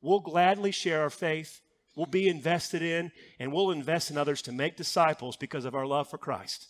we'll 0.00 0.20
gladly 0.20 0.70
share 0.70 1.02
our 1.02 1.10
faith, 1.10 1.60
we'll 1.94 2.06
be 2.06 2.28
invested 2.28 2.80
in, 2.80 3.12
and 3.38 3.52
we'll 3.52 3.72
invest 3.72 4.10
in 4.10 4.16
others 4.16 4.40
to 4.42 4.52
make 4.52 4.76
disciples 4.76 5.36
because 5.36 5.66
of 5.66 5.74
our 5.74 5.84
love 5.84 6.08
for 6.08 6.16
Christ. 6.16 6.68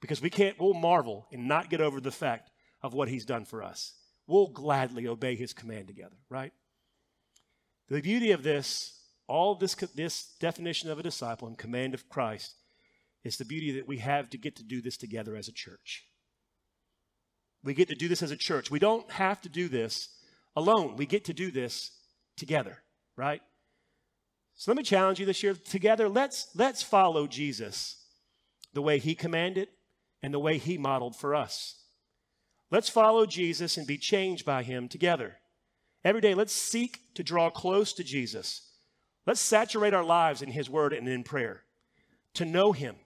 Because 0.00 0.20
we 0.20 0.30
can't, 0.30 0.58
we'll 0.58 0.74
marvel 0.74 1.28
and 1.30 1.46
not 1.46 1.70
get 1.70 1.80
over 1.80 2.00
the 2.00 2.10
fact 2.10 2.50
of 2.82 2.94
what 2.94 3.08
he's 3.08 3.24
done 3.24 3.44
for 3.44 3.62
us. 3.62 3.94
We'll 4.26 4.48
gladly 4.48 5.06
obey 5.06 5.36
his 5.36 5.52
command 5.52 5.86
together, 5.86 6.16
right? 6.28 6.52
The 7.88 8.00
beauty 8.00 8.32
of 8.32 8.42
this, 8.42 8.98
all 9.28 9.54
this, 9.54 9.74
this 9.74 10.34
definition 10.40 10.90
of 10.90 10.98
a 10.98 11.02
disciple 11.04 11.46
and 11.46 11.56
command 11.56 11.94
of 11.94 12.08
Christ, 12.08 12.56
is 13.22 13.36
the 13.36 13.44
beauty 13.44 13.70
that 13.72 13.86
we 13.86 13.98
have 13.98 14.30
to 14.30 14.38
get 14.38 14.56
to 14.56 14.64
do 14.64 14.80
this 14.80 14.96
together 14.96 15.36
as 15.36 15.46
a 15.46 15.52
church. 15.52 16.04
We 17.64 17.74
get 17.74 17.88
to 17.88 17.94
do 17.94 18.08
this 18.08 18.22
as 18.22 18.30
a 18.30 18.36
church. 18.36 18.70
We 18.70 18.78
don't 18.78 19.10
have 19.12 19.40
to 19.42 19.48
do 19.48 19.68
this 19.68 20.08
alone. 20.56 20.96
We 20.96 21.06
get 21.06 21.24
to 21.26 21.32
do 21.32 21.50
this 21.50 21.92
together, 22.36 22.82
right? 23.16 23.40
So 24.54 24.70
let 24.70 24.76
me 24.76 24.82
challenge 24.82 25.20
you 25.20 25.26
this 25.26 25.42
year 25.42 25.54
together. 25.54 26.08
Let's 26.08 26.48
let's 26.54 26.82
follow 26.82 27.26
Jesus 27.26 27.96
the 28.72 28.82
way 28.82 28.98
he 28.98 29.14
commanded 29.14 29.68
and 30.22 30.32
the 30.32 30.38
way 30.38 30.58
he 30.58 30.78
modeled 30.78 31.16
for 31.16 31.34
us. 31.34 31.76
Let's 32.70 32.88
follow 32.88 33.26
Jesus 33.26 33.76
and 33.76 33.86
be 33.86 33.98
changed 33.98 34.46
by 34.46 34.62
him 34.62 34.88
together. 34.88 35.38
Every 36.04 36.20
day, 36.20 36.34
let's 36.34 36.52
seek 36.52 37.00
to 37.14 37.22
draw 37.22 37.50
close 37.50 37.92
to 37.94 38.04
Jesus. 38.04 38.62
Let's 39.26 39.40
saturate 39.40 39.94
our 39.94 40.04
lives 40.04 40.42
in 40.42 40.50
his 40.50 40.68
word 40.68 40.92
and 40.92 41.06
in 41.06 41.22
prayer, 41.22 41.62
to 42.34 42.44
know 42.44 42.72
him, 42.72 42.96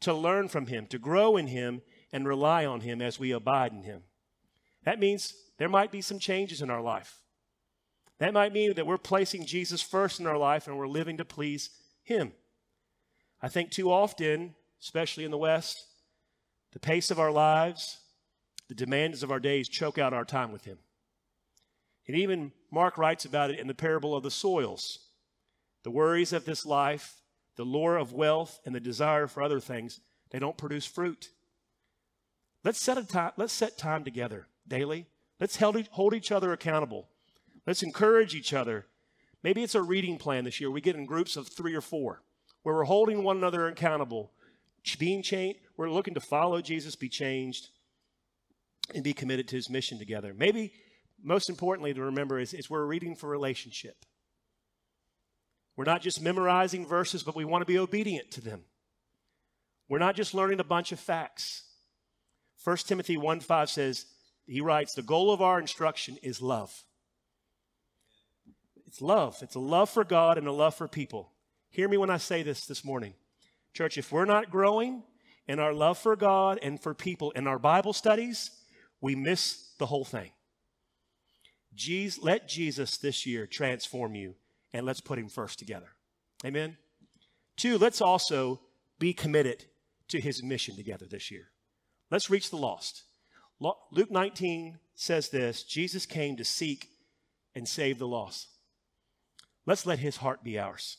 to 0.00 0.12
learn 0.14 0.48
from 0.48 0.66
him, 0.66 0.86
to 0.88 0.98
grow 0.98 1.36
in 1.36 1.46
him, 1.46 1.82
and 2.12 2.26
rely 2.26 2.66
on 2.66 2.80
Him 2.80 3.00
as 3.00 3.18
we 3.18 3.32
abide 3.32 3.72
in 3.72 3.82
Him. 3.82 4.02
That 4.84 5.00
means 5.00 5.34
there 5.58 5.68
might 5.68 5.90
be 5.90 6.00
some 6.00 6.18
changes 6.18 6.60
in 6.62 6.70
our 6.70 6.82
life. 6.82 7.18
That 8.18 8.34
might 8.34 8.52
mean 8.52 8.74
that 8.74 8.86
we're 8.86 8.98
placing 8.98 9.46
Jesus 9.46 9.82
first 9.82 10.20
in 10.20 10.26
our 10.26 10.36
life 10.36 10.66
and 10.66 10.76
we're 10.76 10.86
living 10.86 11.16
to 11.16 11.24
please 11.24 11.70
Him. 12.04 12.32
I 13.40 13.48
think 13.48 13.70
too 13.70 13.90
often, 13.90 14.54
especially 14.80 15.24
in 15.24 15.30
the 15.30 15.38
West, 15.38 15.84
the 16.72 16.78
pace 16.78 17.10
of 17.10 17.18
our 17.18 17.32
lives, 17.32 17.98
the 18.68 18.74
demands 18.74 19.22
of 19.22 19.30
our 19.30 19.40
days 19.40 19.68
choke 19.68 19.98
out 19.98 20.12
our 20.12 20.24
time 20.24 20.52
with 20.52 20.64
Him. 20.64 20.78
And 22.06 22.16
even 22.16 22.52
Mark 22.70 22.98
writes 22.98 23.24
about 23.24 23.50
it 23.50 23.60
in 23.60 23.66
the 23.66 23.74
parable 23.74 24.14
of 24.16 24.22
the 24.22 24.30
soils. 24.30 24.98
The 25.82 25.90
worries 25.90 26.32
of 26.32 26.44
this 26.44 26.64
life, 26.64 27.16
the 27.56 27.64
lure 27.64 27.96
of 27.96 28.12
wealth, 28.12 28.60
and 28.64 28.74
the 28.74 28.80
desire 28.80 29.26
for 29.26 29.42
other 29.42 29.60
things, 29.60 30.00
they 30.30 30.38
don't 30.38 30.56
produce 30.56 30.86
fruit. 30.86 31.30
Let's 32.64 32.80
set, 32.80 32.98
a 32.98 33.04
time, 33.04 33.32
let's 33.36 33.52
set 33.52 33.76
time 33.76 34.04
together 34.04 34.46
daily. 34.68 35.06
Let's 35.40 35.56
hold 35.56 36.14
each 36.14 36.30
other 36.30 36.52
accountable. 36.52 37.08
Let's 37.66 37.82
encourage 37.82 38.34
each 38.34 38.52
other. 38.52 38.86
Maybe 39.42 39.62
it's 39.62 39.74
a 39.74 39.82
reading 39.82 40.18
plan 40.18 40.44
this 40.44 40.60
year. 40.60 40.70
We 40.70 40.80
get 40.80 40.94
in 40.94 41.04
groups 41.04 41.36
of 41.36 41.48
three 41.48 41.74
or 41.74 41.80
four 41.80 42.22
where 42.62 42.76
we're 42.76 42.84
holding 42.84 43.24
one 43.24 43.36
another 43.36 43.66
accountable, 43.66 44.30
being 44.98 45.22
changed. 45.22 45.58
We're 45.76 45.90
looking 45.90 46.14
to 46.14 46.20
follow 46.20 46.60
Jesus, 46.60 46.94
be 46.94 47.08
changed, 47.08 47.70
and 48.94 49.02
be 49.02 49.12
committed 49.12 49.48
to 49.48 49.56
his 49.56 49.68
mission 49.68 49.98
together. 49.98 50.32
Maybe 50.36 50.72
most 51.22 51.48
importantly 51.48 51.92
to 51.94 52.02
remember 52.02 52.38
is, 52.38 52.54
is 52.54 52.70
we're 52.70 52.86
reading 52.86 53.16
for 53.16 53.28
relationship. 53.28 54.04
We're 55.76 55.84
not 55.84 56.02
just 56.02 56.20
memorizing 56.20 56.86
verses, 56.86 57.22
but 57.22 57.34
we 57.34 57.44
want 57.44 57.62
to 57.62 57.66
be 57.66 57.78
obedient 57.78 58.30
to 58.32 58.40
them. 58.40 58.62
We're 59.88 59.98
not 59.98 60.14
just 60.14 60.34
learning 60.34 60.60
a 60.60 60.64
bunch 60.64 60.92
of 60.92 61.00
facts. 61.00 61.64
1 62.64 62.76
Timothy 62.78 63.16
1 63.16 63.40
5 63.40 63.70
says, 63.70 64.06
he 64.46 64.60
writes, 64.60 64.94
the 64.94 65.02
goal 65.02 65.32
of 65.32 65.40
our 65.40 65.60
instruction 65.60 66.18
is 66.22 66.42
love. 66.42 66.84
It's 68.86 69.00
love. 69.00 69.38
It's 69.40 69.54
a 69.54 69.60
love 69.60 69.88
for 69.88 70.04
God 70.04 70.36
and 70.36 70.46
a 70.46 70.52
love 70.52 70.74
for 70.74 70.86
people. 70.86 71.32
Hear 71.70 71.88
me 71.88 71.96
when 71.96 72.10
I 72.10 72.18
say 72.18 72.42
this 72.42 72.66
this 72.66 72.84
morning. 72.84 73.14
Church, 73.72 73.96
if 73.96 74.12
we're 74.12 74.26
not 74.26 74.50
growing 74.50 75.02
in 75.48 75.58
our 75.58 75.72
love 75.72 75.96
for 75.96 76.14
God 76.14 76.58
and 76.62 76.80
for 76.80 76.92
people 76.92 77.30
in 77.30 77.46
our 77.46 77.58
Bible 77.58 77.94
studies, 77.94 78.50
we 79.00 79.14
miss 79.14 79.70
the 79.78 79.86
whole 79.86 80.04
thing. 80.04 80.32
Let 82.20 82.48
Jesus 82.48 82.98
this 82.98 83.24
year 83.24 83.46
transform 83.46 84.14
you 84.14 84.34
and 84.74 84.84
let's 84.84 85.00
put 85.00 85.18
him 85.18 85.28
first 85.28 85.58
together. 85.58 85.88
Amen. 86.44 86.76
Two, 87.56 87.78
let's 87.78 88.02
also 88.02 88.60
be 88.98 89.14
committed 89.14 89.64
to 90.08 90.20
his 90.20 90.42
mission 90.42 90.76
together 90.76 91.06
this 91.06 91.30
year. 91.30 91.48
Let's 92.12 92.28
reach 92.28 92.50
the 92.50 92.58
lost. 92.58 93.04
Luke 93.58 94.10
19 94.10 94.78
says 94.94 95.30
this 95.30 95.62
Jesus 95.62 96.04
came 96.04 96.36
to 96.36 96.44
seek 96.44 96.88
and 97.54 97.66
save 97.66 97.98
the 97.98 98.06
lost. 98.06 98.48
let's 99.64 99.86
let 99.86 99.98
his 99.98 100.18
heart 100.18 100.44
be 100.44 100.58
ours. 100.58 100.98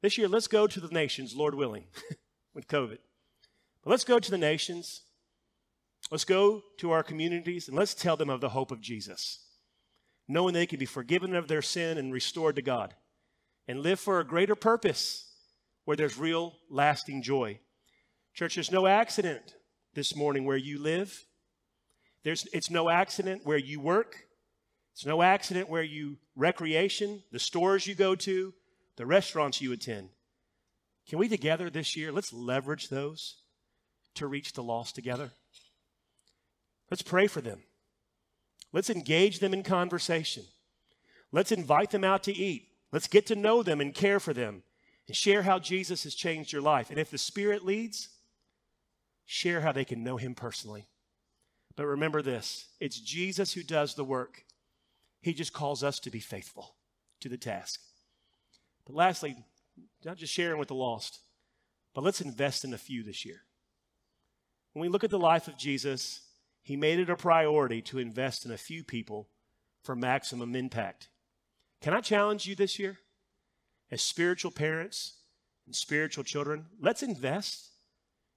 This 0.00 0.16
year, 0.16 0.28
let's 0.28 0.48
go 0.48 0.66
to 0.66 0.80
the 0.80 0.88
nations, 0.88 1.36
Lord 1.36 1.54
willing, 1.54 1.84
with 2.54 2.68
COVID. 2.68 2.96
But 3.84 3.90
let's 3.90 4.04
go 4.04 4.18
to 4.18 4.30
the 4.30 4.38
nations. 4.38 5.02
Let's 6.10 6.24
go 6.24 6.62
to 6.78 6.90
our 6.90 7.02
communities 7.02 7.68
and 7.68 7.76
let's 7.76 7.92
tell 7.92 8.16
them 8.16 8.30
of 8.30 8.40
the 8.40 8.48
hope 8.48 8.70
of 8.70 8.80
Jesus, 8.80 9.44
knowing 10.26 10.54
they 10.54 10.64
can 10.64 10.78
be 10.78 10.86
forgiven 10.86 11.36
of 11.36 11.48
their 11.48 11.60
sin 11.60 11.98
and 11.98 12.14
restored 12.14 12.56
to 12.56 12.62
God 12.62 12.94
and 13.68 13.80
live 13.82 14.00
for 14.00 14.18
a 14.18 14.26
greater 14.26 14.54
purpose 14.54 15.30
where 15.84 15.98
there's 15.98 16.16
real, 16.16 16.54
lasting 16.70 17.20
joy. 17.20 17.60
Church, 18.32 18.54
there's 18.54 18.72
no 18.72 18.86
accident 18.86 19.54
this 19.94 20.14
morning 20.14 20.44
where 20.44 20.56
you 20.56 20.78
live. 20.78 21.26
There's, 22.22 22.46
it's 22.52 22.70
no 22.70 22.90
accident 22.90 23.42
where 23.44 23.58
you 23.58 23.80
work. 23.80 24.26
It's 24.92 25.06
no 25.06 25.22
accident 25.22 25.68
where 25.68 25.82
you 25.82 26.18
recreation, 26.36 27.22
the 27.32 27.38
stores 27.38 27.86
you 27.86 27.94
go 27.94 28.14
to, 28.16 28.52
the 28.96 29.06
restaurants 29.06 29.60
you 29.60 29.72
attend. 29.72 30.10
Can 31.08 31.18
we 31.18 31.28
together 31.28 31.70
this 31.70 31.96
year, 31.96 32.12
let's 32.12 32.32
leverage 32.32 32.88
those 32.88 33.42
to 34.14 34.26
reach 34.26 34.52
the 34.52 34.62
lost 34.62 34.94
together? 34.94 35.30
Let's 36.90 37.02
pray 37.02 37.26
for 37.26 37.40
them. 37.40 37.62
Let's 38.72 38.90
engage 38.90 39.38
them 39.38 39.54
in 39.54 39.62
conversation. 39.62 40.44
Let's 41.32 41.52
invite 41.52 41.90
them 41.90 42.04
out 42.04 42.22
to 42.24 42.36
eat. 42.36 42.68
Let's 42.92 43.08
get 43.08 43.26
to 43.26 43.36
know 43.36 43.62
them 43.62 43.80
and 43.80 43.94
care 43.94 44.20
for 44.20 44.32
them 44.32 44.62
and 45.06 45.16
share 45.16 45.42
how 45.42 45.58
Jesus 45.58 46.04
has 46.04 46.14
changed 46.14 46.52
your 46.52 46.62
life. 46.62 46.90
And 46.90 46.98
if 46.98 47.10
the 47.10 47.18
Spirit 47.18 47.64
leads, 47.64 48.08
share 49.30 49.60
how 49.60 49.70
they 49.70 49.84
can 49.84 50.02
know 50.02 50.16
Him 50.16 50.34
personally. 50.34 50.88
But 51.76 51.86
remember 51.86 52.20
this 52.20 52.66
it's 52.80 52.98
Jesus 52.98 53.52
who 53.52 53.62
does 53.62 53.94
the 53.94 54.04
work. 54.04 54.44
He 55.22 55.32
just 55.32 55.52
calls 55.52 55.84
us 55.84 56.00
to 56.00 56.10
be 56.10 56.18
faithful 56.18 56.74
to 57.20 57.28
the 57.28 57.36
task. 57.36 57.80
But 58.84 58.96
lastly, 58.96 59.36
not 60.04 60.16
just 60.16 60.32
sharing 60.32 60.58
with 60.58 60.68
the 60.68 60.74
lost, 60.74 61.20
but 61.94 62.02
let's 62.02 62.20
invest 62.20 62.64
in 62.64 62.74
a 62.74 62.78
few 62.78 63.04
this 63.04 63.24
year. 63.24 63.42
When 64.72 64.80
we 64.80 64.88
look 64.88 65.04
at 65.04 65.10
the 65.10 65.18
life 65.18 65.46
of 65.46 65.58
Jesus, 65.58 66.22
he 66.62 66.74
made 66.74 66.98
it 66.98 67.10
a 67.10 67.16
priority 67.16 67.82
to 67.82 67.98
invest 67.98 68.44
in 68.44 68.50
a 68.50 68.56
few 68.56 68.82
people 68.82 69.28
for 69.84 69.94
maximum 69.94 70.56
impact. 70.56 71.08
Can 71.80 71.94
I 71.94 72.00
challenge 72.00 72.46
you 72.46 72.56
this 72.56 72.78
year? 72.78 72.98
As 73.90 74.02
spiritual 74.02 74.50
parents 74.50 75.14
and 75.66 75.74
spiritual 75.74 76.24
children, 76.24 76.66
let's 76.80 77.02
invest 77.02 77.69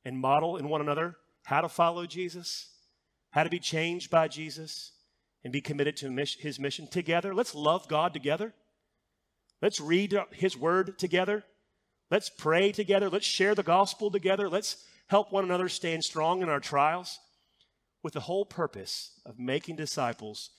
and 0.06 0.20
model 0.20 0.58
in 0.58 0.70
one 0.70 0.82
another 0.82 1.16
how 1.44 1.62
to 1.62 1.70
follow 1.70 2.06
Jesus, 2.06 2.70
how 3.32 3.44
to 3.44 3.50
be 3.50 3.60
changed 3.60 4.10
by 4.10 4.28
Jesus, 4.28 4.92
and 5.44 5.52
be 5.52 5.62
committed 5.62 5.98
to 5.98 6.26
his 6.40 6.60
mission 6.60 6.88
together. 6.88 7.34
Let's 7.34 7.54
love 7.54 7.88
God 7.88 8.14
together. 8.14 8.54
Let's 9.62 9.82
read 9.82 10.18
his 10.32 10.58
word 10.58 10.98
together. 10.98 11.44
Let's 12.10 12.30
pray 12.30 12.72
together. 12.72 13.10
Let's 13.10 13.26
share 13.26 13.56
the 13.56 13.64
gospel 13.64 14.10
together. 14.10 14.50
Let's 14.50 14.78
help 15.08 15.32
one 15.32 15.44
another 15.44 15.68
stand 15.68 16.04
strong 16.04 16.42
in 16.42 16.50
our 16.50 16.60
trials 16.60 17.20
with 18.02 18.14
the 18.14 18.22
whole 18.22 18.46
purpose 18.46 19.20
of 19.26 19.40
making 19.40 19.76
disciples 19.76 20.50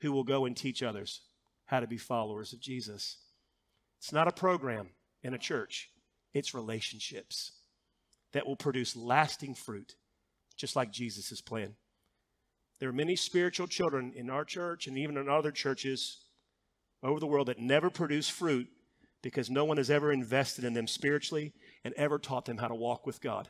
who 0.00 0.12
will 0.12 0.24
go 0.24 0.46
and 0.46 0.56
teach 0.56 0.82
others 0.82 1.20
how 1.66 1.80
to 1.80 1.86
be 1.86 1.98
followers 1.98 2.52
of 2.52 2.60
Jesus. 2.60 3.18
It's 3.98 4.12
not 4.12 4.28
a 4.28 4.32
program 4.32 4.88
in 5.22 5.34
a 5.34 5.38
church, 5.38 5.90
it's 6.32 6.54
relationships 6.54 7.52
that 8.32 8.46
will 8.46 8.56
produce 8.56 8.96
lasting 8.96 9.54
fruit, 9.54 9.96
just 10.56 10.76
like 10.76 10.92
Jesus' 10.92 11.40
plan. 11.40 11.74
There 12.78 12.88
are 12.88 12.94
many 12.94 13.16
spiritual 13.16 13.66
children 13.66 14.12
in 14.16 14.30
our 14.30 14.44
church 14.44 14.86
and 14.86 14.96
even 14.96 15.16
in 15.16 15.28
other 15.28 15.50
churches 15.50 16.24
over 17.02 17.20
the 17.20 17.26
world 17.26 17.48
that 17.48 17.58
never 17.58 17.90
produce 17.90 18.28
fruit 18.28 18.68
because 19.22 19.50
no 19.50 19.64
one 19.64 19.76
has 19.76 19.90
ever 19.90 20.12
invested 20.12 20.64
in 20.64 20.72
them 20.72 20.86
spiritually 20.86 21.52
and 21.84 21.92
ever 21.94 22.18
taught 22.18 22.46
them 22.46 22.56
how 22.56 22.68
to 22.68 22.74
walk 22.74 23.06
with 23.06 23.20
God. 23.20 23.48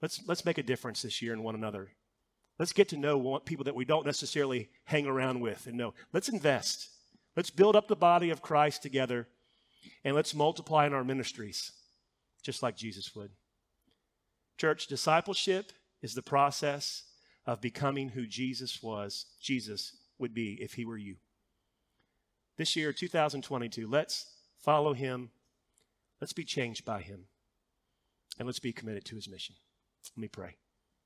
Let's, 0.00 0.20
let's 0.26 0.44
make 0.44 0.58
a 0.58 0.62
difference 0.62 1.02
this 1.02 1.20
year 1.20 1.34
in 1.34 1.42
one 1.42 1.54
another. 1.54 1.90
Let's 2.58 2.72
get 2.72 2.88
to 2.90 2.96
know 2.96 3.38
people 3.44 3.64
that 3.64 3.74
we 3.74 3.84
don't 3.84 4.06
necessarily 4.06 4.70
hang 4.84 5.06
around 5.06 5.40
with 5.40 5.66
and 5.66 5.76
know. 5.76 5.92
Let's 6.14 6.30
invest. 6.30 6.88
Let's 7.36 7.50
build 7.50 7.76
up 7.76 7.86
the 7.86 7.96
body 7.96 8.30
of 8.30 8.40
Christ 8.40 8.82
together 8.82 9.28
and 10.04 10.16
let's 10.16 10.34
multiply 10.34 10.86
in 10.86 10.94
our 10.94 11.04
ministries 11.04 11.72
just 12.42 12.62
like 12.62 12.76
Jesus 12.76 13.14
would. 13.14 13.30
Church, 14.58 14.86
discipleship 14.86 15.72
is 16.02 16.14
the 16.14 16.22
process 16.22 17.02
of 17.46 17.60
becoming 17.60 18.10
who 18.10 18.26
Jesus 18.26 18.82
was, 18.82 19.26
Jesus 19.40 19.96
would 20.18 20.34
be 20.34 20.58
if 20.60 20.74
he 20.74 20.84
were 20.84 20.96
you. 20.96 21.16
This 22.56 22.74
year, 22.74 22.92
2022, 22.92 23.86
let's 23.86 24.26
follow 24.58 24.94
him. 24.94 25.30
Let's 26.20 26.32
be 26.32 26.44
changed 26.44 26.84
by 26.84 27.02
him. 27.02 27.26
And 28.38 28.46
let's 28.46 28.58
be 28.58 28.72
committed 28.72 29.04
to 29.06 29.16
his 29.16 29.28
mission. 29.28 29.54
Let 30.16 30.20
me 30.22 30.28
pray. 30.28 30.56